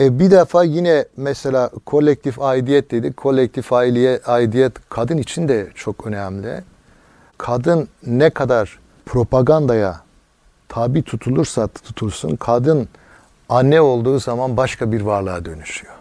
E, 0.00 0.18
bir 0.18 0.30
defa 0.30 0.64
yine 0.64 1.04
mesela 1.16 1.70
kolektif 1.86 2.40
aidiyet 2.42 2.90
dedik. 2.90 3.16
Kolektif 3.16 3.72
aileye 3.72 4.20
aidiyet 4.26 4.72
kadın 4.88 5.16
için 5.18 5.48
de 5.48 5.68
çok 5.74 6.06
önemli. 6.06 6.62
Kadın 7.38 7.88
ne 8.06 8.30
kadar 8.30 8.78
propagandaya 9.06 10.00
tabi 10.68 11.02
tutulursa 11.02 11.66
tutulsun 11.68 12.36
kadın 12.36 12.88
anne 13.48 13.80
olduğu 13.80 14.18
zaman 14.18 14.56
başka 14.56 14.92
bir 14.92 15.00
varlığa 15.00 15.44
dönüşüyor. 15.44 15.92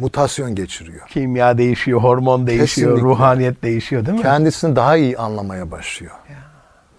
Mutasyon 0.00 0.54
geçiriyor. 0.54 1.08
Kimya 1.08 1.58
değişiyor, 1.58 2.00
hormon 2.00 2.46
değişiyor, 2.46 2.66
Kesinlikle. 2.90 3.02
ruhaniyet 3.02 3.62
değişiyor 3.62 4.06
değil 4.06 4.16
mi? 4.16 4.22
kendisini 4.22 4.76
daha 4.76 4.96
iyi 4.96 5.18
anlamaya 5.18 5.70
başlıyor. 5.70 6.12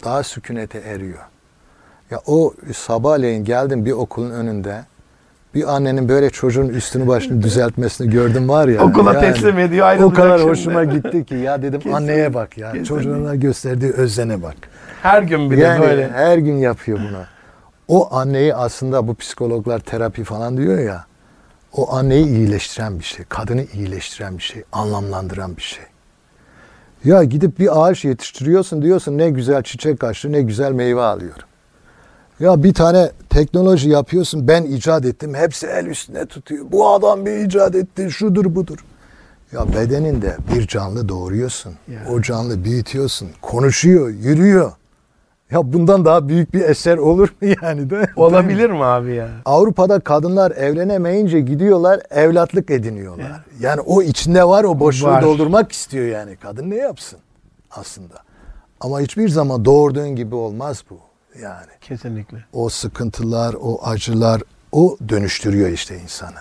Daha 0.04 0.24
sükunete 0.24 0.78
eriyor. 0.78 1.20
Ya 2.12 2.22
o 2.26 2.54
sabahleyin 2.76 3.45
geldim 3.45 3.86
bir 3.86 3.91
okulun 3.91 4.32
önünde 4.32 4.86
bir 5.56 5.76
annenin 5.76 6.10
böyle 6.10 6.30
çocuğun 6.30 6.68
üstünü 6.70 7.08
başını 7.08 7.41
düzeltmesini 7.41 8.10
gördüm 8.10 8.49
var 8.49 8.68
ya. 8.68 8.84
Okula 8.84 9.20
teslim 9.20 9.60
ediyor, 9.60 9.88
ayrılacak 9.88 10.12
O 10.20 10.22
kadar 10.24 10.38
şimdi. 10.38 10.49
hoşuma 10.51 10.84
gitti 10.84 11.26
ki 11.26 11.36
ya 11.36 11.62
dedim 11.62 11.80
Kesin- 11.80 11.95
anneye 11.95 12.34
bak 12.34 12.58
ya. 12.58 12.68
kesinlikle. 12.72 12.95
Çocuğuna 12.95 13.36
gösterdiği 13.36 13.91
özene 13.91 14.41
bak. 14.41 14.56
Her 15.01 15.22
gün 15.24 15.51
bir 15.51 15.58
yani 15.58 15.82
de 15.84 15.88
böyle. 15.88 16.10
her 16.12 16.38
gün 16.38 16.58
yapıyor 16.58 16.99
bunu. 17.10 17.20
O 17.88 18.16
anneyi 18.16 18.56
aslında 18.56 19.08
bu 19.08 19.16
psikologlar 19.16 19.80
terapi 19.80 20.24
falan 20.24 20.58
diyor 20.58 20.80
ya. 20.80 21.06
O 21.74 21.93
anneyi 21.95 22.26
iyileştiren 22.28 22.99
bir 22.99 23.04
şey. 23.04 23.26
Kadını 23.30 23.64
iyileştiren 23.74 24.38
bir 24.38 24.43
şey. 24.43 24.64
Anlamlandıran 24.72 25.58
bir 25.58 25.62
şey. 25.62 25.84
Ya 27.04 27.24
gidip 27.24 27.60
bir 27.60 27.86
ağaç 27.88 28.06
yetiştiriyorsun 28.06 28.82
diyorsun 28.82 29.18
ne 29.18 29.30
güzel 29.30 29.64
çiçek 29.64 30.04
açtı 30.04 30.32
ne 30.32 30.41
güzel 30.41 30.72
meyve 30.72 31.01
alıyorum. 31.01 31.43
Ya 32.39 32.63
bir 32.63 32.73
tane 32.73 33.11
teknoloji 33.29 33.89
yapıyorsun 33.89 34.47
ben 34.47 34.63
icat 34.63 35.05
ettim 35.05 35.34
hepsi 35.36 35.67
el 35.67 35.86
üstüne 35.86 36.25
tutuyor. 36.25 36.65
Bu 36.71 36.89
adam 36.89 37.25
bir 37.25 37.31
icat 37.45 37.75
etti 37.75 38.11
şudur 38.11 38.55
budur. 38.55 38.77
Ya 39.51 39.73
bedeninde 39.73 40.38
bir 40.55 40.67
canlı 40.67 41.09
doğuruyorsun. 41.09 41.73
Ya. 41.91 41.99
O 42.11 42.21
canlı 42.21 42.63
büyütüyorsun. 42.63 43.29
Konuşuyor, 43.41 44.09
yürüyor. 44.09 44.71
Ya 45.51 45.73
bundan 45.73 46.05
daha 46.05 46.27
büyük 46.29 46.53
bir 46.53 46.61
eser 46.61 46.97
olur 46.97 47.29
mu 47.41 47.47
yani? 47.61 47.81
Mi? 47.81 48.05
Olabilir 48.15 48.69
mi 48.69 48.84
abi 48.84 49.15
ya? 49.15 49.29
Avrupa'da 49.45 49.99
kadınlar 49.99 50.51
evlenemeyince 50.51 51.39
gidiyorlar 51.41 52.01
evlatlık 52.11 52.69
ediniyorlar. 52.71 53.41
Yani 53.59 53.81
o 53.81 54.01
içinde 54.01 54.43
var 54.43 54.63
o 54.63 54.79
boşluğu 54.79 55.07
Var. 55.07 55.21
doldurmak 55.21 55.71
istiyor 55.71 56.05
yani. 56.05 56.36
Kadın 56.36 56.69
ne 56.69 56.75
yapsın 56.75 57.19
aslında? 57.71 58.15
Ama 58.81 58.99
hiçbir 59.01 59.29
zaman 59.29 59.65
doğurduğun 59.65 60.15
gibi 60.15 60.36
olmaz 60.36 60.84
bu. 60.89 60.97
Yani 61.41 61.67
Kesinlikle. 61.81 62.38
o 62.53 62.69
sıkıntılar, 62.69 63.55
o 63.61 63.79
acılar 63.84 64.41
o 64.71 64.97
dönüştürüyor 65.09 65.69
işte 65.69 65.99
insanı. 65.99 66.39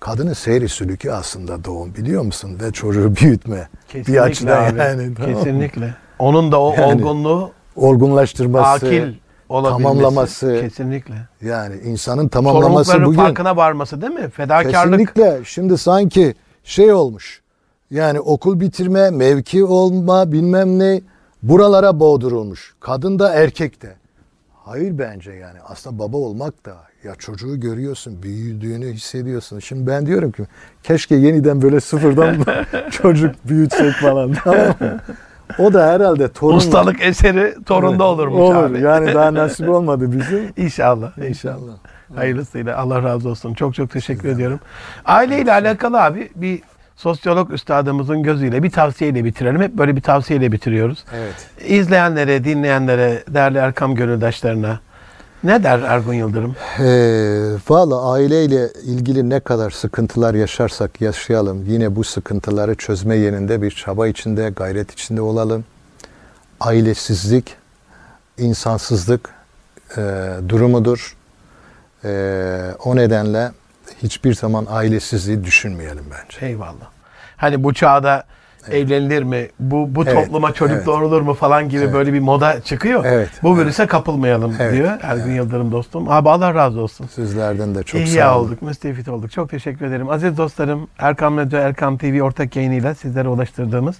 Kadının 0.00 0.32
seyri 0.32 0.68
sülükü 0.68 1.10
aslında 1.10 1.64
doğum 1.64 1.94
biliyor 1.94 2.22
musun? 2.22 2.58
Ve 2.62 2.72
çocuğu 2.72 3.16
büyütme. 3.16 3.68
Kesinlikle 3.88 4.12
bir 4.12 4.18
açıdan 4.18 4.64
abi. 4.64 4.78
yani. 4.78 5.14
tamam? 5.14 5.34
Kesinlikle. 5.34 5.94
Onun 6.18 6.52
da 6.52 6.60
o 6.60 6.74
Yani 6.74 6.94
olgunluğu 6.94 7.50
Olgunlaştırması, 7.76 8.68
akil 8.68 9.14
tamamlaması. 9.48 10.58
Kesinlikle. 10.60 11.14
yani 11.42 11.76
insanın 11.84 12.28
tamamlaması 12.28 13.04
bugün. 13.04 13.16
farkına 13.16 13.56
varması 13.56 14.02
değil 14.02 14.12
mi? 14.12 14.30
Fedakarlık. 14.30 14.74
Kesinlikle. 14.74 15.40
Şimdi 15.44 15.78
sanki 15.78 16.34
şey 16.64 16.92
olmuş. 16.92 17.42
Yani 17.90 18.20
okul 18.20 18.60
bitirme, 18.60 19.10
mevki 19.10 19.64
olma, 19.64 20.32
bilmem 20.32 20.78
ne 20.78 21.00
buralara 21.42 22.00
boğdurulmuş. 22.00 22.74
Kadın 22.80 23.18
da 23.18 23.34
erkek 23.34 23.82
de. 23.82 23.94
Hayır 24.66 24.98
bence 24.98 25.32
yani. 25.32 25.58
Aslında 25.68 25.98
baba 25.98 26.16
olmak 26.16 26.66
da 26.66 26.76
ya 27.04 27.14
çocuğu 27.14 27.60
görüyorsun, 27.60 28.22
büyüdüğünü 28.22 28.92
hissediyorsun. 28.92 29.58
Şimdi 29.58 29.86
ben 29.86 30.06
diyorum 30.06 30.32
ki 30.32 30.42
keşke 30.82 31.14
yeniden 31.14 31.62
böyle 31.62 31.80
sıfırdan 31.80 32.36
çocuk 32.90 33.34
büyütsek 33.44 33.92
falan. 33.92 34.32
Tamam 34.44 34.66
mı? 34.66 35.00
O 35.58 35.72
da 35.72 35.86
herhalde 35.86 36.28
torun. 36.28 36.56
Ustalık 36.56 37.02
eseri 37.02 37.54
torunda 37.66 38.04
olurmuş 38.04 38.40
Olur. 38.40 38.54
abi. 38.54 38.80
Yani 38.80 39.14
daha 39.14 39.34
nasip 39.34 39.68
olmadı 39.68 40.12
bizim. 40.12 40.52
İnşallah. 40.64 41.18
İnşallah. 41.18 41.72
Hayırlısıyla. 42.14 42.76
Allah 42.76 43.02
razı 43.02 43.28
olsun. 43.28 43.54
Çok 43.54 43.74
çok 43.74 43.90
teşekkür 43.90 44.28
ediyorum. 44.28 44.60
Aileyle 45.04 45.52
alakalı 45.52 46.02
abi 46.02 46.30
bir 46.36 46.62
sosyolog 46.96 47.52
üstadımızın 47.52 48.22
gözüyle 48.22 48.62
bir 48.62 48.70
tavsiyeyle 48.70 49.24
bitirelim. 49.24 49.62
Hep 49.62 49.74
böyle 49.74 49.96
bir 49.96 50.00
tavsiyeyle 50.00 50.52
bitiriyoruz. 50.52 51.04
Evet. 51.14 51.34
İzleyenlere, 51.70 52.44
dinleyenlere, 52.44 53.24
değerli 53.28 53.58
Erkam 53.58 53.94
gönüldaşlarına 53.94 54.80
ne 55.44 55.62
der 55.62 55.78
Ergun 55.78 56.14
Yıldırım? 56.14 56.56
Ee, 56.78 57.56
Valla 57.68 58.12
aileyle 58.12 58.68
ilgili 58.84 59.30
ne 59.30 59.40
kadar 59.40 59.70
sıkıntılar 59.70 60.34
yaşarsak 60.34 61.00
yaşayalım. 61.00 61.64
Yine 61.68 61.96
bu 61.96 62.04
sıkıntıları 62.04 62.74
çözme 62.74 63.16
yerinde 63.16 63.62
bir 63.62 63.70
çaba 63.70 64.06
içinde, 64.08 64.52
gayret 64.56 64.92
içinde 64.92 65.20
olalım. 65.20 65.64
Ailesizlik, 66.60 67.54
insansızlık 68.38 69.30
e, 69.96 70.30
durumudur. 70.48 71.16
E, 72.04 72.10
o 72.84 72.96
nedenle 72.96 73.50
hiçbir 74.02 74.34
zaman 74.34 74.66
ailesizliği 74.68 75.44
düşünmeyelim 75.44 76.04
bence. 76.10 76.46
Eyvallah. 76.46 76.86
hani 77.36 77.64
bu 77.64 77.74
çağda 77.74 78.24
evlenilir 78.70 79.22
mi? 79.22 79.48
Bu 79.60 79.94
bu 79.94 80.02
Evet, 80.02 80.14
topluma 80.14 80.52
çocuk 80.52 80.76
evet. 80.76 80.86
doğurulur 80.86 81.20
mu 81.20 81.34
falan 81.34 81.68
gibi 81.68 81.82
Evet. 81.82 81.94
böyle 81.94 82.12
bir 82.12 82.20
moda 82.20 82.60
çıkıyor. 82.60 83.04
Evet, 83.04 83.28
Bu 83.42 83.58
virüse 83.58 83.86
kapılmayalım 83.86 84.54
Evet, 84.60 84.74
diyor 84.74 84.90
Ergün 85.02 85.32
Yıldırım 85.32 85.72
dostum. 85.72 86.08
Abi 86.10 86.28
Allah 86.30 86.54
razı 86.54 86.80
olsun. 86.80 87.06
Sizlerden 87.06 87.74
de 87.74 87.82
çok 87.82 88.00
İhya 88.00 88.24
sağ 88.28 88.38
olun. 88.38 88.46
olduk, 88.48 88.62
müstefit 88.62 89.08
olduk. 89.08 89.30
Çok 89.32 89.50
teşekkür 89.50 89.86
ederim. 89.86 90.10
Aziz 90.10 90.36
dostlarım, 90.36 90.88
Erkam 90.98 91.36
Radyo, 91.38 91.58
Erkam 91.58 91.98
TV 91.98 92.20
ortak 92.22 92.56
yayınıyla 92.56 92.94
sizlere 92.94 93.28
ulaştırdığımız 93.28 93.96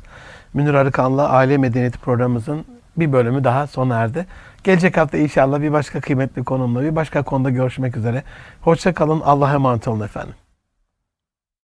Münir 0.55 0.75
Arıkan'la 0.75 1.29
Aile 1.29 1.59
Medeniyeti 1.59 1.99
programımızın 1.99 2.65
bir 2.97 3.13
bölümü 3.13 3.45
daha 3.45 3.67
sona 3.67 3.97
erdi. 4.01 4.27
Gelecek 4.67 4.97
hafta 4.97 5.19
inşallah 5.19 5.61
bir 5.61 5.73
başka 5.73 6.01
kıymetli 6.01 6.45
konumla, 6.45 6.83
bir 6.83 6.97
başka 6.97 7.23
konuda 7.23 7.51
görüşmek 7.51 7.97
üzere. 7.97 8.23
Hoşça 8.61 8.95
kalın, 8.95 9.21
Allah'a 9.21 9.55
emanet 9.55 9.89
olun 9.89 10.01
efendim. 10.01 10.35